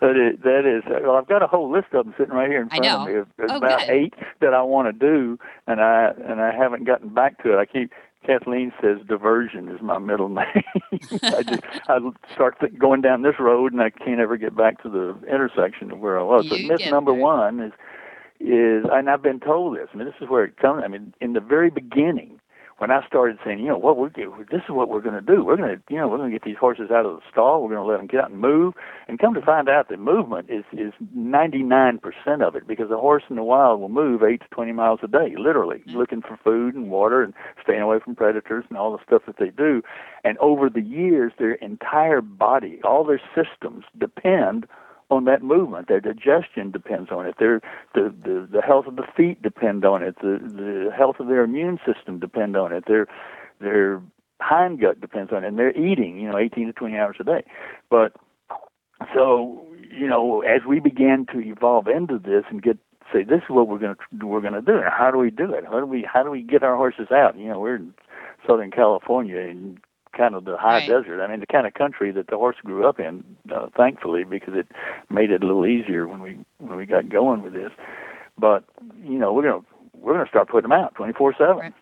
That 0.00 0.10
is, 0.10 0.38
that 0.42 0.66
is. 0.66 0.82
Well, 1.02 1.16
I've 1.16 1.28
got 1.28 1.42
a 1.42 1.46
whole 1.46 1.72
list 1.72 1.88
of 1.92 2.04
them 2.04 2.14
sitting 2.18 2.34
right 2.34 2.50
here 2.50 2.60
in 2.60 2.68
front 2.68 2.86
of 2.86 3.06
me. 3.06 3.12
There's 3.36 3.50
oh, 3.50 3.56
about 3.56 3.80
good. 3.80 3.90
eight 3.90 4.14
that 4.40 4.52
I 4.52 4.62
want 4.62 4.88
to 4.88 4.92
do, 4.92 5.38
and 5.66 5.80
I 5.80 6.12
and 6.28 6.40
I 6.40 6.52
haven't 6.54 6.84
gotten 6.84 7.08
back 7.08 7.42
to 7.42 7.54
it. 7.54 7.58
I 7.58 7.66
keep. 7.66 7.92
Kathleen 8.26 8.72
says 8.82 8.98
diversion 9.06 9.68
is 9.68 9.80
my 9.80 9.98
middle 9.98 10.28
name. 10.30 10.64
I 11.22 11.42
just 11.44 11.62
I 11.88 11.98
start 12.34 12.58
th- 12.58 12.76
going 12.76 13.00
down 13.00 13.22
this 13.22 13.38
road 13.38 13.72
and 13.72 13.80
I 13.80 13.90
can't 13.90 14.18
ever 14.18 14.36
get 14.36 14.56
back 14.56 14.82
to 14.82 14.88
the 14.88 15.16
intersection 15.32 15.92
of 15.92 16.00
where 16.00 16.18
I 16.18 16.24
was. 16.24 16.44
You 16.46 16.50
but 16.50 16.80
myth 16.80 16.90
number 16.90 17.12
there. 17.12 17.20
one 17.20 17.60
is 17.60 17.72
is 18.40 18.84
and 18.90 19.08
I've 19.08 19.22
been 19.22 19.38
told 19.38 19.76
this. 19.76 19.88
I 19.94 19.96
mean, 19.96 20.06
this 20.06 20.16
is 20.20 20.28
where 20.28 20.42
it 20.42 20.56
comes. 20.56 20.82
I 20.84 20.88
mean, 20.88 21.14
in 21.20 21.34
the 21.34 21.40
very 21.40 21.70
beginning, 21.70 22.40
when 22.78 22.90
I 22.90 23.06
started 23.06 23.38
saying, 23.44 23.60
you 23.60 23.68
know, 23.68 23.78
what 23.78 23.96
we're 23.96 24.10
this 24.10 24.62
is 24.64 24.70
what 24.70 24.88
we're 24.90 25.00
going 25.00 25.14
to 25.14 25.20
do. 25.20 25.42
We're 25.44 25.56
going 25.56 25.76
to, 25.76 25.82
you 25.88 25.96
know, 25.96 26.08
we're 26.08 26.18
going 26.18 26.30
to 26.30 26.34
get 26.34 26.44
these 26.44 26.58
horses 26.58 26.90
out 26.90 27.06
of 27.06 27.16
the 27.16 27.22
stall. 27.30 27.62
We're 27.62 27.74
going 27.74 27.86
to 27.86 27.90
let 27.90 27.96
them 27.96 28.06
get 28.06 28.20
out 28.20 28.30
and 28.30 28.40
move. 28.40 28.74
And 29.08 29.18
come 29.18 29.32
to 29.34 29.40
find 29.40 29.68
out, 29.68 29.88
that 29.88 29.98
movement 29.98 30.50
is 30.50 30.64
is 30.72 30.92
99% 31.16 32.00
of 32.46 32.54
it 32.54 32.66
because 32.66 32.90
a 32.90 32.96
horse 32.96 33.22
in 33.30 33.36
the 33.36 33.42
wild 33.42 33.80
will 33.80 33.88
move 33.88 34.22
eight 34.22 34.42
to 34.42 34.48
20 34.50 34.72
miles 34.72 35.00
a 35.02 35.08
day, 35.08 35.34
literally 35.38 35.82
Mm-hmm. 35.86 35.98
looking 35.98 36.22
for 36.22 36.38
food 36.42 36.74
and 36.74 36.90
water 36.90 37.22
and 37.22 37.32
staying 37.62 37.80
away 37.80 37.98
from 38.02 38.14
predators 38.16 38.64
and 38.68 38.78
all 38.78 38.92
the 38.96 39.02
stuff 39.04 39.22
that 39.26 39.36
they 39.38 39.50
do. 39.50 39.82
And 40.24 40.36
over 40.38 40.68
the 40.68 40.80
years, 40.80 41.32
their 41.38 41.54
entire 41.54 42.20
body, 42.20 42.80
all 42.82 43.04
their 43.04 43.20
systems 43.34 43.84
depend 43.98 44.66
on 45.10 45.24
that 45.24 45.42
movement. 45.42 45.88
Their 45.88 46.00
digestion 46.00 46.70
depends 46.70 47.10
on 47.10 47.26
it. 47.26 47.36
Their 47.38 47.60
the, 47.94 48.12
the 48.24 48.48
the 48.50 48.62
health 48.62 48.86
of 48.86 48.96
the 48.96 49.06
feet 49.16 49.42
depend 49.42 49.84
on 49.84 50.02
it. 50.02 50.16
The 50.20 50.38
the 50.42 50.90
health 50.96 51.16
of 51.20 51.28
their 51.28 51.44
immune 51.44 51.78
system 51.86 52.18
depend 52.18 52.56
on 52.56 52.72
it. 52.72 52.84
Their 52.86 53.06
their 53.60 54.02
hind 54.40 54.80
gut 54.80 55.00
depends 55.00 55.32
on 55.32 55.44
it. 55.44 55.48
And 55.48 55.58
they're 55.58 55.76
eating, 55.76 56.18
you 56.18 56.28
know, 56.30 56.38
18 56.38 56.66
to 56.66 56.72
20 56.72 56.96
hours 56.96 57.16
a 57.20 57.24
day. 57.24 57.44
But 57.90 58.12
so 59.14 59.66
you 59.90 60.08
know, 60.08 60.42
as 60.42 60.62
we 60.68 60.80
began 60.80 61.26
to 61.32 61.40
evolve 61.40 61.86
into 61.86 62.18
this 62.18 62.44
and 62.50 62.62
get 62.62 62.78
say 63.12 63.22
this 63.22 63.38
is 63.38 63.50
what 63.50 63.68
we're 63.68 63.78
going 63.78 63.94
to 63.94 64.26
we're 64.26 64.40
going 64.40 64.52
to 64.54 64.62
do. 64.62 64.80
How 64.86 65.10
do 65.10 65.18
we 65.18 65.30
do 65.30 65.52
it? 65.52 65.64
How 65.64 65.78
do 65.78 65.86
we 65.86 66.06
how 66.10 66.22
do 66.22 66.30
we 66.30 66.42
get 66.42 66.62
our 66.62 66.76
horses 66.76 67.08
out? 67.12 67.38
You 67.38 67.48
know, 67.48 67.60
we're 67.60 67.76
in 67.76 67.94
Southern 68.46 68.70
California 68.70 69.38
and 69.38 69.78
kind 70.16 70.34
of 70.34 70.44
the 70.44 70.56
high 70.56 70.78
Right. 70.78 70.88
desert. 70.88 71.22
I 71.22 71.26
mean, 71.28 71.40
the 71.40 71.46
kind 71.46 71.66
of 71.66 71.74
country 71.74 72.10
that 72.12 72.28
the 72.28 72.36
horse 72.36 72.56
grew 72.64 72.86
up 72.88 72.98
in, 72.98 73.22
uh, 73.54 73.66
thankfully, 73.76 74.24
because 74.24 74.54
it 74.54 74.66
made 75.10 75.30
it 75.30 75.42
a 75.42 75.46
little 75.46 75.66
easier 75.66 76.06
when 76.08 76.20
we 76.20 76.38
when 76.58 76.76
we 76.76 76.86
got 76.86 77.08
going 77.08 77.42
with 77.42 77.52
this. 77.52 77.70
But 78.38 78.64
you 79.04 79.18
know, 79.18 79.32
we're 79.32 79.42
gonna 79.42 79.62
we're 79.94 80.14
gonna 80.14 80.28
start 80.28 80.48
putting 80.48 80.68
them 80.70 80.78
out 80.80 80.94
twenty 80.94 81.12
four 81.12 81.34
seven. 81.36 81.72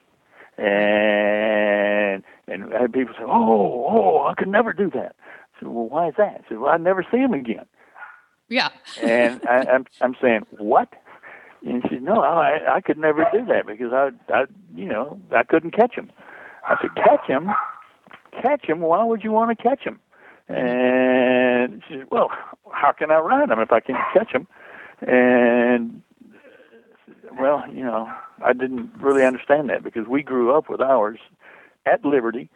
And 0.56 2.22
and 2.48 2.74
I 2.74 2.82
had 2.82 2.92
people 2.92 3.14
say, 3.16 3.24
"Oh, 3.26 3.86
oh, 3.88 4.26
I 4.26 4.34
could 4.34 4.48
never 4.48 4.72
do 4.72 4.90
that." 4.90 5.16
I 5.56 5.60
said, 5.60 5.68
"Well, 5.68 5.88
why 5.88 6.08
is 6.08 6.14
that?" 6.18 6.42
I 6.44 6.48
said, 6.48 6.58
"Well, 6.58 6.70
I'd 6.72 6.80
never 6.80 7.04
see 7.10 7.18
them 7.18 7.34
again." 7.34 7.66
Yeah. 8.48 8.68
And 9.02 9.40
I, 9.48 9.64
I'm 9.72 9.86
I'm 10.00 10.14
saying, 10.20 10.46
"What?" 10.58 10.92
And 11.66 11.82
she 11.82 11.88
said, 11.96 12.02
"No, 12.02 12.20
I 12.22 12.76
I 12.76 12.80
could 12.80 12.98
never 12.98 13.26
do 13.32 13.44
that 13.46 13.66
because 13.66 13.92
I 13.92 14.10
I 14.32 14.44
you 14.74 14.86
know 14.86 15.18
I 15.34 15.42
couldn't 15.42 15.72
catch 15.72 15.96
them." 15.96 16.10
I 16.68 16.76
said, 16.80 16.94
"Catch 16.94 17.26
them? 17.28 17.50
Catch 18.44 18.66
him, 18.66 18.80
Why 18.80 19.02
would 19.02 19.24
you 19.24 19.32
want 19.32 19.56
to 19.56 19.62
catch 19.62 19.80
him? 19.80 19.98
And 20.48 21.82
she 21.88 21.94
said, 21.96 22.08
"Well, 22.10 22.30
how 22.70 22.92
can 22.92 23.10
I 23.10 23.16
ride 23.16 23.48
him 23.48 23.58
if 23.58 23.72
I 23.72 23.80
can't 23.80 23.98
catch 24.12 24.30
him? 24.30 24.46
And 25.00 26.02
well, 27.40 27.64
you 27.72 27.82
know, 27.82 28.12
I 28.44 28.52
didn't 28.52 28.90
really 29.00 29.24
understand 29.24 29.70
that 29.70 29.82
because 29.82 30.06
we 30.06 30.22
grew 30.22 30.54
up 30.54 30.68
with 30.68 30.82
ours 30.82 31.18
at 31.86 32.04
Liberty, 32.04 32.50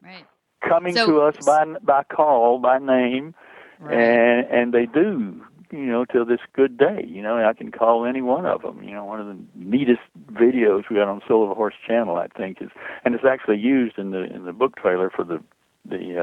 Right. 0.00 0.24
coming 0.60 0.94
So- 0.94 1.06
to 1.08 1.20
us 1.22 1.44
by 1.44 1.64
by 1.82 2.04
call, 2.04 2.60
by 2.60 2.78
name, 2.78 3.34
Right. 3.80 3.94
and 3.94 4.46
and 4.46 4.72
they 4.72 4.86
do 4.86 5.44
you 5.70 5.86
know 5.86 6.04
till 6.04 6.24
this 6.24 6.40
good 6.52 6.76
day 6.76 7.04
you 7.06 7.22
know 7.22 7.36
i 7.46 7.52
can 7.52 7.70
call 7.70 8.04
any 8.04 8.22
one 8.22 8.46
of 8.46 8.62
them 8.62 8.82
you 8.82 8.92
know 8.92 9.04
one 9.04 9.20
of 9.20 9.26
the 9.26 9.36
neatest 9.54 10.00
videos 10.32 10.88
we 10.88 10.96
got 10.96 11.08
on 11.08 11.20
soul 11.26 11.44
of 11.44 11.50
a 11.50 11.54
horse 11.54 11.74
channel 11.86 12.16
i 12.16 12.26
think 12.28 12.60
is 12.60 12.70
and 13.04 13.14
it's 13.14 13.24
actually 13.24 13.58
used 13.58 13.98
in 13.98 14.10
the 14.10 14.24
in 14.34 14.44
the 14.44 14.52
book 14.52 14.76
trailer 14.76 15.10
for 15.10 15.24
the 15.24 15.42
the 15.84 16.18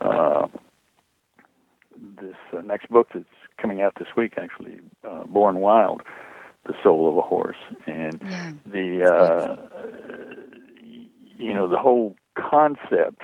uh 0.00 0.04
uh 0.04 0.46
this 2.18 2.36
uh, 2.56 2.60
next 2.62 2.88
book 2.90 3.08
that's 3.14 3.24
coming 3.56 3.80
out 3.80 3.94
this 3.98 4.08
week 4.16 4.34
actually 4.36 4.78
uh 5.08 5.24
born 5.24 5.56
wild 5.56 6.02
the 6.66 6.74
soul 6.82 7.08
of 7.08 7.16
a 7.16 7.22
horse. 7.22 7.56
And 7.86 8.20
Yeah. 8.22 8.52
the 8.66 9.04
uh 9.04 9.56
you 11.36 11.52
know 11.52 11.68
the 11.68 11.78
whole 11.78 12.16
concept 12.34 13.22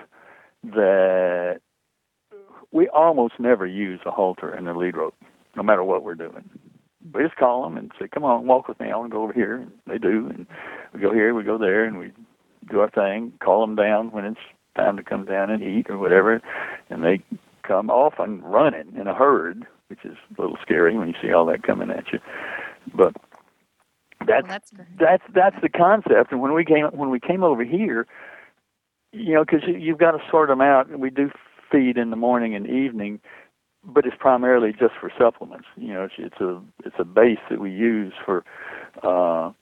that 0.65 1.61
we 2.73 2.89
almost 2.89 3.35
never 3.39 3.67
use 3.67 4.01
a 4.07 4.11
halter 4.11 4.51
and 4.51 4.69
a 4.69 4.77
lead 4.77 4.97
rope, 4.97 5.15
no 5.57 5.63
matter 5.63 5.83
what 5.85 6.05
we're 6.05 6.15
doing. 6.15 6.49
We 7.13 7.23
just 7.23 7.37
call 7.37 7.63
them 7.65 7.77
and 7.77 7.91
say, 7.99 8.09
"Come 8.09 8.25
on, 8.25 8.47
walk 8.47 8.69
with 8.69 8.79
me. 8.79 8.91
I 8.91 8.97
want 8.97 9.11
to 9.11 9.17
go 9.17 9.23
over 9.23 9.33
here." 9.33 9.57
And 9.57 9.73
they 9.87 9.99
do, 9.99 10.27
and 10.29 10.47
we 10.93 11.01
go 11.01 11.13
here, 11.13 11.35
we 11.35 11.43
go 11.43 11.59
there, 11.59 11.85
and 11.85 11.99
we 11.99 12.13
do 12.71 12.81
our 12.81 12.91
thing. 12.91 13.33
Call 13.41 13.61
them 13.67 13.75
down 13.75 14.11
when 14.13 14.25
it's 14.25 14.41
time 14.77 14.97
to 14.97 15.03
come 15.03 15.25
down 15.25 15.51
and 15.51 15.63
eat 15.63 15.91
or 15.91 15.99
whatever, 15.99 16.41
and 16.91 17.03
they 17.03 17.21
come 17.63 17.91
often 17.91 18.43
running 18.43 18.95
in 18.97 19.07
a 19.07 19.15
herd, 19.15 19.67
which 19.89 20.05
is 20.05 20.17
a 20.37 20.41
little 20.41 20.59
scary 20.63 20.97
when 20.97 21.09
you 21.09 21.15
see 21.21 21.33
all 21.33 21.47
that 21.47 21.63
coming 21.63 21.91
at 21.91 22.13
you. 22.13 22.19
But 22.95 23.15
that's 24.27 24.47
Well, 24.49 24.59
that's 24.59 24.73
that's 24.99 25.25
that's 25.35 25.57
the 25.63 25.69
concept. 25.69 26.33
And 26.33 26.41
when 26.41 26.53
we 26.53 26.65
came 26.65 26.87
when 26.87 27.11
we 27.11 27.21
came 27.21 27.43
over 27.43 27.65
here, 27.65 28.07
you 29.13 29.35
know, 29.35 29.45
because 29.45 29.63
you, 29.67 29.77
you've 29.77 29.99
got 29.99 30.13
to 30.13 30.19
sort 30.31 30.49
them 30.49 30.61
out. 30.61 30.89
And 30.89 31.01
we 31.01 31.11
do 31.11 31.31
feed 31.71 31.97
in 31.97 32.11
the 32.11 32.17
morning 32.17 32.55
and 32.55 32.67
evening, 32.67 33.21
but 33.85 34.05
it's 34.07 34.17
primarily 34.19 34.73
just 34.73 34.95
for 35.01 35.11
supplements. 35.19 35.67
You 35.77 35.95
know, 35.95 36.05
it's, 36.05 36.15
it's 36.19 36.41
a 36.41 36.61
it's 36.85 36.97
a 36.99 37.05
base 37.05 37.39
that 37.51 37.61
we 37.61 37.71
use 37.71 38.13
for 38.25 38.45
uh, 39.03 39.53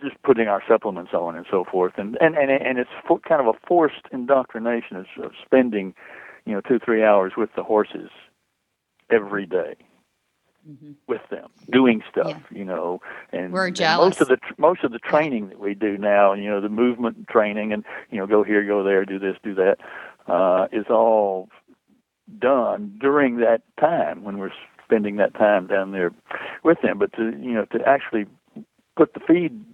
just 0.00 0.20
putting 0.22 0.48
our 0.48 0.62
supplements 0.66 1.12
on 1.12 1.36
and 1.36 1.46
so 1.50 1.64
forth. 1.64 1.94
And 1.96 2.16
and 2.20 2.36
and, 2.36 2.50
and 2.50 2.78
it's 2.78 2.90
for, 3.06 3.18
kind 3.20 3.40
of 3.40 3.46
a 3.54 3.58
forced 3.66 4.06
indoctrination 4.12 4.96
of, 4.96 5.06
of 5.22 5.32
spending, 5.44 5.94
you 6.46 6.52
know, 6.54 6.60
two 6.60 6.78
three 6.78 7.04
hours 7.04 7.32
with 7.36 7.50
the 7.56 7.62
horses 7.62 8.10
every 9.10 9.46
day 9.46 9.74
with 11.08 11.20
them 11.28 11.48
doing 11.72 12.02
stuff 12.08 12.28
Yeah. 12.28 12.58
you 12.58 12.64
know 12.64 13.00
and 13.32 13.52
We're 13.52 13.66
and 13.66 13.76
most 13.80 14.20
of 14.20 14.28
the 14.28 14.38
most 14.58 14.84
of 14.84 14.92
the 14.92 15.00
training 15.00 15.48
that 15.48 15.58
we 15.58 15.74
do 15.74 15.98
now 15.98 16.34
you 16.34 16.48
know 16.48 16.60
the 16.60 16.68
movement 16.68 17.26
training 17.28 17.72
and 17.72 17.84
you 18.12 18.18
know 18.18 18.28
go 18.28 18.44
here 18.44 18.64
go 18.64 18.84
there 18.84 19.04
do 19.04 19.18
this 19.18 19.36
do 19.42 19.56
that 19.56 19.78
uh 20.26 20.66
is 20.72 20.86
all 20.90 21.48
done 22.38 22.96
during 23.00 23.36
that 23.38 23.62
time 23.78 24.24
when 24.24 24.38
we're 24.38 24.52
spending 24.84 25.16
that 25.16 25.34
time 25.34 25.66
down 25.66 25.92
there 25.92 26.12
with 26.62 26.78
them. 26.82 26.98
But 26.98 27.12
to 27.14 27.24
you 27.40 27.52
know 27.52 27.64
to 27.66 27.80
actually 27.86 28.26
put 28.96 29.14
the 29.14 29.20
feed 29.20 29.64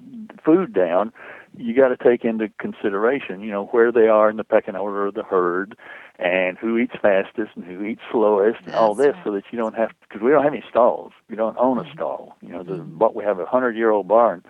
food 0.45 0.73
down 0.73 1.13
you 1.57 1.75
got 1.75 1.89
to 1.89 1.97
take 1.97 2.25
into 2.25 2.49
consideration 2.61 3.41
you 3.41 3.51
know 3.51 3.67
where 3.67 3.91
they 3.91 4.07
are 4.07 4.31
in 4.31 4.37
the 4.37 4.45
pecking 4.45 4.77
order 4.77 5.07
of 5.07 5.15
the 5.15 5.23
herd 5.23 5.77
and 6.19 6.59
who 6.59 6.77
eats 6.79 6.95
fastest 7.01 7.51
and 7.55 7.65
who 7.65 7.85
eats 7.85 8.01
slowest 8.11 8.59
and 8.67 8.75
all 8.75 8.95
this 8.95 9.15
so 9.25 9.33
that 9.33 9.45
you 9.51 9.59
don't 9.59 9.77
have 9.77 9.91
because 10.01 10.23
we 10.23 10.31
don't 10.31 10.43
have 10.43 10.53
any 10.53 10.65
stalls. 10.69 11.13
We 11.29 11.37
don't 11.37 11.57
own 11.59 11.79
a 11.79 11.91
stall. 11.93 12.37
You 12.41 12.51
know 12.51 12.63
the 12.63 12.77
but 12.77 13.15
we 13.15 13.25
have 13.25 13.39
a 13.39 13.47
hundred 13.47 13.77
year 13.77 13.91
old 13.91 14.09
barn 14.09 14.45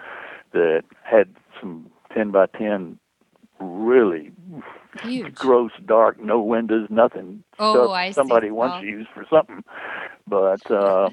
that 0.52 0.84
had 1.02 1.28
some 1.60 1.90
ten 2.14 2.30
by 2.30 2.46
ten 2.46 2.98
really 3.60 4.32
Huge. 5.02 5.38
gross 5.38 5.72
dark 5.86 6.20
no 6.22 6.40
windows 6.42 6.88
nothing 6.90 7.44
Oh, 7.58 7.70
stuff 7.70 7.92
I 7.92 8.12
see. 8.12 8.16
somebody 8.16 8.50
once 8.50 8.76
to 8.80 8.86
use 8.86 9.06
for 9.14 9.26
something 9.30 9.62
but 10.28 10.62
uh 10.70 11.10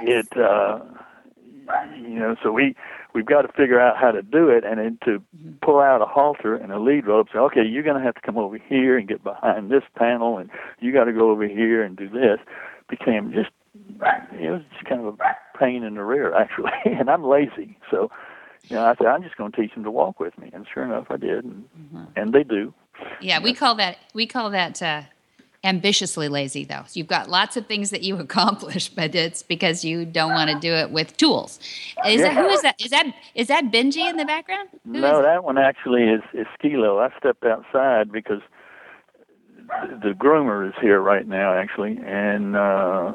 it 0.00 0.28
uh 0.36 0.80
you 1.96 2.18
know 2.18 2.36
so 2.42 2.52
we 2.52 2.74
we've 3.14 3.26
got 3.26 3.42
to 3.42 3.48
figure 3.48 3.80
out 3.80 3.96
how 3.98 4.10
to 4.10 4.22
do 4.22 4.48
it 4.50 4.64
and 4.64 4.78
then 4.80 4.98
to 5.04 5.22
Mm-hmm. 5.36 5.52
pull 5.64 5.80
out 5.80 6.02
a 6.02 6.06
halter 6.06 6.56
and 6.56 6.72
a 6.72 6.80
lead 6.80 7.06
rope 7.06 7.28
say 7.32 7.38
okay 7.38 7.64
you're 7.64 7.82
going 7.84 7.98
to 7.98 8.02
have 8.04 8.14
to 8.14 8.20
come 8.22 8.38
over 8.38 8.58
here 8.68 8.98
and 8.98 9.08
get 9.08 9.24
behind 9.24 9.70
this 9.70 9.82
panel 9.96 10.38
and 10.38 10.50
you 10.80 10.92
got 10.92 11.04
to 11.04 11.12
go 11.12 11.30
over 11.30 11.46
here 11.48 11.82
and 11.84 11.96
do 11.96 12.08
this 12.08 12.38
became 12.90 13.32
just 13.32 13.50
it 14.32 14.50
was 14.50 14.62
just 14.74 14.86
kind 14.88 15.00
of 15.06 15.14
a 15.20 15.58
pain 15.58 15.84
in 15.84 15.94
the 15.94 16.04
rear 16.04 16.34
actually 16.34 16.70
and 16.86 17.10
i'm 17.10 17.24
lazy 17.24 17.78
so 17.90 18.10
you 18.68 18.76
know 18.76 18.84
i 18.84 18.94
said 18.96 19.06
i'm 19.06 19.22
just 19.22 19.36
going 19.36 19.50
to 19.50 19.60
teach 19.60 19.74
them 19.74 19.84
to 19.84 19.90
walk 19.90 20.20
with 20.20 20.36
me 20.38 20.50
and 20.52 20.66
sure 20.72 20.84
enough 20.84 21.06
i 21.10 21.16
did 21.16 21.44
and, 21.44 21.64
Mm-hmm. 21.78 22.04
and 22.16 22.32
they 22.32 22.44
do 22.44 22.72
Yeah, 23.20 23.40
we 23.42 23.52
call 23.54 23.74
that 23.76 23.96
we 24.14 24.26
call 24.26 24.50
that 24.50 24.80
uh, 24.82 25.02
ambitiously 25.64 26.28
lazy 26.28 26.64
though. 26.64 26.84
You've 26.92 27.06
got 27.08 27.28
lots 27.28 27.56
of 27.56 27.66
things 27.66 27.90
that 27.90 28.02
you 28.02 28.16
accomplish, 28.26 28.88
but 28.88 29.14
it's 29.14 29.42
because 29.42 29.84
you 29.84 30.04
don't 30.04 30.32
want 30.32 30.50
to 30.50 30.58
do 30.60 30.72
it 30.72 30.90
with 30.90 31.16
tools. 31.16 31.58
Is 32.06 32.22
that 32.22 32.34
who 32.34 32.48
is 32.48 32.62
that? 32.62 32.76
Is 32.80 32.90
that 32.90 33.06
is 33.34 33.48
that 33.48 33.64
Benji 33.72 34.08
in 34.08 34.16
the 34.16 34.24
background? 34.24 34.68
Who 34.84 35.00
No, 35.00 35.22
that 35.22 35.42
one 35.44 35.58
actually 35.58 36.04
is 36.04 36.22
is 36.32 36.46
Skilo. 36.58 37.00
I 37.00 37.16
stepped 37.18 37.44
outside 37.44 38.12
because 38.12 38.42
the, 40.02 40.12
groomer 40.12 40.66
is 40.68 40.74
here 40.80 41.00
right 41.00 41.26
now, 41.26 41.52
actually, 41.54 41.98
and 42.04 42.56
uh, 42.56 43.12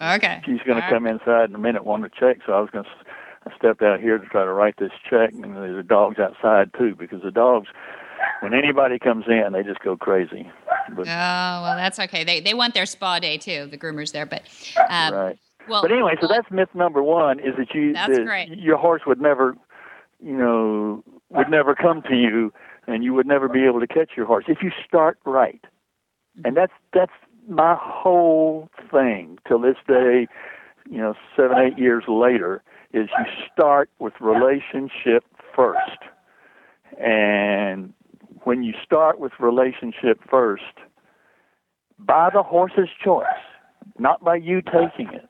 Okay. 0.00 0.40
she's 0.46 0.60
going 0.66 0.80
to 0.80 0.88
come 0.88 1.06
inside 1.06 1.48
in 1.50 1.54
a 1.54 1.58
minute, 1.58 1.84
want 1.84 2.04
to 2.04 2.10
check. 2.10 2.38
So 2.46 2.52
I 2.52 2.60
was 2.60 2.70
going 2.70 2.84
to. 2.84 2.90
I 3.48 3.56
stepped 3.56 3.82
out 3.82 4.00
here 4.00 4.18
to 4.18 4.26
try 4.26 4.44
to 4.44 4.52
write 4.52 4.76
this 4.78 4.92
check, 5.08 5.32
and 5.32 5.56
the 5.56 5.82
dogs 5.82 6.18
outside 6.18 6.70
too, 6.76 6.94
because 6.94 7.22
the 7.22 7.30
dogs, 7.30 7.68
when 8.40 8.54
anybody 8.54 8.98
comes 8.98 9.24
in, 9.28 9.52
they 9.52 9.62
just 9.62 9.80
go 9.80 9.96
crazy. 9.96 10.50
But, 10.94 11.02
Oh 11.02 11.62
well, 11.62 11.76
that's 11.76 11.98
okay. 11.98 12.24
They 12.24 12.40
they 12.40 12.54
want 12.54 12.74
their 12.74 12.86
spa 12.86 13.18
day 13.18 13.38
too. 13.38 13.66
The 13.70 13.78
groomers 13.78 14.12
there, 14.12 14.26
but 14.26 14.42
um, 14.88 15.14
right. 15.14 15.38
well. 15.68 15.82
But 15.82 15.92
anyway, 15.92 16.14
so 16.20 16.26
that's 16.26 16.50
myth 16.50 16.70
number 16.74 17.02
one: 17.02 17.38
is 17.40 17.54
that 17.58 17.74
you 17.74 17.92
That's 17.92 18.16
that 18.16 18.24
great. 18.24 18.58
your 18.58 18.76
horse 18.76 19.02
would 19.06 19.20
never, 19.20 19.56
you 20.22 20.36
know, 20.36 21.04
would 21.30 21.50
never 21.50 21.74
come 21.74 22.02
to 22.02 22.16
you, 22.16 22.52
and 22.86 23.04
you 23.04 23.14
would 23.14 23.26
never 23.26 23.48
be 23.48 23.64
able 23.64 23.80
to 23.80 23.86
catch 23.86 24.12
your 24.16 24.26
horse 24.26 24.44
if 24.48 24.58
you 24.62 24.70
start 24.86 25.18
right. 25.24 25.64
And 26.44 26.56
that's 26.56 26.72
that's 26.92 27.12
my 27.48 27.76
whole 27.78 28.68
thing 28.90 29.38
till 29.46 29.60
this 29.60 29.76
day. 29.86 30.26
You 30.90 30.98
know, 30.98 31.14
seven 31.36 31.58
eight 31.58 31.78
years 31.78 32.04
later, 32.08 32.62
is 32.92 33.08
you 33.18 33.24
start 33.52 33.90
with 33.98 34.14
relationship 34.20 35.24
first, 35.54 35.98
and 36.98 37.92
when 38.44 38.62
you 38.62 38.72
start 38.82 39.18
with 39.18 39.32
relationship 39.38 40.20
first, 40.30 40.62
by 41.98 42.30
the 42.32 42.42
horse's 42.42 42.88
choice, 43.02 43.26
not 43.98 44.22
by 44.24 44.36
you 44.36 44.62
taking 44.62 45.12
it. 45.12 45.28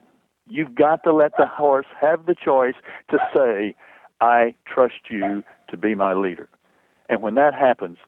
You've 0.49 0.75
got 0.75 1.03
to 1.05 1.13
let 1.13 1.33
the 1.37 1.47
horse 1.47 1.87
have 2.01 2.27
the 2.27 2.35
choice 2.35 2.75
to 3.11 3.19
say, 3.35 3.75
I 4.21 4.55
trust 4.67 5.11
you 5.11 5.43
to 5.71 5.77
be 5.77 5.95
my 5.95 6.15
leader. 6.15 6.49
And 7.09 7.23
when 7.23 7.35
that 7.35 7.55
happens, 7.55 7.99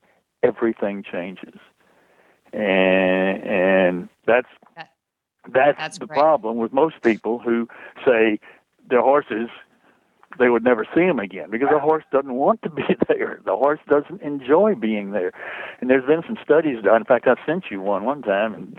everything 0.42 1.02
changes. 1.10 1.58
And 2.52 3.42
and 3.44 4.08
that's 4.26 4.48
That- 4.76 4.89
that's, 5.52 5.78
that's 5.78 5.98
the 5.98 6.06
great. 6.06 6.18
problem 6.18 6.56
with 6.56 6.72
most 6.72 7.02
people 7.02 7.38
who 7.38 7.68
say 8.04 8.38
their 8.88 9.02
horses 9.02 9.48
they 10.38 10.48
would 10.48 10.62
never 10.62 10.86
see 10.94 11.04
them 11.04 11.18
again 11.18 11.50
because 11.50 11.68
the 11.70 11.78
horse 11.80 12.04
doesn't 12.12 12.34
want 12.34 12.62
to 12.62 12.70
be 12.70 12.84
there. 13.08 13.40
The 13.44 13.56
horse 13.56 13.80
doesn't 13.88 14.22
enjoy 14.22 14.74
being 14.74 15.10
there. 15.10 15.32
And 15.80 15.90
there's 15.90 16.06
been 16.06 16.22
some 16.26 16.38
studies 16.42 16.82
done. 16.84 16.96
In 16.96 17.04
fact, 17.04 17.26
I 17.26 17.34
sent 17.44 17.64
you 17.70 17.80
one 17.80 18.04
one 18.04 18.22
time 18.22 18.54
and 18.54 18.78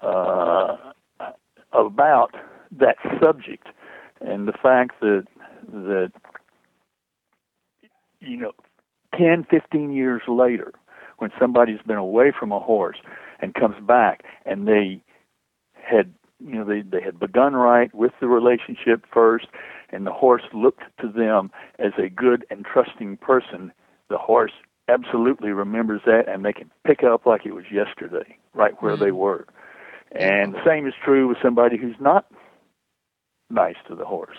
uh, 0.00 0.76
about 1.72 2.34
that 2.72 2.96
subject 3.22 3.68
and 4.20 4.48
the 4.48 4.52
fact 4.52 5.00
that 5.00 5.26
that 5.72 6.12
you 8.20 8.36
know 8.36 8.52
10 9.16 9.46
15 9.50 9.92
years 9.92 10.22
later 10.28 10.72
when 11.18 11.30
somebody's 11.38 11.80
been 11.86 11.96
away 11.96 12.32
from 12.36 12.52
a 12.52 12.60
horse 12.60 12.98
and 13.40 13.54
comes 13.54 13.76
back 13.86 14.22
and 14.44 14.66
they 14.66 15.00
had 15.86 16.12
you 16.40 16.54
know 16.54 16.64
they 16.64 16.82
they 16.82 17.02
had 17.02 17.18
begun 17.18 17.54
right 17.54 17.94
with 17.94 18.12
the 18.20 18.28
relationship 18.28 19.04
first 19.12 19.46
and 19.90 20.06
the 20.06 20.12
horse 20.12 20.42
looked 20.52 20.82
to 21.00 21.08
them 21.08 21.50
as 21.78 21.92
a 21.98 22.08
good 22.08 22.44
and 22.50 22.64
trusting 22.64 23.16
person. 23.18 23.72
The 24.08 24.18
horse 24.18 24.52
absolutely 24.88 25.50
remembers 25.50 26.02
that 26.06 26.28
and 26.28 26.44
they 26.44 26.52
can 26.52 26.70
pick 26.86 27.02
up 27.02 27.26
like 27.26 27.44
it 27.44 27.52
was 27.52 27.64
yesterday 27.72 28.36
right 28.54 28.80
where 28.80 28.94
mm-hmm. 28.94 29.04
they 29.04 29.12
were. 29.12 29.46
And 30.12 30.54
the 30.54 30.64
same 30.64 30.86
is 30.86 30.94
true 31.04 31.28
with 31.28 31.38
somebody 31.42 31.76
who's 31.76 31.96
not 32.00 32.26
nice 33.50 33.76
to 33.88 33.94
the 33.94 34.04
horse. 34.04 34.38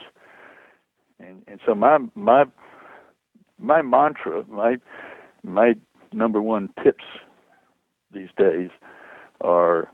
And 1.20 1.44
and 1.48 1.60
so 1.66 1.74
my 1.74 1.98
my 2.16 2.46
my 3.60 3.82
mantra 3.82 4.44
my 4.48 4.78
my 5.44 5.74
number 6.14 6.42
one 6.42 6.70
tips 6.84 7.04
these 8.14 8.30
days 8.38 8.70
are 9.42 9.90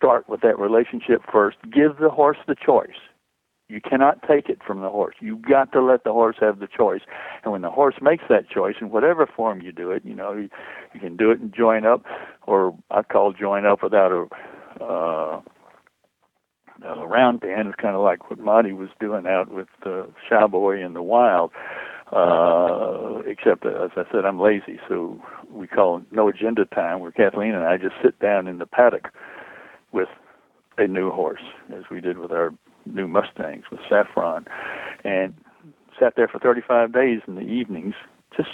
start 0.00 0.28
with 0.30 0.40
that 0.40 0.58
relationship 0.58 1.20
first. 1.30 1.58
Give 1.70 1.98
the 1.98 2.08
horse 2.08 2.38
the 2.48 2.54
choice. 2.54 2.96
You 3.68 3.80
cannot 3.80 4.26
take 4.26 4.48
it 4.48 4.60
from 4.66 4.80
the 4.80 4.88
horse. 4.88 5.14
You've 5.20 5.42
got 5.42 5.72
to 5.72 5.82
let 5.82 6.04
the 6.04 6.12
horse 6.12 6.36
have 6.40 6.58
the 6.58 6.66
choice. 6.66 7.02
And 7.44 7.52
when 7.52 7.60
the 7.60 7.70
horse 7.70 7.94
makes 8.00 8.24
that 8.28 8.48
choice, 8.48 8.76
in 8.80 8.90
whatever 8.90 9.26
form 9.26 9.60
you 9.60 9.72
do 9.72 9.92
it, 9.92 10.02
you 10.04 10.14
know, 10.14 10.32
you, 10.32 10.48
you 10.92 11.00
can 11.00 11.16
do 11.16 11.30
it 11.30 11.38
and 11.38 11.54
join 11.54 11.84
up, 11.86 12.04
or 12.46 12.76
I 12.90 13.02
call 13.02 13.32
join 13.32 13.66
up 13.66 13.82
without 13.82 14.10
a, 14.10 14.82
uh, 14.82 15.40
a 16.84 17.06
round 17.06 17.42
pen. 17.42 17.68
It's 17.68 17.76
kind 17.80 17.94
of 17.94 18.00
like 18.00 18.28
what 18.28 18.40
Monty 18.40 18.72
was 18.72 18.88
doing 18.98 19.26
out 19.26 19.52
with 19.52 19.68
uh, 19.86 20.04
Cowboy 20.28 20.84
in 20.84 20.94
the 20.94 21.02
wild. 21.02 21.52
Uh, 22.10 23.22
except, 23.24 23.64
uh, 23.64 23.84
as 23.84 23.90
I 23.96 24.02
said, 24.10 24.24
I'm 24.24 24.40
lazy, 24.40 24.80
so 24.88 25.22
we 25.48 25.68
call 25.68 26.02
no 26.10 26.28
agenda 26.28 26.64
time, 26.64 26.98
where 26.98 27.12
Kathleen 27.12 27.54
and 27.54 27.62
I 27.64 27.76
just 27.76 27.94
sit 28.02 28.18
down 28.18 28.48
in 28.48 28.58
the 28.58 28.66
paddock 28.66 29.10
with 29.92 30.08
a 30.78 30.86
new 30.86 31.10
horse, 31.10 31.42
as 31.74 31.84
we 31.90 32.00
did 32.00 32.18
with 32.18 32.32
our 32.32 32.52
new 32.86 33.06
Mustangs 33.06 33.64
with 33.70 33.80
Saffron, 33.88 34.46
and 35.04 35.34
sat 35.98 36.14
there 36.16 36.28
for 36.28 36.38
35 36.38 36.92
days 36.92 37.20
in 37.26 37.34
the 37.34 37.42
evenings, 37.42 37.94
just 38.36 38.50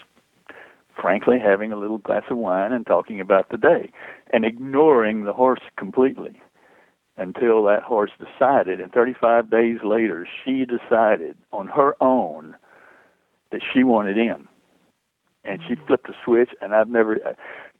frankly 1.00 1.38
having 1.38 1.72
a 1.72 1.76
little 1.76 1.98
glass 1.98 2.24
of 2.30 2.38
wine 2.38 2.72
and 2.72 2.86
talking 2.86 3.20
about 3.20 3.50
the 3.50 3.58
day, 3.58 3.90
and 4.32 4.44
ignoring 4.44 5.24
the 5.24 5.32
horse 5.32 5.60
completely 5.76 6.40
until 7.16 7.62
that 7.64 7.82
horse 7.82 8.10
decided. 8.18 8.80
And 8.80 8.92
35 8.92 9.50
days 9.50 9.78
later, 9.84 10.26
she 10.44 10.64
decided 10.64 11.36
on 11.52 11.68
her 11.68 11.94
own 12.02 12.56
that 13.52 13.60
she 13.72 13.84
wanted 13.84 14.18
in 14.18 14.48
and 15.46 15.60
she 15.66 15.76
flipped 15.86 16.08
a 16.08 16.12
switch 16.24 16.50
and 16.60 16.74
I've 16.74 16.88
never 16.88 17.18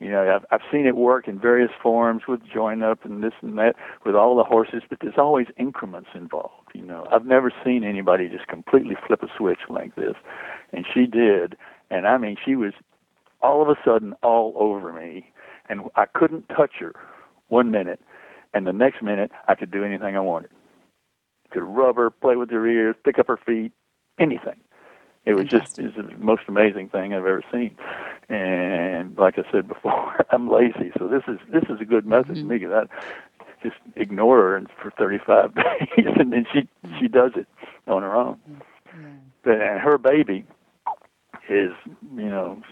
you 0.01 0.11
know 0.11 0.37
I've 0.37 0.45
I've 0.51 0.67
seen 0.71 0.87
it 0.87 0.97
work 0.97 1.29
in 1.29 1.39
various 1.39 1.71
forms 1.83 2.23
with 2.29 2.41
join 2.53 2.83
up 2.83 3.05
and 3.05 3.23
this 3.23 3.33
and 3.43 3.57
that 3.59 3.75
with 4.05 4.15
all 4.15 4.37
the 4.37 4.45
horses 4.45 4.83
but 4.89 4.99
there's 5.01 5.19
always 5.19 5.47
increments 5.59 6.11
involved 6.15 6.71
you 6.75 6.83
know. 6.83 7.07
I've 7.11 7.27
never 7.27 7.53
seen 7.65 7.85
anybody 7.85 8.29
just 8.29 8.47
completely 8.49 8.97
flip 9.07 9.23
a 9.23 9.29
switch 9.37 9.61
like 9.69 9.95
this 9.97 10.15
and 10.73 10.85
she 10.93 11.07
did 11.07 11.57
and 11.91 12.07
I 12.07 12.19
mean 12.19 12.37
she 12.45 12.57
was 12.57 12.73
all 13.43 13.63
of 13.63 13.69
a 13.69 13.77
sudden 13.85 14.15
all 14.23 14.53
over 14.57 14.93
me 14.93 15.33
and 15.69 15.83
I 15.97 16.07
couldn't 16.07 16.49
touch 16.49 16.73
her 16.81 16.93
one 17.49 17.71
minute 17.71 18.01
and 18.55 18.67
the 18.67 18.73
next 18.73 19.03
minute 19.03 19.31
I 19.49 19.55
could 19.55 19.71
do 19.71 19.85
anything 19.85 20.17
I 20.17 20.21
wanted. 20.21 20.51
Could 21.51 21.63
rub 21.63 21.97
her 21.97 22.11
play 22.11 22.37
with 22.37 22.51
her 22.51 22.67
ears 22.67 22.97
pick 23.05 23.19
up 23.19 23.29
her 23.29 23.39
feet 23.45 23.73
anything 24.19 24.61
it 25.27 25.35
was 25.35 25.47
just 25.47 25.79
it's 25.79 25.97
the 25.97 26.05
most 26.19 26.43
amazing 26.49 26.89
thing 26.89 27.13
I've 27.13 27.27
ever 27.27 27.43
seen. 27.53 27.77
And 28.29 29.17
like 29.19 29.39
I 29.39 29.43
said 29.51 29.69
before, 29.69 30.25
I'm 30.31 30.49
lazy, 30.49 30.93
so 30.99 31.09
this 31.09 31.23
is 31.29 31.39
this 31.53 31.65
is 31.69 31.81
a 31.81 31.85
good 31.85 32.07
message 32.07 32.39
mm-hmm. 32.39 32.49
to 32.49 32.55
me 32.55 32.59
because 32.59 32.89
I 32.89 33.63
just 33.63 33.77
ignore 33.97 34.39
her 34.39 34.63
for 34.81 34.93
35 34.93 35.55
days, 35.55 36.07
and 36.19 36.33
then 36.33 36.47
she 36.53 36.69
she 36.99 37.09
does 37.09 37.33
it 37.35 37.49
on 37.89 38.03
her 38.03 38.15
own. 38.15 38.39
Mm-hmm. 38.49 39.15
But, 39.43 39.61
and 39.61 39.81
her 39.81 39.99
baby 39.99 40.45
is 41.49 41.73
you 42.17 42.29
know 42.29 42.63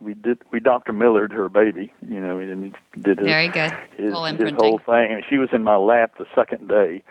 we 0.00 0.14
did 0.14 0.38
we 0.50 0.60
Dr. 0.60 0.92
Millard 0.92 1.32
her 1.32 1.48
baby 1.48 1.92
you 2.08 2.20
know 2.20 2.38
and 2.38 2.74
did 3.00 3.18
his, 3.18 3.26
very 3.26 3.48
good 3.48 3.72
his, 3.96 4.12
his 4.38 4.52
whole 4.52 4.78
thing 4.78 5.12
and 5.12 5.22
she 5.28 5.38
was 5.38 5.50
in 5.52 5.62
my 5.62 5.76
lap 5.76 6.14
the 6.18 6.26
second 6.34 6.68
day 6.68 7.02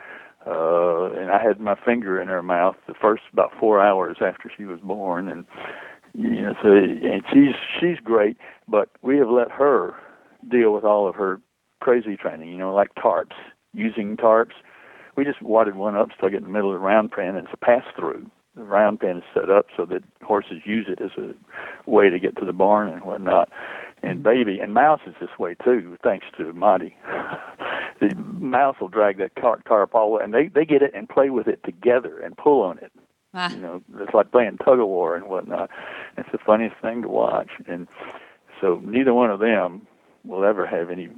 uh, 0.46 1.12
and 1.14 1.32
I 1.32 1.42
had 1.42 1.60
my 1.60 1.76
finger 1.86 2.22
in 2.22 2.28
her 2.28 2.42
mouth 2.42 2.76
the 2.88 2.94
first 3.00 3.24
about 3.32 3.52
four 3.60 3.82
hours 3.82 4.18
after 4.22 4.52
she 4.56 4.66
was 4.66 4.80
born, 4.80 5.28
and 5.28 5.46
you 6.14 6.42
know, 6.42 6.54
so 6.62 6.70
and 6.70 7.24
she's 7.32 7.56
she's 7.80 8.00
great, 8.04 8.38
but 8.68 8.90
we 9.02 9.18
have 9.18 9.30
let 9.30 9.52
her 9.52 9.94
deal 10.50 10.74
with 10.74 10.84
all 10.84 11.08
of 11.08 11.16
her 11.16 11.40
crazy 11.80 12.16
training, 12.16 12.50
you 12.50 12.58
know, 12.58 12.74
like 12.74 12.94
tarps, 12.96 13.36
using 13.74 14.18
tarps. 14.18 14.54
We 15.16 15.26
just 15.26 15.42
wadded 15.42 15.76
one 15.76 15.96
up, 15.96 16.10
stuck 16.18 16.32
it 16.32 16.38
in 16.38 16.44
the 16.44 16.50
middle 16.50 16.74
of 16.74 16.80
the 16.80 16.86
round 16.86 17.12
pen, 17.12 17.36
and 17.36 17.46
it's 17.46 17.54
a 17.54 17.58
pass 17.58 17.84
through. 17.98 18.30
The 18.56 18.64
round 18.64 19.00
pen 19.00 19.18
is 19.18 19.24
set 19.34 19.50
up 19.50 19.68
so 19.78 19.86
that 19.86 20.04
horses 20.22 20.62
use 20.66 20.88
it 20.90 21.02
as 21.02 21.12
a 21.18 21.34
way 21.90 22.10
to 22.10 22.20
get 22.20 22.38
to 22.38 22.46
the 22.46 22.54
barn 22.54 22.90
and 22.90 23.04
whatnot. 23.04 23.50
And 24.04 24.24
baby 24.24 24.60
and 24.60 24.74
mouse 24.74 25.02
is 25.06 25.16
this 25.22 25.30
way 25.40 25.56
too, 25.64 25.98
thanks 26.04 26.26
to 26.38 26.52
Monty. 26.54 26.96
the 28.02 28.16
mouse 28.16 28.76
will 28.82 28.90
drag 28.90 29.18
that 29.20 29.36
car, 29.36 29.62
tarp 29.68 29.96
all 29.96 30.18
and 30.18 30.34
they 30.34 30.48
they 30.48 30.66
get 30.66 30.82
it 30.82 30.92
and 30.94 31.08
play 31.08 31.30
with 31.30 31.48
it 31.48 31.64
together 31.64 32.20
and 32.20 32.36
pull 32.36 32.62
on 32.62 32.80
it. 32.80 32.92
Ah. 33.34 33.54
You 33.54 33.62
know, 33.62 33.82
it's 34.00 34.14
like 34.14 34.32
playing 34.32 34.58
tug 34.58 34.80
of 34.80 34.88
war 34.88 35.16
and 35.16 35.28
whatnot. 35.28 35.70
It's 36.18 36.30
the 36.32 36.38
funniest 36.38 36.76
thing 36.82 37.04
to 37.04 37.08
watch, 37.08 37.50
and 37.68 37.88
so 38.60 38.82
neither 38.84 39.14
one 39.14 39.32
of 39.32 39.40
them 39.40 39.88
will 40.26 40.44
ever 40.44 40.66
have 40.66 40.90
any 40.90 41.10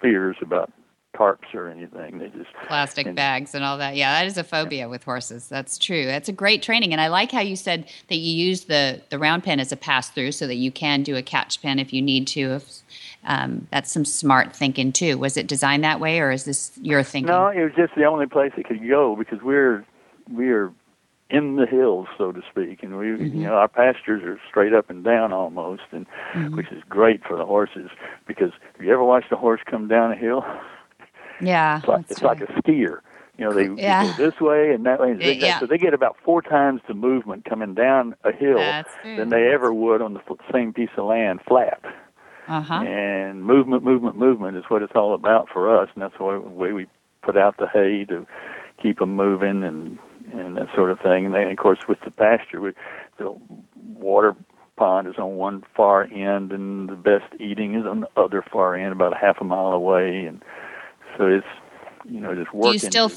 fears 0.00 0.36
about 0.42 0.70
tarps 1.16 1.54
or 1.54 1.68
anything. 1.68 2.18
They 2.18 2.28
just 2.28 2.50
plastic 2.66 3.06
and, 3.06 3.16
bags 3.16 3.54
and 3.54 3.64
all 3.64 3.78
that. 3.78 3.96
Yeah, 3.96 4.12
that 4.20 4.26
is 4.26 4.38
a 4.38 4.44
phobia 4.44 4.88
with 4.88 5.04
horses. 5.04 5.48
That's 5.48 5.78
true. 5.78 6.06
That's 6.06 6.28
a 6.28 6.32
great 6.32 6.62
training, 6.62 6.92
and 6.92 7.00
I 7.00 7.08
like 7.08 7.30
how 7.30 7.40
you 7.40 7.56
said 7.56 7.86
that 8.08 8.16
you 8.16 8.32
use 8.32 8.64
the 8.64 9.00
the 9.10 9.18
round 9.18 9.44
pen 9.44 9.60
as 9.60 9.72
a 9.72 9.76
pass 9.76 10.10
through, 10.10 10.32
so 10.32 10.46
that 10.46 10.56
you 10.56 10.70
can 10.70 11.02
do 11.02 11.16
a 11.16 11.22
catch 11.22 11.60
pen 11.62 11.78
if 11.78 11.92
you 11.92 12.02
need 12.02 12.26
to. 12.28 12.40
If 12.54 12.82
um, 13.24 13.68
that's 13.70 13.92
some 13.92 14.04
smart 14.04 14.54
thinking 14.54 14.92
too. 14.92 15.18
Was 15.18 15.36
it 15.36 15.46
designed 15.46 15.84
that 15.84 16.00
way, 16.00 16.20
or 16.20 16.30
is 16.30 16.44
this 16.44 16.72
your 16.80 17.02
thinking? 17.02 17.28
No, 17.28 17.48
it 17.48 17.62
was 17.62 17.72
just 17.76 17.94
the 17.94 18.04
only 18.04 18.26
place 18.26 18.52
it 18.56 18.66
could 18.66 18.86
go 18.88 19.16
because 19.16 19.40
we're 19.42 19.84
we're 20.30 20.72
in 21.32 21.56
the 21.56 21.66
hills, 21.66 22.08
so 22.18 22.30
to 22.30 22.42
speak, 22.50 22.82
and 22.82 22.98
we 22.98 23.06
mm-hmm. 23.06 23.40
you 23.40 23.46
know 23.46 23.54
our 23.54 23.68
pastures 23.68 24.22
are 24.22 24.38
straight 24.48 24.74
up 24.74 24.90
and 24.90 25.02
down 25.02 25.32
almost, 25.32 25.82
and 25.90 26.06
mm-hmm. 26.34 26.56
which 26.56 26.70
is 26.70 26.82
great 26.88 27.22
for 27.26 27.36
the 27.36 27.46
horses 27.46 27.90
because 28.26 28.50
have 28.76 28.84
you 28.84 28.92
ever 28.92 29.02
watched 29.02 29.32
a 29.32 29.36
horse 29.36 29.60
come 29.68 29.88
down 29.88 30.12
a 30.12 30.16
hill? 30.16 30.44
Yeah, 31.42 31.78
it's 31.78 31.88
like, 31.88 32.04
it's 32.10 32.22
like 32.22 32.40
a 32.40 32.46
skier. 32.46 33.00
You 33.38 33.46
know, 33.46 33.52
they, 33.54 33.82
yeah. 33.82 34.16
go 34.16 34.30
this 34.30 34.40
way 34.40 34.72
and 34.72 34.84
that 34.86 35.00
way, 35.00 35.12
and 35.12 35.22
yeah. 35.22 35.58
so 35.58 35.66
they 35.66 35.78
get 35.78 35.94
about 35.94 36.16
four 36.22 36.42
times 36.42 36.82
the 36.86 36.94
movement 36.94 37.44
coming 37.44 37.74
down 37.74 38.14
a 38.24 38.32
hill 38.32 38.58
than 39.04 39.30
they 39.30 39.48
ever 39.52 39.72
would 39.72 40.02
on 40.02 40.14
the 40.14 40.20
same 40.52 40.72
piece 40.72 40.90
of 40.96 41.06
land 41.06 41.40
flat. 41.48 41.80
Uh-huh. 42.46 42.74
And 42.74 43.44
movement, 43.44 43.84
movement, 43.84 44.16
movement 44.16 44.56
is 44.58 44.64
what 44.68 44.82
it's 44.82 44.92
all 44.94 45.14
about 45.14 45.48
for 45.48 45.76
us, 45.80 45.88
and 45.94 46.02
that's 46.02 46.16
the 46.18 46.24
way 46.24 46.72
we 46.72 46.86
put 47.22 47.36
out 47.36 47.56
the 47.56 47.66
hay 47.66 48.04
to 48.04 48.26
keep 48.80 48.98
them 48.98 49.16
moving 49.16 49.62
and 49.62 49.98
and 50.32 50.56
that 50.56 50.68
sort 50.74 50.90
of 50.90 51.00
thing. 51.00 51.26
And 51.26 51.34
then, 51.34 51.48
of 51.48 51.56
course, 51.56 51.80
with 51.88 51.98
the 52.04 52.10
pasture, 52.10 52.60
we, 52.60 52.72
the 53.18 53.34
water 53.96 54.34
pond 54.76 55.06
is 55.08 55.14
on 55.18 55.36
one 55.36 55.64
far 55.76 56.04
end, 56.04 56.52
and 56.52 56.88
the 56.88 56.96
best 56.96 57.32
eating 57.40 57.74
is 57.74 57.86
on 57.86 58.00
the 58.00 58.08
other 58.16 58.42
far 58.52 58.74
end, 58.74 58.92
about 58.92 59.12
a 59.12 59.16
half 59.16 59.40
a 59.40 59.44
mile 59.44 59.72
away, 59.72 60.24
and 60.24 60.42
so 61.16 61.26
it's 61.26 61.46
you 62.04 62.20
know 62.20 62.34
just 62.34 62.52
working. 62.52 62.78
Do 62.78 62.84
you 62.84 62.90
still 62.90 63.10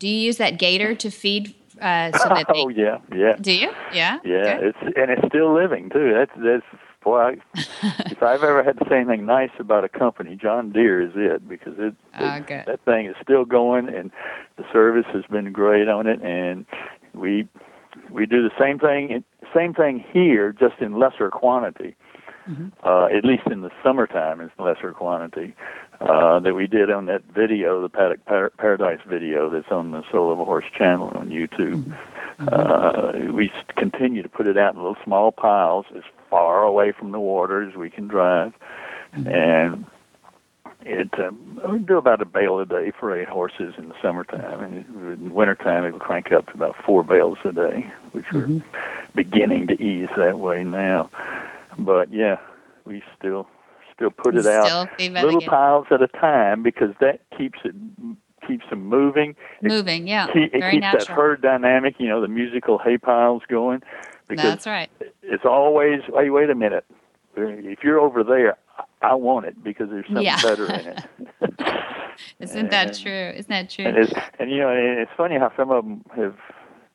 do 0.00 0.08
you 0.08 0.16
use 0.16 0.38
that 0.38 0.58
gator 0.58 0.94
to 0.96 1.10
feed? 1.10 1.54
Uh, 1.80 2.10
so 2.18 2.28
that 2.28 2.46
oh 2.54 2.68
yeah, 2.68 2.98
yeah. 3.14 3.36
Do 3.40 3.52
you? 3.52 3.70
Yeah. 3.92 4.18
Yeah, 4.24 4.58
it's 4.60 4.78
and 4.82 5.10
it's 5.10 5.26
still 5.28 5.54
living 5.54 5.90
too. 5.90 6.12
That's 6.12 6.32
that's 6.36 6.82
boy. 7.02 7.20
I, 7.20 7.36
if 8.10 8.22
I've 8.22 8.42
ever 8.42 8.62
had 8.62 8.78
to 8.78 8.86
say 8.88 8.96
anything 8.96 9.26
nice 9.26 9.50
about 9.58 9.84
a 9.84 9.88
company, 9.88 10.36
John 10.36 10.72
Deere 10.72 11.02
is 11.02 11.12
it 11.14 11.48
because 11.48 11.74
it, 11.78 11.94
oh, 12.18 12.34
it 12.36 12.66
that 12.66 12.80
thing 12.84 13.06
is 13.06 13.14
still 13.22 13.44
going 13.44 13.88
and 13.88 14.10
the 14.56 14.64
service 14.72 15.06
has 15.12 15.24
been 15.30 15.52
great 15.52 15.88
on 15.88 16.06
it, 16.06 16.20
and 16.22 16.66
we 17.14 17.48
we 18.10 18.26
do 18.26 18.42
the 18.42 18.54
same 18.58 18.78
thing 18.78 19.22
same 19.54 19.74
thing 19.74 20.04
here, 20.12 20.52
just 20.52 20.80
in 20.80 20.98
lesser 20.98 21.30
quantity. 21.30 21.94
Mm-hmm. 22.48 22.68
Uh, 22.82 23.06
at 23.06 23.24
least 23.24 23.46
in 23.50 23.60
the 23.60 23.70
summertime, 23.82 24.40
it's 24.40 24.52
lesser 24.58 24.92
quantity 24.92 25.54
uh, 26.00 26.40
that 26.40 26.54
we 26.54 26.66
did 26.66 26.90
on 26.90 27.06
that 27.06 27.22
video, 27.24 27.82
the 27.82 27.88
Paddock 27.88 28.24
Par- 28.24 28.52
Paradise 28.56 29.00
video 29.06 29.50
that's 29.50 29.70
on 29.70 29.90
the 29.90 30.02
Soul 30.10 30.32
of 30.32 30.40
a 30.40 30.44
Horse 30.44 30.64
channel 30.76 31.08
on 31.14 31.28
YouTube. 31.28 31.84
Mm-hmm. 32.38 32.48
Uh, 32.48 33.32
we 33.34 33.52
continue 33.76 34.22
to 34.22 34.28
put 34.28 34.46
it 34.46 34.56
out 34.56 34.74
in 34.74 34.80
little 34.80 34.96
small 35.04 35.30
piles 35.30 35.84
as 35.94 36.02
far 36.30 36.62
away 36.62 36.90
from 36.90 37.12
the 37.12 37.20
water 37.20 37.62
as 37.68 37.76
we 37.76 37.90
can 37.90 38.08
drive, 38.08 38.54
mm-hmm. 39.14 39.28
and 39.28 39.84
it 40.82 41.10
um, 41.20 41.60
we 41.70 41.78
do 41.80 41.98
about 41.98 42.22
a 42.22 42.24
bale 42.24 42.58
a 42.60 42.64
day 42.64 42.92
for 42.98 43.14
eight 43.14 43.28
horses 43.28 43.74
in 43.76 43.90
the 43.90 43.94
summertime, 44.00 44.64
and 44.64 45.20
in 45.20 45.34
wintertime 45.34 45.84
it 45.84 45.92
will 45.92 45.98
crank 45.98 46.32
up 46.32 46.46
to 46.46 46.54
about 46.54 46.76
four 46.82 47.04
bales 47.04 47.36
a 47.44 47.52
day, 47.52 47.92
which 48.12 48.24
mm-hmm. 48.26 48.54
we're 48.54 48.64
beginning 49.14 49.66
to 49.66 49.74
ease 49.74 50.08
that 50.16 50.38
way 50.38 50.64
now. 50.64 51.10
But 51.78 52.10
yeah, 52.10 52.38
we 52.86 53.02
still 53.18 53.46
still 54.00 54.10
put 54.10 54.34
it 54.34 54.46
out 54.46 54.88
little 54.98 55.42
piles 55.42 55.86
at 55.90 56.00
a 56.00 56.08
time 56.08 56.62
because 56.62 56.90
that 57.00 57.20
keeps 57.36 57.58
it 57.64 57.74
keeps 58.48 58.64
them 58.70 58.86
moving. 58.86 59.36
Moving, 59.62 60.08
yeah. 60.08 60.28
It, 60.34 60.54
it 60.54 60.70
keeps 60.70 60.80
natural. 60.80 61.04
that 61.04 61.08
herd 61.08 61.42
dynamic, 61.42 61.96
you 61.98 62.08
know, 62.08 62.20
the 62.22 62.28
musical 62.28 62.78
hay 62.78 62.96
piles 62.96 63.42
going. 63.48 63.82
Because 64.28 64.44
That's 64.44 64.66
right. 64.66 64.90
It's 65.22 65.44
always, 65.44 66.00
hey, 66.14 66.30
wait 66.30 66.48
a 66.48 66.54
minute. 66.54 66.84
If 67.36 67.80
you're 67.84 68.00
over 68.00 68.24
there, 68.24 68.56
I 69.02 69.14
want 69.14 69.46
it 69.46 69.62
because 69.62 69.90
there's 69.90 70.06
something 70.06 70.24
yeah. 70.24 70.40
better 70.42 70.66
in 70.66 70.86
it. 70.86 71.04
Isn't 72.40 72.58
and, 72.58 72.70
that 72.70 72.98
true? 72.98 73.32
Isn't 73.36 73.50
that 73.50 73.70
true? 73.70 73.84
And, 73.84 73.98
it's, 73.98 74.12
and 74.38 74.50
you 74.50 74.58
know, 74.58 74.70
it's 74.70 75.10
funny 75.16 75.38
how 75.38 75.52
some 75.56 75.70
of 75.70 75.84
them 75.84 76.04
have, 76.16 76.36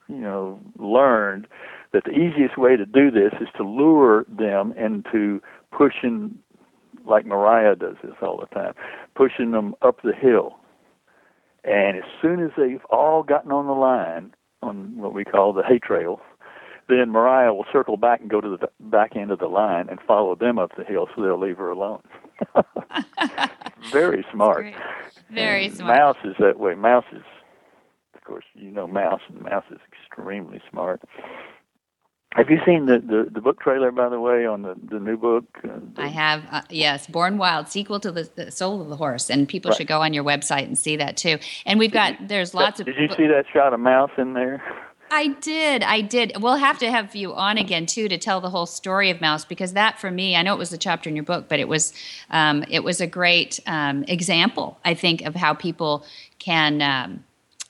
you 0.07 0.17
know, 0.17 0.59
learned 0.77 1.47
that 1.93 2.03
the 2.03 2.11
easiest 2.11 2.57
way 2.57 2.75
to 2.75 2.85
do 2.85 3.09
this 3.09 3.33
is 3.39 3.47
to 3.57 3.63
lure 3.63 4.25
them 4.27 4.73
into 4.73 5.41
pushing, 5.71 6.37
like 7.07 7.25
Mariah 7.25 7.75
does 7.75 7.95
this 8.03 8.15
all 8.21 8.37
the 8.37 8.47
time, 8.47 8.73
pushing 9.15 9.51
them 9.51 9.75
up 9.81 10.01
the 10.03 10.13
hill. 10.13 10.57
And 11.63 11.97
as 11.97 12.03
soon 12.21 12.43
as 12.43 12.51
they've 12.57 12.83
all 12.89 13.23
gotten 13.23 13.51
on 13.51 13.65
the 13.67 13.73
line, 13.73 14.33
on 14.61 14.97
what 14.97 15.13
we 15.13 15.23
call 15.23 15.53
the 15.53 15.63
hay 15.63 15.79
trail, 15.79 16.21
then 16.87 17.09
Mariah 17.09 17.53
will 17.53 17.65
circle 17.71 17.97
back 17.97 18.21
and 18.21 18.29
go 18.29 18.41
to 18.41 18.57
the 18.57 18.67
back 18.79 19.15
end 19.15 19.31
of 19.31 19.39
the 19.39 19.47
line 19.47 19.89
and 19.89 19.99
follow 20.07 20.35
them 20.35 20.59
up 20.59 20.71
the 20.77 20.83
hill 20.83 21.07
so 21.15 21.21
they'll 21.21 21.39
leave 21.39 21.57
her 21.57 21.71
alone. 21.71 22.01
Very 23.91 24.25
smart. 24.31 24.73
Very 25.31 25.65
and 25.65 25.75
smart. 25.75 25.97
Mouse 25.97 26.17
is 26.23 26.35
that 26.39 26.59
way. 26.59 26.75
Mouse 26.75 27.05
is, 27.11 27.23
of 28.13 28.23
course, 28.23 28.45
you 28.53 28.69
know 28.69 28.87
Mouse, 28.87 29.21
and 29.27 29.41
Mouse 29.41 29.65
is 29.71 29.79
extremely 29.91 30.61
smart. 30.69 31.01
Have 32.35 32.49
you 32.49 32.59
seen 32.65 32.85
the, 32.85 32.99
the, 32.99 33.29
the 33.31 33.39
book 33.39 33.61
trailer, 33.61 33.91
by 33.91 34.09
the 34.09 34.19
way, 34.19 34.45
on 34.45 34.61
the, 34.61 34.75
the 34.89 34.99
new 34.99 35.15
book? 35.15 35.45
Uh, 35.63 35.69
the, 35.95 36.01
I 36.01 36.07
have, 36.07 36.43
uh, 36.51 36.61
yes, 36.69 37.07
Born 37.07 37.37
Wild, 37.37 37.69
sequel 37.69 38.01
to 38.01 38.11
the, 38.11 38.29
the 38.35 38.51
Soul 38.51 38.81
of 38.81 38.89
the 38.89 38.97
Horse, 38.97 39.29
and 39.29 39.47
people 39.47 39.69
Right. 39.71 39.77
should 39.77 39.87
go 39.87 40.01
on 40.01 40.13
your 40.13 40.25
website 40.25 40.63
and 40.63 40.77
see 40.77 40.97
that 40.97 41.15
too. 41.15 41.37
And 41.65 41.79
we've 41.79 41.93
got 41.93 42.27
there's 42.27 42.53
lots 42.53 42.81
of. 42.81 42.87
Did 42.87 42.97
you 42.97 43.07
bo- 43.07 43.15
see 43.15 43.27
that 43.27 43.45
shot 43.53 43.73
of 43.73 43.79
Mouse 43.79 44.11
in 44.17 44.33
there? 44.33 44.61
I 45.11 45.27
did, 45.27 45.81
I 45.83 46.01
did. 46.01 46.33
We'll 46.41 46.55
have 46.57 46.77
to 46.79 46.91
have 46.91 47.15
you 47.15 47.33
on 47.33 47.57
again 47.57 47.85
too 47.85 48.09
to 48.09 48.17
tell 48.17 48.41
the 48.41 48.49
whole 48.49 48.65
story 48.65 49.09
of 49.11 49.21
Mouse 49.21 49.45
because 49.45 49.71
that, 49.73 49.97
for 49.97 50.11
me, 50.11 50.35
I 50.35 50.41
know 50.41 50.53
it 50.53 50.59
was 50.59 50.73
a 50.73 50.77
chapter 50.77 51.09
in 51.09 51.15
your 51.15 51.23
book, 51.23 51.45
but 51.47 51.59
it 51.61 51.69
was, 51.69 51.93
um, 52.31 52.65
it 52.69 52.83
was 52.83 52.99
a 52.99 53.07
great 53.07 53.61
um, 53.65 54.03
example, 54.09 54.77
I 54.83 54.93
think, 54.93 55.21
of 55.21 55.35
how 55.35 55.53
people 55.53 56.03
can. 56.39 56.81
Um, 56.81 57.23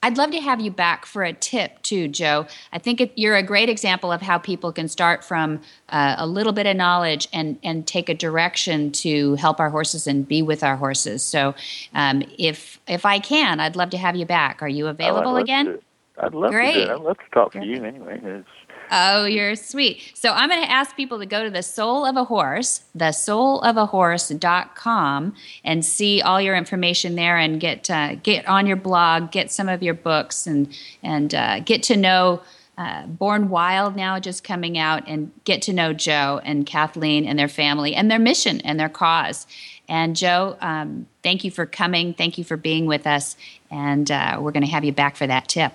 I'd 0.05 0.19
love 0.19 0.29
to 0.31 0.39
have 0.39 0.61
you 0.61 0.69
back 0.69 1.07
for 1.07 1.23
a 1.23 1.33
tip 1.33 1.81
too, 1.81 2.07
Joe. 2.07 2.45
I 2.71 2.77
think 2.77 3.01
it, 3.01 3.11
you're 3.15 3.35
a 3.35 3.41
great 3.41 3.69
example 3.69 4.11
of 4.11 4.21
how 4.21 4.37
people 4.37 4.71
can 4.71 4.87
start 4.87 5.23
from 5.23 5.61
uh, 5.89 6.13
a 6.19 6.27
little 6.27 6.53
bit 6.53 6.67
of 6.67 6.75
knowledge 6.77 7.27
and 7.33 7.57
and 7.63 7.87
take 7.87 8.07
a 8.07 8.13
direction 8.13 8.91
to 8.91 9.33
help 9.33 9.59
our 9.59 9.71
horses 9.71 10.05
and 10.05 10.27
be 10.27 10.43
with 10.43 10.63
our 10.63 10.75
horses. 10.75 11.23
So, 11.23 11.55
um, 11.95 12.21
if 12.37 12.79
if 12.87 13.03
I 13.03 13.17
can, 13.17 13.59
I'd 13.59 13.75
love 13.75 13.89
to 13.89 13.97
have 13.97 14.15
you 14.15 14.27
back. 14.27 14.61
Are 14.61 14.67
you 14.69 14.85
Oh, 14.85 14.89
available 14.91 15.33
love 15.33 15.41
again? 15.41 15.65
to- 15.65 15.79
I'd 16.19 16.35
love 16.35 16.51
to 16.51 16.57
do 16.73 16.79
it. 16.81 16.89
I'd 16.89 17.01
love 17.01 17.17
to 17.17 17.29
talk 17.33 17.51
Great. 17.53 17.63
to 17.63 17.67
you 17.67 17.83
anyway. 17.83 18.19
It's, 18.23 18.47
Oh, 18.91 19.25
you're 19.25 19.55
sweet. 19.55 20.11
So 20.13 20.31
I'm 20.31 20.49
going 20.49 20.61
to 20.61 20.71
ask 20.71 20.95
people 20.95 21.17
to 21.19 21.25
go 21.25 21.43
to 21.43 21.49
the 21.49 21.63
soul 21.63 22.05
of 22.05 22.15
a 22.17 22.23
horse, 22.23 22.83
the 22.93 23.05
soulofahorse.com 23.05 25.33
and 25.63 25.86
see 25.86 26.21
all 26.21 26.39
your 26.41 26.55
information 26.55 27.15
there 27.15 27.38
and 27.38 27.59
get 27.59 27.89
uh, 27.89 28.13
get 28.15 28.47
on 28.47 28.67
your 28.67 28.77
blog, 28.77 29.31
get 29.31 29.51
some 29.51 29.69
of 29.69 29.83
your 29.83 29.93
books 29.93 30.47
and 30.47 30.73
and 31.03 31.33
uh, 31.33 31.59
get 31.59 31.83
to 31.83 31.95
know 31.97 32.41
uh, 32.77 33.05
Born 33.07 33.49
Wild 33.49 33.95
now 33.95 34.19
just 34.19 34.43
coming 34.43 34.77
out 34.77 35.07
and 35.07 35.31
get 35.45 35.61
to 35.63 35.73
know 35.73 35.93
Joe 35.93 36.41
and 36.43 36.65
Kathleen 36.65 37.25
and 37.25 37.39
their 37.39 37.47
family 37.47 37.95
and 37.95 38.11
their 38.11 38.19
mission 38.19 38.59
and 38.61 38.79
their 38.79 38.89
cause. 38.89 39.47
And 39.88 40.15
Joe, 40.15 40.57
um, 40.61 41.07
thank 41.23 41.43
you 41.43 41.51
for 41.51 41.65
coming. 41.65 42.13
Thank 42.13 42.38
you 42.38 42.43
for 42.43 42.57
being 42.57 42.86
with 42.86 43.07
us. 43.07 43.38
And 43.71 44.11
uh, 44.11 44.38
we're 44.41 44.51
going 44.51 44.65
to 44.65 44.71
have 44.71 44.83
you 44.83 44.91
back 44.91 45.15
for 45.15 45.27
that 45.27 45.47
tip. 45.47 45.73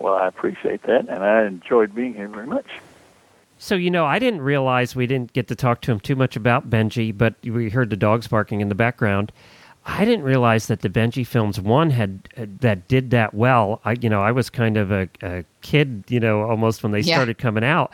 Well, 0.00 0.14
I 0.14 0.28
appreciate 0.28 0.82
that, 0.84 1.08
and 1.08 1.24
I 1.24 1.44
enjoyed 1.46 1.94
being 1.94 2.14
here 2.14 2.28
very 2.28 2.46
much. 2.46 2.66
So, 3.58 3.74
you 3.74 3.90
know, 3.90 4.06
I 4.06 4.18
didn't 4.20 4.42
realize 4.42 4.94
we 4.94 5.06
didn't 5.08 5.32
get 5.32 5.48
to 5.48 5.56
talk 5.56 5.80
to 5.82 5.90
him 5.92 5.98
too 5.98 6.14
much 6.14 6.36
about 6.36 6.70
Benji, 6.70 7.16
but 7.16 7.34
we 7.42 7.70
heard 7.70 7.90
the 7.90 7.96
dogs 7.96 8.28
barking 8.28 8.60
in 8.60 8.68
the 8.68 8.76
background. 8.76 9.32
I 9.84 10.04
didn't 10.04 10.24
realize 10.24 10.66
that 10.68 10.82
the 10.82 10.88
Benji 10.88 11.26
films 11.26 11.58
one 11.60 11.90
had 11.90 12.28
uh, 12.36 12.46
that 12.60 12.86
did 12.88 13.10
that 13.10 13.34
well. 13.34 13.80
I, 13.84 13.92
you 13.92 14.08
know, 14.08 14.22
I 14.22 14.30
was 14.32 14.50
kind 14.50 14.76
of 14.76 14.92
a, 14.92 15.08
a 15.22 15.44
kid, 15.62 16.04
you 16.08 16.20
know, 16.20 16.42
almost 16.42 16.82
when 16.82 16.92
they 16.92 17.00
Yeah. 17.00 17.16
started 17.16 17.38
coming 17.38 17.64
out, 17.64 17.92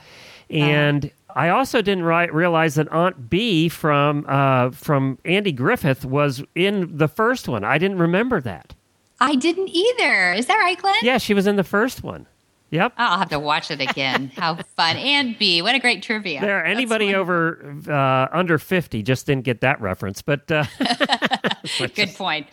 and 0.50 1.10
I 1.36 1.48
also 1.50 1.80
didn't 1.82 2.04
ri- 2.04 2.30
realize 2.30 2.74
that 2.74 2.88
Aunt 2.92 3.30
Bee 3.30 3.68
from 3.68 4.26
uh, 4.28 4.70
from 4.70 5.18
Andy 5.24 5.52
Griffith 5.52 6.04
was 6.04 6.42
in 6.54 6.94
the 6.96 7.08
first 7.08 7.48
one. 7.48 7.64
I 7.64 7.78
didn't 7.78 7.98
remember 7.98 8.40
that. 8.42 8.74
I 9.20 9.34
didn't 9.36 9.68
either. 9.68 10.32
Is 10.32 10.46
that 10.46 10.56
right, 10.56 10.80
Glenn? 10.80 10.94
Yeah, 11.02 11.18
she 11.18 11.34
was 11.34 11.46
in 11.46 11.56
the 11.56 11.64
first 11.64 12.02
one. 12.02 12.26
Yep. 12.70 12.94
I'll 12.96 13.18
have 13.18 13.28
to 13.28 13.38
watch 13.38 13.70
it 13.70 13.80
again. 13.80 14.32
How 14.36 14.56
fun. 14.56 14.96
And 14.96 15.38
B, 15.38 15.62
what 15.62 15.76
a 15.76 15.78
great 15.78 16.02
trivia. 16.02 16.40
There, 16.40 16.64
anybody 16.64 17.14
over 17.14 17.76
uh, 17.88 18.26
under 18.36 18.58
fifty 18.58 19.02
just 19.02 19.26
didn't 19.26 19.44
get 19.44 19.60
that 19.60 19.80
reference, 19.80 20.22
but 20.22 20.50
uh, 20.50 20.64
Good 21.94 22.14
point. 22.14 22.48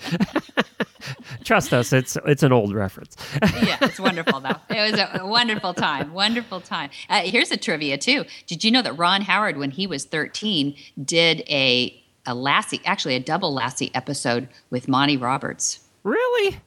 trust 1.44 1.74
us, 1.74 1.92
it's 1.92 2.18
it's 2.28 2.44
an 2.44 2.52
old 2.52 2.76
reference. 2.76 3.16
yeah, 3.64 3.78
it's 3.82 4.00
wonderful 4.00 4.40
though. 4.42 4.56
It 4.70 4.92
was 4.92 5.22
a 5.22 5.26
wonderful 5.26 5.74
time. 5.74 6.14
Wonderful 6.14 6.62
time. 6.62 6.92
Uh, 7.10 7.22
here's 7.22 7.50
a 7.52 7.58
trivia 7.58 7.98
too. 7.98 8.26
Did 8.46 8.64
you 8.64 8.70
know 8.70 8.84
that 8.84 8.94
Ron 8.94 9.22
Howard, 9.24 9.58
when 9.58 9.72
he 9.72 9.88
was 9.88 10.06
13, 10.06 10.76
did 11.04 11.42
a 11.50 11.98
a 12.28 12.36
Lassie, 12.36 12.82
actually 12.86 13.16
a 13.16 13.20
double 13.20 13.52
Lassie 13.54 13.90
episode 13.96 14.48
with 14.70 14.88
Monty 14.88 15.18
Roberts? 15.18 15.80
Really? 16.04 16.60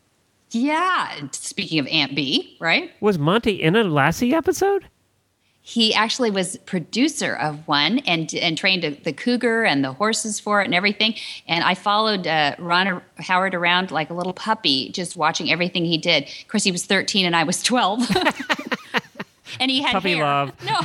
Yeah. 0.50 1.28
Speaking 1.32 1.78
of 1.78 1.86
Aunt 1.88 2.14
Bee, 2.14 2.56
right? 2.60 2.92
Was 3.00 3.18
Monty 3.18 3.62
in 3.62 3.76
a 3.76 3.84
Lassie 3.84 4.34
episode? 4.34 4.86
he 5.66 5.94
actually 5.94 6.30
was 6.30 6.58
producer 6.66 7.34
of 7.34 7.66
one 7.66 7.98
and 8.00 8.34
and 8.34 8.58
trained 8.58 8.82
the 8.82 9.12
cougar 9.14 9.64
and 9.64 9.82
the 9.82 9.94
horses 9.94 10.38
for 10.38 10.60
it 10.60 10.66
and 10.66 10.74
everything. 10.74 11.14
And 11.48 11.64
I 11.64 11.74
followed 11.74 12.26
uh, 12.26 12.54
Ron 12.58 13.00
Howard 13.16 13.54
around 13.54 13.90
like 13.90 14.10
a 14.10 14.14
little 14.14 14.34
puppy, 14.34 14.90
just 14.90 15.16
watching 15.16 15.50
everything 15.50 15.86
he 15.86 15.96
did. 15.96 16.24
Of 16.24 16.48
course, 16.48 16.64
he 16.64 16.70
was 16.70 16.84
13 16.84 17.24
and 17.24 17.34
I 17.34 17.44
was 17.44 17.62
12. 17.62 18.14
and 19.60 19.70
he 19.70 19.80
had 19.80 19.92
Puppy 19.92 20.16
hair. 20.16 20.24
love. 20.24 20.52
No. 20.66 20.80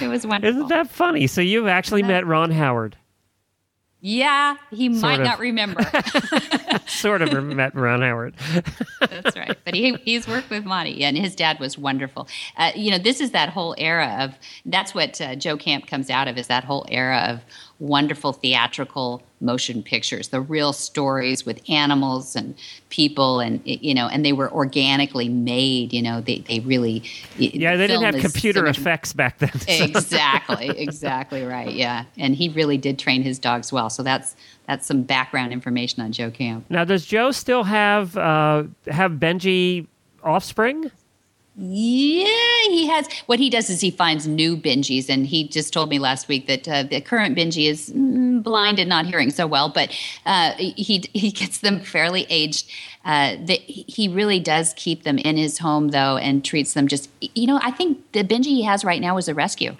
it 0.00 0.08
was 0.08 0.26
wonderful. 0.26 0.56
Isn't 0.56 0.68
that 0.68 0.88
funny? 0.88 1.26
So 1.26 1.42
you've 1.42 1.66
actually 1.66 2.02
met 2.02 2.26
Ron 2.26 2.50
Howard. 2.50 2.96
Yeah, 4.06 4.56
he 4.70 4.90
might 4.90 5.20
of. 5.20 5.24
not 5.24 5.38
remember. 5.38 5.82
Sort 6.86 7.22
of 7.22 7.32
met 7.42 7.74
Ron 7.74 8.02
Howard. 8.02 8.34
That's 9.00 9.34
right. 9.34 9.56
But 9.64 9.72
he, 9.72 9.94
he's 10.04 10.28
worked 10.28 10.50
with 10.50 10.66
Monty, 10.66 11.02
and 11.02 11.16
his 11.16 11.34
dad 11.34 11.58
was 11.58 11.78
wonderful. 11.78 12.28
Uh, 12.58 12.72
you 12.74 12.90
know, 12.90 12.98
this 12.98 13.22
is 13.22 13.30
that 13.30 13.48
whole 13.48 13.74
era 13.78 14.18
of 14.20 14.34
that's 14.66 14.94
what 14.94 15.18
uh, 15.22 15.36
Joe 15.36 15.56
Camp 15.56 15.86
comes 15.86 16.10
out 16.10 16.28
of 16.28 16.36
is 16.36 16.48
that 16.48 16.64
whole 16.64 16.84
era 16.90 17.28
of 17.30 17.40
wonderful 17.80 18.32
theatrical 18.32 19.22
motion 19.40 19.82
pictures, 19.82 20.28
the 20.28 20.40
real 20.40 20.72
stories 20.72 21.44
with 21.44 21.60
animals 21.68 22.34
and 22.36 22.54
people, 22.88 23.40
and 23.40 23.60
you 23.64 23.92
know, 23.94 24.06
and 24.08 24.24
they 24.24 24.32
were 24.32 24.50
organically 24.52 25.28
made. 25.28 25.92
You 25.92 26.00
know, 26.02 26.20
they 26.20 26.38
they 26.38 26.60
really 26.60 27.02
Yeah, 27.36 27.76
they 27.76 27.86
didn't 27.86 28.04
have 28.04 28.14
is 28.14 28.22
so 28.22 28.28
computer 28.28 28.62
much- 28.62 28.78
effects 28.78 29.12
back 29.12 29.38
then. 29.38 29.52
so- 29.60 29.84
exactly, 29.84 30.68
exactly 30.70 31.42
right. 31.44 31.72
Yeah, 31.72 32.04
and 32.16 32.34
he 32.34 32.48
really 32.50 32.78
did 32.78 32.98
train 32.98 33.22
his 33.22 33.38
dogs 33.38 33.72
well. 33.72 33.90
So 33.90 34.02
that's 34.02 34.36
that's 34.66 34.86
some 34.86 35.02
background 35.02 35.52
information 35.52 36.02
on 36.02 36.12
Joe 36.12 36.30
Camp. 36.30 36.64
Now, 36.70 36.84
does 36.84 37.04
Joe 37.04 37.32
still 37.32 37.64
have 37.64 38.16
uh, 38.16 38.64
have 38.86 39.12
Benji 39.12 39.86
offspring? 40.22 40.90
Yeah, 41.56 42.26
he 42.64 42.88
has. 42.88 43.06
What 43.26 43.38
he 43.38 43.48
does 43.48 43.70
is 43.70 43.80
he 43.80 43.92
finds 43.92 44.26
new 44.26 44.56
Benjis, 44.56 45.08
and 45.08 45.24
he 45.24 45.46
just 45.46 45.72
told 45.72 45.88
me 45.88 46.00
last 46.00 46.26
week 46.26 46.48
that 46.48 46.66
uh, 46.66 46.82
the 46.82 47.00
current 47.00 47.36
Benji 47.36 47.68
is 47.68 47.90
mm, 47.90 48.42
blind 48.42 48.80
and 48.80 48.88
not 48.88 49.06
hearing 49.06 49.30
so 49.30 49.46
well, 49.46 49.68
but 49.68 49.90
uh, 50.26 50.52
he 50.54 51.04
he 51.12 51.30
gets 51.30 51.58
them 51.58 51.78
fairly 51.78 52.26
aged. 52.28 52.68
Uh, 53.04 53.36
he 53.46 54.08
really 54.08 54.40
does 54.40 54.74
keep 54.76 55.04
them 55.04 55.16
in 55.18 55.36
his 55.36 55.58
home 55.58 55.88
though, 55.88 56.16
and 56.16 56.44
treats 56.44 56.74
them 56.74 56.88
just. 56.88 57.08
You 57.20 57.46
know, 57.46 57.60
I 57.62 57.70
think 57.70 58.12
the 58.12 58.24
Benji 58.24 58.46
he 58.46 58.62
has 58.64 58.84
right 58.84 59.00
now 59.00 59.16
is 59.16 59.28
a 59.28 59.34
rescue. 59.34 59.76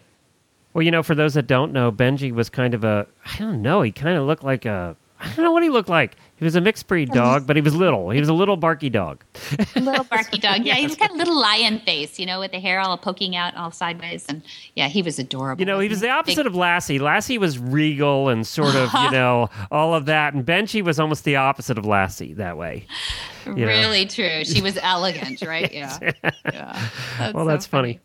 Well, 0.75 0.83
you 0.83 0.93
know, 0.93 1.03
for 1.03 1.17
those 1.17 1.35
that 1.35 1.49
don't 1.49 1.73
know, 1.73 1.91
Benji 1.91 2.33
was 2.33 2.51
kind 2.51 2.75
of 2.75 2.85
a 2.85 3.07
I 3.25 3.37
don't 3.39 3.63
know, 3.63 3.83
he 3.83 3.91
kind 3.91 4.17
of 4.17 4.27
looked 4.27 4.45
like 4.45 4.65
a 4.65 4.97
I 5.19 5.27
don't 5.35 5.45
know 5.45 5.53
what 5.53 5.65
he 5.65 5.71
looked 5.71 5.89
like. 5.89 6.17
He 6.37 6.45
was 6.45 6.57
a 6.57 6.61
mixed 6.61 6.89
breed 6.89 7.11
dog, 7.11 7.47
but 7.47 7.55
he 7.55 7.63
was 7.63 7.77
little. 7.77 8.11
He 8.11 8.19
was 8.19 8.29
a 8.29 8.33
little 8.35 8.57
barky 8.57 8.91
dog. 8.91 9.23
little 9.77 10.03
barky 10.05 10.39
dog. 10.39 10.65
Yeah, 10.65 10.75
he's 10.75 10.97
got 10.97 11.11
a 11.11 11.15
little 11.15 11.41
lion 11.41 11.79
face, 11.81 12.19
you 12.19 12.27
know, 12.27 12.41
with 12.41 12.51
the 12.51 12.59
hair 12.59 12.81
all 12.81 12.99
poking 12.99 13.37
out 13.37 13.57
all 13.57 13.71
sideways, 13.71 14.27
and 14.29 14.43
yeah, 14.75 14.89
he 14.89 15.01
was 15.01 15.19
adorable. 15.21 15.61
You 15.61 15.67
know, 15.67 15.79
he 15.79 15.89
was 15.89 16.01
the 16.01 16.11
opposite 16.11 16.39
Big- 16.39 16.47
of 16.47 16.57
Lassie. 16.57 16.99
Lassie 16.99 17.39
was 17.39 17.59
regal 17.59 18.29
and 18.29 18.45
sort 18.45 18.75
of, 18.75 18.93
you 18.93 19.11
know, 19.13 19.49
all 19.71 19.95
of 19.95 20.07
that. 20.07 20.35
And 20.35 20.45
Benji 20.45 20.83
was 20.83 20.99
almost 20.99 21.23
the 21.25 21.37
opposite 21.37 21.79
of 21.79 21.87
Lassie 21.87 22.35
that 22.35 22.57
way. 22.59 22.87
you 23.47 23.55
know. 23.55 23.67
Really 23.67 24.07
true. 24.07 24.45
She 24.45 24.61
was 24.61 24.77
elegant, 24.83 25.41
right? 25.47 25.73
Yeah. 25.73 25.99
yeah. 26.53 26.89
That's 27.19 27.35
Well, 27.35 27.45
so 27.45 27.49
that's 27.49 27.67
funny. 27.67 28.01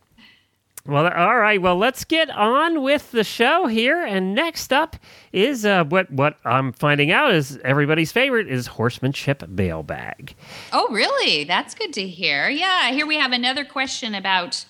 Well, 0.85 1.07
all 1.07 1.37
right. 1.37 1.61
Well, 1.61 1.75
let's 1.75 2.03
get 2.05 2.29
on 2.29 2.81
with 2.81 3.11
the 3.11 3.23
show 3.23 3.67
here. 3.67 4.01
And 4.01 4.33
next 4.33 4.71
up 4.71 4.95
is 5.33 5.65
uh, 5.65 5.83
what 5.83 6.09
what 6.11 6.37
I'm 6.45 6.71
finding 6.71 7.11
out 7.11 7.33
is 7.33 7.57
everybody's 7.63 8.11
favorite 8.11 8.47
is 8.47 8.67
horsemanship 8.67 9.47
mailbag. 9.47 10.35
Oh, 10.71 10.87
really? 10.89 11.43
That's 11.43 11.75
good 11.75 11.93
to 11.93 12.07
hear. 12.07 12.49
Yeah, 12.49 12.91
here 12.91 13.05
we 13.05 13.17
have 13.17 13.31
another 13.33 13.65
question 13.65 14.15
about 14.15 14.65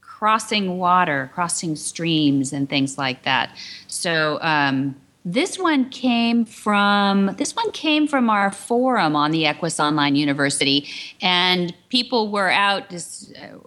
crossing 0.00 0.78
water, 0.78 1.30
crossing 1.34 1.74
streams, 1.74 2.52
and 2.52 2.68
things 2.68 2.98
like 2.98 3.22
that. 3.24 3.56
So, 3.86 4.38
um, 4.40 4.96
this 5.24 5.56
one 5.58 5.88
came 5.90 6.44
from 6.44 7.34
this 7.38 7.54
one 7.54 7.70
came 7.70 8.08
from 8.08 8.28
our 8.28 8.50
forum 8.50 9.14
on 9.14 9.30
the 9.30 9.46
Equus 9.46 9.78
Online 9.78 10.16
University, 10.16 10.88
and 11.20 11.72
people 11.88 12.30
were 12.30 12.50
out. 12.50 12.90
This, 12.90 13.32
uh, 13.40 13.58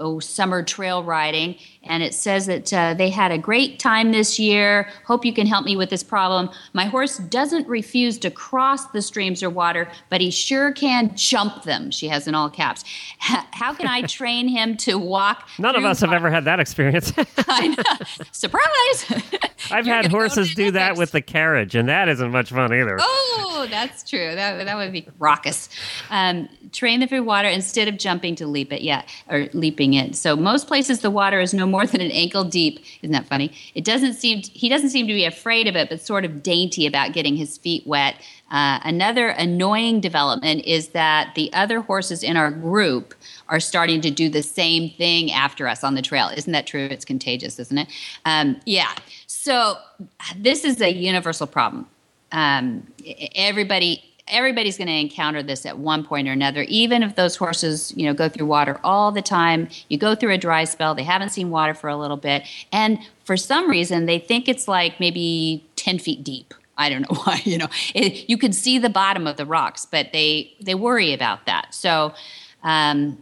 oh, 0.00 0.18
summer 0.18 0.62
trail 0.62 1.04
riding. 1.04 1.56
And 1.82 2.02
it 2.02 2.14
says 2.14 2.46
that 2.46 2.72
uh, 2.72 2.94
they 2.94 3.08
had 3.08 3.30
a 3.30 3.38
great 3.38 3.78
time 3.78 4.12
this 4.12 4.38
year. 4.38 4.88
Hope 5.06 5.24
you 5.24 5.32
can 5.32 5.46
help 5.46 5.64
me 5.64 5.76
with 5.76 5.90
this 5.90 6.02
problem. 6.02 6.50
My 6.72 6.86
horse 6.86 7.18
doesn't 7.18 7.66
refuse 7.68 8.18
to 8.18 8.30
cross 8.30 8.86
the 8.88 9.00
streams 9.00 9.42
or 9.42 9.48
water, 9.48 9.90
but 10.08 10.20
he 10.20 10.30
sure 10.30 10.72
can 10.72 11.14
jump 11.16 11.62
them. 11.62 11.90
She 11.90 12.08
has 12.08 12.26
in 12.26 12.34
all 12.34 12.50
caps. 12.50 12.84
How 13.18 13.72
can 13.72 13.86
I 13.86 14.02
train 14.06 14.48
him 14.48 14.76
to 14.78 14.98
walk? 14.98 15.48
None 15.58 15.76
of 15.76 15.84
us 15.84 16.00
have 16.00 16.12
ever 16.12 16.30
had 16.30 16.44
that 16.44 16.60
experience. 16.60 17.12
I 17.48 17.68
know. 17.68 18.06
Surprise! 18.32 19.40
I've 19.70 19.86
had 19.86 20.06
horses 20.06 20.54
do 20.54 20.70
that 20.72 20.96
with 20.96 21.12
the 21.12 21.20
carriage, 21.20 21.74
and 21.74 21.88
that 21.88 22.08
isn't 22.08 22.30
much 22.30 22.50
fun 22.50 22.72
either. 22.72 22.98
Oh, 23.00 23.66
that's 23.70 24.08
true. 24.08 24.34
That, 24.34 24.64
that 24.64 24.76
would 24.76 24.92
be 24.92 25.06
raucous. 25.18 25.68
Um, 26.10 26.48
train 26.72 27.00
them 27.00 27.08
through 27.08 27.24
water 27.24 27.48
instead 27.48 27.88
of 27.88 27.98
jumping 27.98 28.34
to 28.36 28.46
leap 28.46 28.72
it, 28.72 28.82
yeah, 28.82 29.02
or 29.28 29.48
leaping 29.52 29.89
it. 29.94 30.16
So 30.16 30.36
most 30.36 30.66
places 30.66 31.00
the 31.00 31.10
water 31.10 31.40
is 31.40 31.54
no 31.54 31.66
more 31.66 31.86
than 31.90 32.00
an 32.00 32.10
ankle 32.10 32.44
deep. 32.44 32.84
Isn't 33.02 33.12
that 33.12 33.26
funny? 33.26 33.52
It 33.74 33.84
doesn't 33.84 34.14
seem 34.14 34.42
he 34.42 34.68
doesn't 34.68 34.90
seem 34.90 35.06
to 35.06 35.14
be 35.14 35.24
afraid 35.24 35.66
of 35.66 35.76
it, 35.76 35.88
but 35.88 36.00
sort 36.00 36.24
of 36.24 36.42
dainty 36.42 36.86
about 36.86 37.12
getting 37.12 37.36
his 37.36 37.58
feet 37.58 37.86
wet. 37.86 38.16
Uh, 38.50 38.80
another 38.82 39.28
annoying 39.28 40.00
development 40.00 40.64
is 40.64 40.88
that 40.88 41.34
the 41.36 41.52
other 41.52 41.80
horses 41.80 42.22
in 42.22 42.36
our 42.36 42.50
group 42.50 43.14
are 43.48 43.60
starting 43.60 44.00
to 44.00 44.10
do 44.10 44.28
the 44.28 44.42
same 44.42 44.90
thing 44.90 45.30
after 45.30 45.68
us 45.68 45.84
on 45.84 45.94
the 45.94 46.02
trail. 46.02 46.28
Isn't 46.34 46.52
that 46.52 46.66
true? 46.66 46.88
It's 46.90 47.04
contagious, 47.04 47.58
isn't 47.60 47.78
it? 47.78 47.88
Um, 48.24 48.60
yeah. 48.64 48.92
So 49.26 49.76
this 50.36 50.64
is 50.64 50.80
a 50.80 50.92
universal 50.92 51.46
problem. 51.46 51.86
Um, 52.32 52.86
everybody 53.34 54.04
everybody's 54.30 54.76
going 54.76 54.88
to 54.88 54.94
encounter 54.94 55.42
this 55.42 55.66
at 55.66 55.78
one 55.78 56.04
point 56.04 56.28
or 56.28 56.32
another. 56.32 56.62
Even 56.62 57.02
if 57.02 57.16
those 57.16 57.36
horses 57.36 57.92
you 57.96 58.06
know 58.06 58.14
go 58.14 58.28
through 58.28 58.46
water 58.46 58.80
all 58.84 59.12
the 59.12 59.22
time 59.22 59.68
you 59.88 59.98
go 59.98 60.14
through 60.14 60.32
a 60.32 60.38
dry 60.38 60.64
spell 60.64 60.94
they 60.94 61.02
haven't 61.02 61.30
seen 61.30 61.50
water 61.50 61.74
for 61.74 61.88
a 61.88 61.96
little 61.96 62.16
bit 62.16 62.44
and 62.72 62.98
for 63.24 63.36
some 63.36 63.68
reason 63.68 64.06
they 64.06 64.18
think 64.18 64.48
it's 64.48 64.66
like 64.68 64.98
maybe 65.00 65.64
10 65.76 65.98
feet 65.98 66.24
deep. 66.24 66.54
I 66.78 66.88
don't 66.88 67.02
know 67.02 67.18
why 67.24 67.40
you 67.44 67.58
know. 67.58 67.68
It, 67.94 68.28
you 68.28 68.38
can 68.38 68.52
see 68.52 68.78
the 68.78 68.90
bottom 68.90 69.26
of 69.26 69.36
the 69.36 69.46
rocks 69.46 69.86
but 69.86 70.12
they 70.12 70.54
they 70.60 70.74
worry 70.74 71.12
about 71.12 71.46
that. 71.46 71.74
So 71.74 72.14
um, 72.62 73.18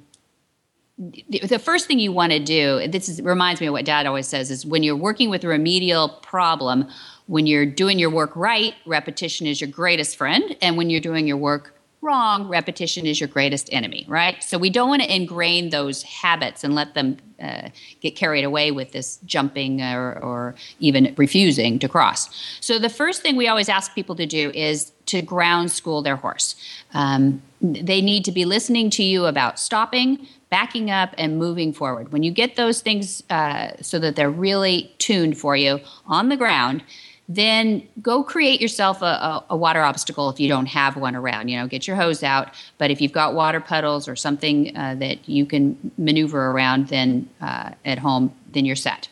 the 0.98 1.60
first 1.60 1.86
thing 1.86 2.00
you 2.00 2.10
want 2.10 2.32
to 2.32 2.40
do 2.40 2.88
this 2.88 3.08
is, 3.08 3.22
reminds 3.22 3.60
me 3.60 3.68
of 3.68 3.72
what 3.72 3.84
dad 3.84 4.06
always 4.06 4.26
says 4.26 4.50
is 4.50 4.66
when 4.66 4.82
you're 4.82 4.96
working 4.96 5.30
with 5.30 5.44
a 5.44 5.48
remedial 5.48 6.08
problem 6.08 6.88
when 7.28 7.46
you're 7.46 7.66
doing 7.66 7.98
your 7.98 8.10
work 8.10 8.34
right 8.34 8.74
repetition 8.84 9.46
is 9.46 9.60
your 9.60 9.70
greatest 9.70 10.16
friend 10.16 10.56
and 10.60 10.76
when 10.76 10.90
you're 10.90 11.00
doing 11.00 11.26
your 11.26 11.36
work 11.36 11.74
wrong 12.00 12.48
repetition 12.48 13.06
is 13.06 13.20
your 13.20 13.28
greatest 13.28 13.68
enemy 13.72 14.04
right? 14.08 14.42
So 14.42 14.56
we 14.56 14.70
don't 14.70 14.88
want 14.88 15.02
to 15.02 15.14
ingrain 15.14 15.70
those 15.70 16.02
habits 16.02 16.64
and 16.64 16.74
let 16.74 16.94
them 16.94 17.18
uh, 17.42 17.68
get 18.00 18.16
carried 18.16 18.44
away 18.44 18.70
with 18.70 18.92
this 18.92 19.18
jumping 19.24 19.80
or, 19.82 20.18
or 20.20 20.54
even 20.80 21.14
refusing 21.16 21.78
to 21.78 21.88
cross. 21.88 22.28
So 22.60 22.78
the 22.78 22.88
first 22.88 23.22
thing 23.22 23.36
we 23.36 23.48
always 23.48 23.68
ask 23.68 23.94
people 23.94 24.16
to 24.16 24.26
do 24.26 24.50
is 24.50 24.92
to 25.06 25.22
ground 25.22 25.70
school 25.70 26.02
their 26.02 26.16
horse. 26.16 26.56
Um, 26.94 27.42
they 27.60 28.00
need 28.00 28.24
to 28.24 28.32
be 28.32 28.44
listening 28.44 28.90
to 28.90 29.02
you 29.02 29.26
about 29.26 29.58
stopping 29.58 30.26
backing 30.50 30.90
up 30.90 31.14
and 31.18 31.36
moving 31.36 31.72
forward. 31.72 32.10
When 32.12 32.22
you 32.22 32.30
get 32.30 32.56
those 32.56 32.80
things 32.80 33.22
uh, 33.28 33.72
so 33.82 33.98
that 33.98 34.16
they're 34.16 34.30
really 34.30 34.94
tuned 34.98 35.36
for 35.36 35.56
you 35.56 35.80
on 36.06 36.30
the 36.30 36.36
ground, 36.36 36.82
then 37.28 37.86
go 38.00 38.22
create 38.22 38.60
yourself 38.60 39.02
a, 39.02 39.04
a, 39.04 39.44
a, 39.50 39.56
water 39.56 39.82
obstacle 39.82 40.30
if 40.30 40.40
you 40.40 40.48
don't 40.48 40.66
have 40.66 40.96
one 40.96 41.14
around. 41.14 41.48
You 41.48 41.58
know, 41.58 41.66
get 41.66 41.86
your 41.86 41.96
hose 41.96 42.22
out. 42.22 42.48
But 42.78 42.90
if 42.90 43.02
you've 43.02 43.12
got 43.12 43.34
water 43.34 43.60
puddles 43.60 44.08
or 44.08 44.16
something 44.16 44.74
uh, 44.74 44.94
that 44.96 45.28
you 45.28 45.44
can 45.44 45.92
maneuver 45.98 46.50
around, 46.50 46.88
then 46.88 47.28
uh, 47.42 47.72
at 47.84 47.98
home, 47.98 48.34
then 48.52 48.64
you're 48.64 48.76
set. 48.76 49.08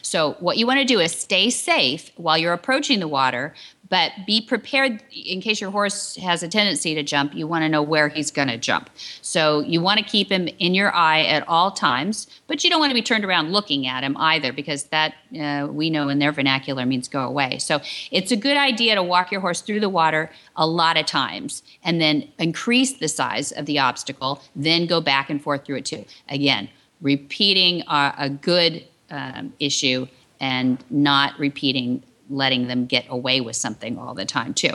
So, 0.00 0.32
what 0.40 0.56
you 0.56 0.66
want 0.66 0.78
to 0.80 0.86
do 0.86 0.98
is 1.00 1.12
stay 1.12 1.50
safe 1.50 2.10
while 2.16 2.38
you're 2.38 2.54
approaching 2.54 3.00
the 3.00 3.08
water, 3.08 3.54
but 3.90 4.12
be 4.26 4.40
prepared 4.40 5.02
in 5.12 5.40
case 5.40 5.60
your 5.60 5.70
horse 5.70 6.16
has 6.16 6.42
a 6.42 6.48
tendency 6.48 6.94
to 6.94 7.02
jump. 7.02 7.34
You 7.34 7.46
want 7.46 7.62
to 7.62 7.68
know 7.68 7.82
where 7.82 8.08
he's 8.08 8.30
going 8.30 8.48
to 8.48 8.58
jump. 8.58 8.90
So 9.22 9.60
you 9.60 9.80
want 9.80 9.98
to 9.98 10.04
keep 10.04 10.30
him 10.30 10.48
in 10.58 10.74
your 10.74 10.94
eye 10.94 11.22
at 11.22 11.46
all 11.48 11.70
times, 11.70 12.26
but 12.46 12.62
you 12.64 12.70
don't 12.70 12.80
want 12.80 12.90
to 12.90 12.94
be 12.94 13.02
turned 13.02 13.24
around 13.24 13.52
looking 13.52 13.86
at 13.86 14.04
him 14.04 14.16
either 14.18 14.52
because 14.52 14.84
that 14.84 15.14
uh, 15.40 15.68
we 15.70 15.90
know 15.90 16.08
in 16.08 16.18
their 16.18 16.32
vernacular 16.32 16.84
means 16.84 17.08
go 17.08 17.24
away. 17.24 17.58
So 17.58 17.80
it's 18.10 18.32
a 18.32 18.36
good 18.36 18.56
idea 18.56 18.94
to 18.94 19.02
walk 19.02 19.32
your 19.32 19.40
horse 19.40 19.60
through 19.60 19.80
the 19.80 19.88
water 19.88 20.30
a 20.56 20.66
lot 20.66 20.96
of 20.96 21.06
times 21.06 21.62
and 21.82 22.00
then 22.00 22.28
increase 22.38 22.98
the 22.98 23.08
size 23.08 23.52
of 23.52 23.66
the 23.66 23.78
obstacle, 23.78 24.42
then 24.54 24.86
go 24.86 25.00
back 25.00 25.30
and 25.30 25.42
forth 25.42 25.64
through 25.64 25.76
it 25.76 25.86
too. 25.86 26.04
Again, 26.28 26.68
repeating 27.00 27.82
a, 27.88 28.14
a 28.18 28.30
good 28.30 28.84
um, 29.10 29.52
issue 29.58 30.06
and 30.40 30.84
not 30.90 31.38
repeating 31.38 32.02
letting 32.30 32.68
them 32.68 32.86
get 32.86 33.04
away 33.08 33.40
with 33.40 33.56
something 33.56 33.98
all 33.98 34.14
the 34.14 34.24
time 34.24 34.54
too. 34.54 34.74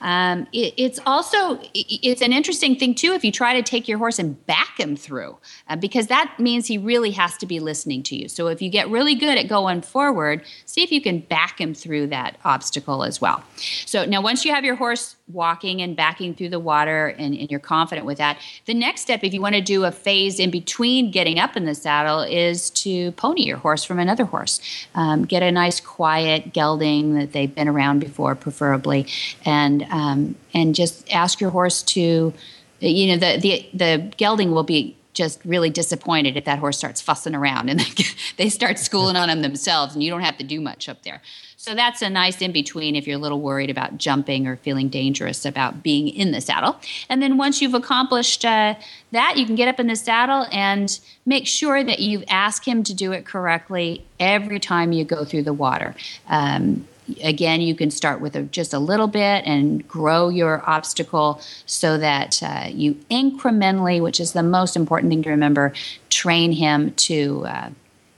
Um, 0.00 0.46
it, 0.52 0.74
it's 0.76 0.98
also 1.06 1.60
it's 1.74 2.22
an 2.22 2.32
interesting 2.32 2.76
thing 2.76 2.94
too 2.94 3.12
if 3.12 3.24
you 3.24 3.32
try 3.32 3.54
to 3.54 3.62
take 3.62 3.88
your 3.88 3.98
horse 3.98 4.18
and 4.18 4.44
back 4.46 4.78
him 4.78 4.96
through 4.96 5.36
uh, 5.68 5.76
because 5.76 6.06
that 6.08 6.34
means 6.38 6.66
he 6.66 6.78
really 6.78 7.10
has 7.12 7.36
to 7.38 7.46
be 7.46 7.60
listening 7.60 8.02
to 8.04 8.16
you. 8.16 8.28
So 8.28 8.48
if 8.48 8.62
you 8.62 8.70
get 8.70 8.88
really 8.88 9.14
good 9.14 9.38
at 9.38 9.48
going 9.48 9.82
forward 9.82 10.44
see 10.66 10.82
if 10.82 10.90
you 10.90 11.00
can 11.00 11.20
back 11.20 11.60
him 11.60 11.74
through 11.74 12.08
that 12.08 12.38
obstacle 12.44 13.04
as 13.04 13.20
well. 13.20 13.42
So 13.86 14.04
now 14.04 14.20
once 14.20 14.44
you 14.44 14.52
have 14.54 14.64
your 14.64 14.76
horse 14.76 15.16
walking 15.32 15.82
and 15.82 15.96
backing 15.96 16.34
through 16.34 16.48
the 16.48 16.58
water 16.58 17.08
and, 17.08 17.36
and, 17.36 17.50
you're 17.50 17.60
confident 17.60 18.06
with 18.06 18.18
that. 18.18 18.38
The 18.66 18.74
next 18.74 19.02
step, 19.02 19.24
if 19.24 19.34
you 19.34 19.40
want 19.40 19.54
to 19.54 19.60
do 19.60 19.84
a 19.84 19.92
phase 19.92 20.38
in 20.38 20.50
between 20.50 21.10
getting 21.10 21.38
up 21.38 21.56
in 21.56 21.64
the 21.64 21.74
saddle, 21.74 22.20
is 22.20 22.70
to 22.70 23.12
pony 23.12 23.42
your 23.42 23.58
horse 23.58 23.84
from 23.84 23.98
another 23.98 24.24
horse. 24.24 24.60
Um, 24.94 25.24
get 25.24 25.42
a 25.42 25.52
nice 25.52 25.80
quiet 25.80 26.52
gelding 26.52 27.14
that 27.14 27.32
they've 27.32 27.54
been 27.54 27.68
around 27.68 28.00
before, 28.00 28.34
preferably, 28.34 29.06
and 29.44 29.84
um, 29.90 30.34
and 30.54 30.74
just 30.74 31.10
ask 31.12 31.40
your 31.40 31.50
horse 31.50 31.82
to, 31.82 32.32
you 32.80 33.06
know, 33.08 33.16
the 33.16 33.40
the 33.40 33.68
the 33.74 34.12
gelding 34.16 34.52
will 34.52 34.62
be 34.62 34.96
just 35.12 35.44
really 35.44 35.70
disappointed 35.70 36.36
if 36.36 36.44
that 36.44 36.58
horse 36.58 36.78
starts 36.78 37.00
fussing 37.00 37.34
around 37.34 37.68
and 37.68 37.80
they 38.36 38.48
start 38.48 38.78
schooling 38.78 39.16
on 39.16 39.28
him 39.28 39.42
themselves 39.42 39.94
and 39.94 40.02
you 40.02 40.10
don't 40.10 40.22
have 40.22 40.38
to 40.38 40.44
do 40.44 40.60
much 40.60 40.88
up 40.88 41.02
there. 41.02 41.20
So 41.62 41.76
that's 41.76 42.02
a 42.02 42.10
nice 42.10 42.42
in 42.42 42.50
between 42.50 42.96
if 42.96 43.06
you're 43.06 43.18
a 43.18 43.20
little 43.20 43.40
worried 43.40 43.70
about 43.70 43.96
jumping 43.96 44.48
or 44.48 44.56
feeling 44.56 44.88
dangerous 44.88 45.44
about 45.44 45.80
being 45.80 46.08
in 46.08 46.32
the 46.32 46.40
saddle. 46.40 46.76
And 47.08 47.22
then 47.22 47.36
once 47.36 47.62
you've 47.62 47.72
accomplished 47.72 48.44
uh, 48.44 48.74
that, 49.12 49.36
you 49.36 49.46
can 49.46 49.54
get 49.54 49.68
up 49.68 49.78
in 49.78 49.86
the 49.86 49.94
saddle 49.94 50.48
and 50.50 50.98
make 51.24 51.46
sure 51.46 51.84
that 51.84 52.00
you've 52.00 52.24
asked 52.26 52.64
him 52.64 52.82
to 52.82 52.92
do 52.92 53.12
it 53.12 53.24
correctly 53.24 54.04
every 54.18 54.58
time 54.58 54.90
you 54.90 55.04
go 55.04 55.24
through 55.24 55.44
the 55.44 55.52
water. 55.52 55.94
Um, 56.28 56.88
again, 57.22 57.60
you 57.60 57.76
can 57.76 57.92
start 57.92 58.20
with 58.20 58.34
a, 58.34 58.42
just 58.42 58.74
a 58.74 58.80
little 58.80 59.06
bit 59.06 59.44
and 59.46 59.86
grow 59.86 60.30
your 60.30 60.68
obstacle 60.68 61.40
so 61.64 61.96
that 61.96 62.42
uh, 62.42 62.70
you 62.70 62.94
incrementally, 63.08 64.02
which 64.02 64.18
is 64.18 64.32
the 64.32 64.42
most 64.42 64.74
important 64.74 65.12
thing 65.12 65.22
to 65.22 65.30
remember, 65.30 65.72
train 66.10 66.50
him 66.50 66.92
to 66.94 67.44
uh, 67.46 67.70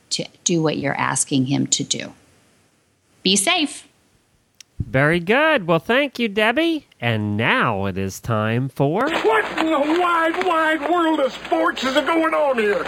to 0.08 0.24
do 0.44 0.62
what 0.62 0.78
you're 0.78 0.96
asking 0.96 1.44
him 1.44 1.66
to 1.66 1.84
do 1.84 2.14
be 3.24 3.34
safe. 3.34 3.88
Very 4.78 5.18
good. 5.18 5.66
Well, 5.66 5.78
thank 5.78 6.18
you, 6.18 6.28
Debbie. 6.28 6.86
And 7.00 7.36
now 7.36 7.86
it 7.86 7.96
is 7.96 8.20
time 8.20 8.68
for. 8.68 9.00
What 9.00 9.58
in 9.58 9.66
the 9.66 9.98
wide, 10.00 10.44
wide 10.46 10.90
world 10.90 11.20
of 11.20 11.32
sports 11.32 11.82
is 11.82 11.94
going 11.94 12.34
on 12.34 12.58
here? 12.58 12.84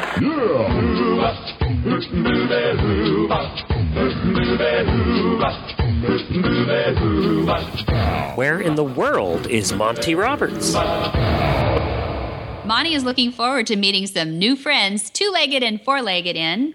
Where 8.36 8.60
in 8.60 8.74
the 8.74 8.84
world 8.84 9.46
is 9.46 9.72
Monty 9.72 10.14
Roberts? 10.14 10.74
Monty 12.66 12.94
is 12.94 13.04
looking 13.04 13.32
forward 13.32 13.66
to 13.68 13.76
meeting 13.76 14.06
some 14.06 14.38
new 14.38 14.54
friends, 14.54 15.08
two 15.08 15.30
legged 15.30 15.62
and 15.62 15.80
four 15.80 16.02
legged 16.02 16.36
in 16.36 16.74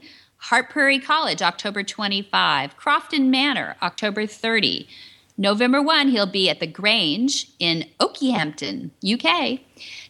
Hartpury 0.49 1.03
College, 1.03 1.41
October 1.41 1.83
25. 1.83 2.77
Crofton 2.77 3.29
Manor, 3.29 3.75
October 3.81 4.25
30. 4.25 4.87
November 5.37 5.81
1, 5.81 6.09
he'll 6.09 6.25
be 6.25 6.49
at 6.49 6.59
the 6.59 6.67
Grange 6.67 7.51
in 7.57 7.85
Okehampton, 7.99 8.91
UK. 9.03 9.59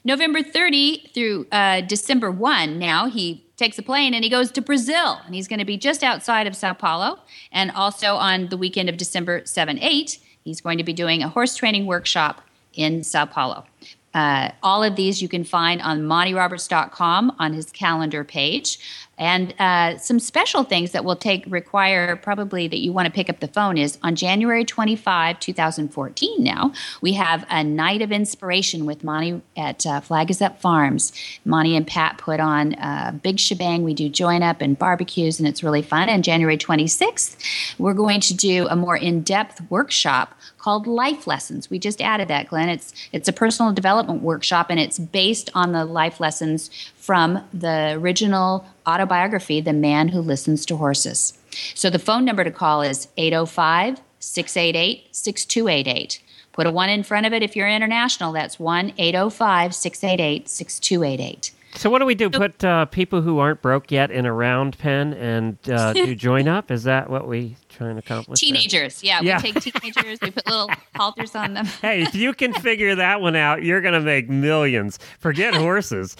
November 0.03 0.41
30 0.41 1.11
through 1.13 1.47
uh, 1.51 1.81
December 1.81 2.31
1, 2.31 2.77
now 2.77 3.07
he 3.07 3.45
takes 3.55 3.77
a 3.77 3.83
plane 3.83 4.13
and 4.13 4.23
he 4.23 4.29
goes 4.29 4.51
to 4.51 4.61
Brazil. 4.61 5.19
And 5.25 5.35
he's 5.35 5.47
going 5.47 5.59
to 5.59 5.65
be 5.65 5.77
just 5.77 6.03
outside 6.03 6.47
of 6.47 6.55
Sao 6.55 6.73
Paulo. 6.73 7.19
And 7.51 7.71
also 7.71 8.15
on 8.15 8.49
the 8.49 8.57
weekend 8.57 8.89
of 8.89 8.97
December 8.97 9.45
7 9.45 9.77
8, 9.79 10.19
he's 10.43 10.61
going 10.61 10.77
to 10.77 10.83
be 10.83 10.93
doing 10.93 11.23
a 11.23 11.29
horse 11.29 11.55
training 11.55 11.85
workshop 11.85 12.41
in 12.73 13.03
Sao 13.03 13.25
Paulo. 13.25 13.65
Uh, 14.13 14.51
all 14.61 14.83
of 14.83 14.95
these 14.95 15.21
you 15.21 15.29
can 15.29 15.43
find 15.43 15.81
on 15.81 16.01
montyroberts.com 16.01 17.35
on 17.39 17.53
his 17.53 17.71
calendar 17.71 18.23
page. 18.23 18.79
And 19.21 19.53
uh, 19.59 19.99
some 19.99 20.19
special 20.19 20.63
things 20.63 20.93
that 20.93 21.05
will 21.05 21.15
take 21.15 21.45
require 21.47 22.15
probably 22.15 22.67
that 22.67 22.79
you 22.79 22.91
want 22.91 23.05
to 23.05 23.11
pick 23.11 23.29
up 23.29 23.39
the 23.39 23.47
phone 23.47 23.77
is 23.77 23.99
on 24.01 24.15
January 24.15 24.65
25, 24.65 25.39
2014. 25.39 26.43
Now 26.43 26.73
we 27.01 27.13
have 27.13 27.45
a 27.47 27.63
night 27.63 28.01
of 28.01 28.11
inspiration 28.11 28.87
with 28.87 29.03
Monty 29.03 29.43
at 29.55 29.85
uh, 29.85 29.99
Flag 30.01 30.31
is 30.31 30.41
Up 30.41 30.59
Farms. 30.59 31.13
Monty 31.45 31.75
and 31.75 31.85
Pat 31.85 32.17
put 32.17 32.39
on 32.39 32.73
a 32.73 33.13
big 33.21 33.39
shebang. 33.39 33.83
We 33.83 33.93
do 33.93 34.09
join 34.09 34.41
up 34.41 34.59
and 34.59 34.77
barbecues, 34.77 35.37
and 35.37 35.47
it's 35.47 35.63
really 35.63 35.83
fun. 35.83 36.09
And 36.09 36.23
January 36.23 36.57
26th, 36.57 37.37
we're 37.77 37.93
going 37.93 38.21
to 38.21 38.33
do 38.33 38.67
a 38.69 38.75
more 38.75 38.97
in 38.97 39.21
depth 39.21 39.61
workshop 39.69 40.33
called 40.57 40.87
Life 40.87 41.27
Lessons. 41.27 41.69
We 41.69 41.77
just 41.77 42.01
added 42.01 42.27
that, 42.29 42.47
Glenn. 42.47 42.69
It's 42.69 42.91
it's 43.11 43.27
a 43.27 43.33
personal 43.33 43.71
development 43.71 44.23
workshop, 44.23 44.67
and 44.71 44.79
it's 44.79 44.97
based 44.97 45.51
on 45.53 45.73
the 45.73 45.85
life 45.85 46.19
lessons 46.19 46.71
from 47.01 47.43
the 47.51 47.93
original 47.93 48.65
autobiography, 48.87 49.59
The 49.59 49.73
Man 49.73 50.09
Who 50.09 50.21
Listens 50.21 50.65
to 50.67 50.77
Horses. 50.77 51.33
So 51.73 51.89
the 51.89 51.99
phone 51.99 52.23
number 52.23 52.43
to 52.43 52.51
call 52.51 52.83
is 52.83 53.07
805 53.17 53.99
688 54.19 55.07
6288. 55.15 56.21
Put 56.53 56.67
a 56.67 56.71
one 56.71 56.89
in 56.89 57.03
front 57.03 57.25
of 57.25 57.33
it 57.33 57.41
if 57.41 57.55
you're 57.55 57.67
international. 57.67 58.31
That's 58.31 58.59
1 58.59 58.93
805 58.97 59.73
688 59.73 60.47
6288. 60.47 61.50
So 61.75 61.89
what 61.89 61.99
do 61.99 62.05
we 62.05 62.15
do? 62.15 62.29
Put 62.29 62.63
uh, 62.63 62.85
people 62.85 63.21
who 63.21 63.39
aren't 63.39 63.61
broke 63.61 63.91
yet 63.91 64.11
in 64.11 64.25
a 64.25 64.33
round 64.33 64.77
pen 64.77 65.13
and 65.13 65.57
uh, 65.69 65.93
do 65.93 66.13
join 66.29 66.47
up? 66.47 66.69
Is 66.71 66.83
that 66.83 67.09
what 67.09 67.27
we 67.27 67.55
trying 67.69 67.95
to 67.95 67.99
accomplish? 67.99 68.39
Teenagers, 68.39 69.03
yeah, 69.03 69.21
Yeah. 69.21 69.41
we 69.41 69.51
take 69.51 69.63
teenagers, 69.81 70.19
we 70.21 70.31
put 70.31 70.45
little 70.47 70.69
halters 70.95 71.35
on 71.35 71.53
them. 71.53 71.65
Hey, 71.65 72.03
if 72.03 72.13
you 72.13 72.33
can 72.33 72.53
figure 72.53 72.95
that 72.95 73.21
one 73.21 73.35
out, 73.35 73.63
you're 73.63 73.81
going 73.81 73.93
to 73.93 74.01
make 74.01 74.29
millions. 74.29 74.99
Forget 75.19 75.55
horses. 75.55 76.15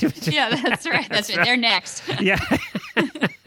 Yeah, 0.00 0.50
that's 0.62 0.86
right. 0.86 1.08
That's 1.08 1.34
right. 1.36 1.44
They're 1.44 1.56
next. 1.56 2.02
yeah. 2.20 2.38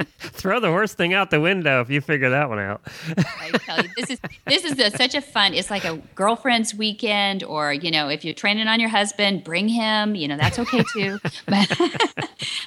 Throw 0.20 0.60
the 0.60 0.68
horse 0.68 0.94
thing 0.94 1.14
out 1.14 1.32
the 1.32 1.40
window 1.40 1.82
if 1.82 1.90
you 1.90 2.02
figure 2.02 2.30
that 2.30 2.50
one 2.50 2.60
out. 2.60 2.82
I 3.18 3.52
tell 3.52 3.84
you, 3.84 3.90
this 3.96 4.10
is 4.10 4.20
this 4.46 4.66
is 4.66 4.80
a, 4.80 4.92
such 4.92 5.16
a 5.16 5.22
fun. 5.22 5.54
It's 5.54 5.70
like 5.70 5.86
a 5.86 5.98
girlfriend's 6.16 6.74
weekend, 6.74 7.44
or 7.44 7.74
you 7.74 7.92
know, 7.92 8.10
if 8.10 8.24
you're 8.26 8.34
training 8.34 8.68
on 8.68 8.80
your 8.80 8.90
husband, 8.90 9.44
bring 9.44 9.68
him. 9.68 10.16
You 10.16 10.28
know, 10.28 10.38
that's 10.38 10.60
okay 10.60 10.84
too. 10.94 11.20
But 11.48 11.70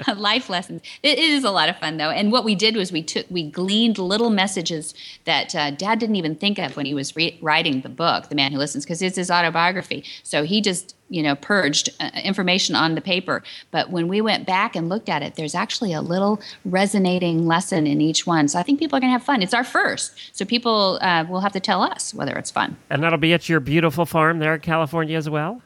life 0.17 0.49
lessons. 0.49 0.83
It 1.03 1.19
is 1.19 1.45
a 1.45 1.51
lot 1.51 1.69
of 1.69 1.79
fun 1.79 1.97
though. 1.97 2.11
And 2.11 2.33
what 2.33 2.45
we 2.45 2.55
did 2.55 2.77
was 2.77 2.93
we 2.93 3.03
took 3.03 3.27
we 3.31 3.49
gleaned 3.49 3.99
little 3.99 4.31
messages 4.31 4.95
that 5.25 5.55
uh, 5.55 5.71
Dad 5.71 5.99
didn't 5.99 6.17
even 6.17 6.35
think 6.35 6.59
of 6.59 6.77
when 6.77 6.87
he 6.87 6.95
was 6.95 7.15
re- 7.17 7.39
writing 7.41 7.81
the 7.81 7.89
book, 7.89 8.29
The 8.29 8.35
Man 8.35 8.53
Who 8.53 8.59
Listens, 8.59 8.85
because 8.85 9.01
it's 9.03 9.17
his 9.17 9.31
autobiography. 9.31 10.05
So 10.23 10.45
he 10.45 10.61
just 10.61 10.95
you 11.09 11.23
know 11.23 11.35
purged 11.35 11.91
uh, 12.01 12.11
information 12.23 12.75
on 12.75 12.95
the 12.95 13.01
paper. 13.01 13.43
But 13.71 13.91
when 13.91 14.09
we 14.09 14.21
went 14.21 14.47
back 14.47 14.77
and 14.77 14.89
looked 14.89 15.09
at 15.09 15.23
it 15.23 15.35
there's 15.35 15.55
actually 15.55 15.93
a 15.93 16.01
little 16.01 16.41
resonating 16.65 17.47
lesson 17.47 17.87
in 17.87 18.01
each 18.01 18.27
one. 18.27 18.49
So 18.49 18.59
i 18.59 18.63
think 18.63 18.79
people 18.79 18.97
are 18.97 19.01
going 19.01 19.13
to 19.13 19.19
have 19.19 19.25
fun. 19.25 19.43
It's 19.43 19.55
our 19.55 19.65
first. 19.65 20.15
So 20.33 20.45
people 20.45 20.99
uh, 21.01 21.25
will 21.29 21.41
have 21.41 21.53
to 21.53 21.61
tell 21.61 21.83
us 21.83 22.15
whether 22.15 22.37
it's 22.37 22.51
fun. 22.51 22.77
And 22.91 23.03
that'll 23.03 23.19
be 23.19 23.33
at 23.33 23.49
your 23.49 23.61
beautiful 23.61 24.07
farm 24.07 24.39
there 24.39 24.55
in 24.55 24.61
California 24.61 25.17
as 25.17 25.29
well? 25.29 25.63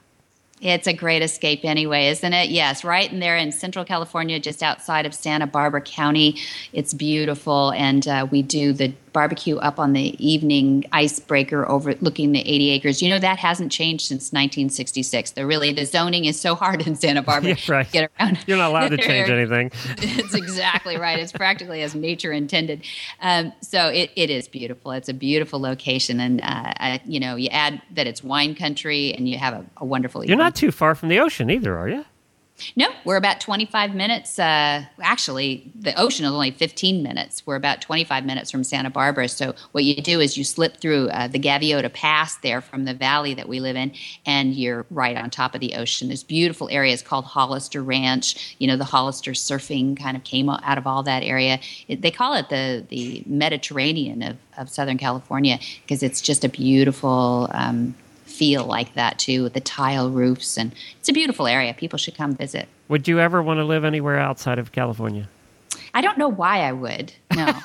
it's 0.61 0.87
a 0.87 0.93
great 0.93 1.23
escape 1.23 1.65
anyway 1.65 2.09
isn't 2.09 2.33
it? 2.33 2.49
Yes 2.49 2.85
right 2.85 3.11
in 3.11 3.21
there 3.21 3.37
in 3.37 3.53
central 3.53 3.85
california 3.85 4.41
just 4.41 4.63
outside 4.63 5.07
of 5.07 5.15
santa 5.15 5.47
barbara 5.47 5.81
county. 5.81 6.37
It's 6.73 6.95
beautiful 6.95 7.73
and 7.73 8.07
uh, 8.09 8.27
we 8.31 8.43
do 8.43 8.73
the 8.73 8.93
barbecue 9.19 9.57
up 9.57 9.81
on 9.81 9.95
the 9.95 10.15
evening 10.25 10.85
icebreaker 10.93 11.69
overlooking 11.69 12.31
the 12.31 12.39
80 12.41 12.71
acres 12.71 13.03
you 13.03 13.09
know 13.11 13.19
that 13.19 13.37
hasn't 13.39 13.73
changed 13.73 14.07
since 14.07 14.31
1966 14.33 15.33
the 15.33 15.45
really 15.45 15.73
the 15.73 15.85
zoning 15.85 16.25
is 16.25 16.41
so 16.41 16.55
hard 16.55 16.87
in 16.87 16.95
santa 16.95 17.21
barbara 17.31 17.51
Yeah, 17.51 17.73
right. 17.75 17.91
get 17.91 18.11
around 18.21 18.39
You're 18.47 18.59
not 18.59 18.71
allowed 18.71 18.91
to 18.91 18.97
change 19.11 19.29
anything. 19.29 19.73
it's 19.99 20.35
exactly 20.35 20.97
right. 20.97 21.19
It's 21.19 21.33
practically 21.33 21.83
as 21.83 21.95
nature 21.97 22.31
intended. 22.33 22.85
Um, 23.21 23.53
so 23.61 23.89
it, 23.89 24.11
it 24.15 24.31
is 24.31 24.47
beautiful. 24.47 24.93
It's 24.93 25.09
a 25.09 25.15
beautiful 25.15 25.59
location, 25.61 26.21
and 26.21 26.41
uh, 26.41 26.45
I, 26.89 27.01
you 27.05 27.19
know, 27.19 27.35
you 27.37 27.49
add 27.49 27.83
that 27.95 28.07
it's 28.07 28.23
wine 28.23 28.55
country, 28.55 29.13
and 29.15 29.29
you 29.29 29.39
have 29.39 29.55
a, 29.55 29.65
a 29.79 29.85
wonderful. 29.85 30.25
You're 30.25 30.37
not 30.37 30.55
too 30.55 30.71
far 30.71 30.95
from 30.95 31.09
the 31.09 31.19
ocean 31.19 31.51
either, 31.51 31.77
are 31.77 31.89
you? 31.89 32.05
No, 32.77 32.89
we're 33.05 33.17
about 33.17 33.41
25 33.41 33.95
minutes. 33.95 34.39
Uh, 34.39 34.85
actually, 35.01 35.71
the 35.75 35.99
ocean 36.01 36.25
is 36.25 36.33
only 36.33 36.51
15 36.51 37.03
minutes. 37.03 37.47
We're 37.47 37.57
about 37.57 37.81
25 37.81 38.25
minutes 38.25 38.51
from 38.51 38.65
Santa 38.65 38.91
Barbara. 38.91 39.29
So, 39.29 39.55
what 39.73 39.85
you 39.85 40.01
do 40.03 40.21
is 40.21 40.37
you 40.37 40.45
slip 40.45 40.79
through 40.79 41.09
uh, 41.11 41.29
the 41.29 41.39
Gaviota 41.39 41.93
Pass 41.93 42.37
there 42.39 42.61
from 42.61 42.85
the 42.85 42.95
valley 42.95 43.35
that 43.35 43.49
we 43.49 43.61
live 43.61 43.77
in, 43.77 43.93
and 44.27 44.55
you're 44.55 44.87
right 44.91 45.17
on 45.17 45.31
top 45.31 45.55
of 45.55 45.61
the 45.61 45.75
ocean. 45.75 46.09
There's 46.09 46.25
beautiful 46.25 46.69
areas 46.71 47.03
called 47.03 47.25
Hollister 47.25 47.83
Ranch. 47.83 48.57
You 48.59 48.67
know, 48.67 48.77
the 48.77 48.85
Hollister 48.85 49.33
surfing 49.33 49.99
kind 49.99 50.17
of 50.17 50.25
came 50.25 50.49
out 50.49 50.79
of 50.79 50.87
all 50.87 51.03
that 51.05 51.23
area. 51.23 51.61
It, 51.87 52.03
they 52.03 52.11
call 52.11 52.35
it 52.35 52.49
the, 52.49 52.85
the 52.89 53.23
Mediterranean 53.27 54.23
of, 54.23 54.37
of 54.57 54.69
Southern 54.69 54.99
California 54.99 55.59
because 55.83 56.03
it's 56.03 56.21
just 56.21 56.45
a 56.45 56.49
beautiful. 56.49 57.49
Um, 57.53 57.95
feel 58.39 58.65
like 58.65 58.95
that 58.95 59.19
too 59.19 59.43
with 59.43 59.53
the 59.55 59.61
tile 59.61 60.11
roofs 60.11 60.57
and 60.57 60.73
it's 60.99 61.09
a 61.09 61.13
beautiful 61.13 61.47
area 61.47 61.75
people 61.75 61.99
should 61.99 62.15
come 62.17 62.35
visit 62.35 62.69
Would 62.89 63.09
you 63.09 63.19
ever 63.21 63.43
want 63.43 63.59
to 63.59 63.65
live 63.65 63.85
anywhere 63.85 64.19
outside 64.19 64.59
of 64.59 64.71
California? 64.73 65.29
i 65.95 66.01
don't 66.01 66.19
know 66.19 66.29
why 66.29 66.61
i 66.61 66.73
would 66.73 67.13
no 67.35 67.53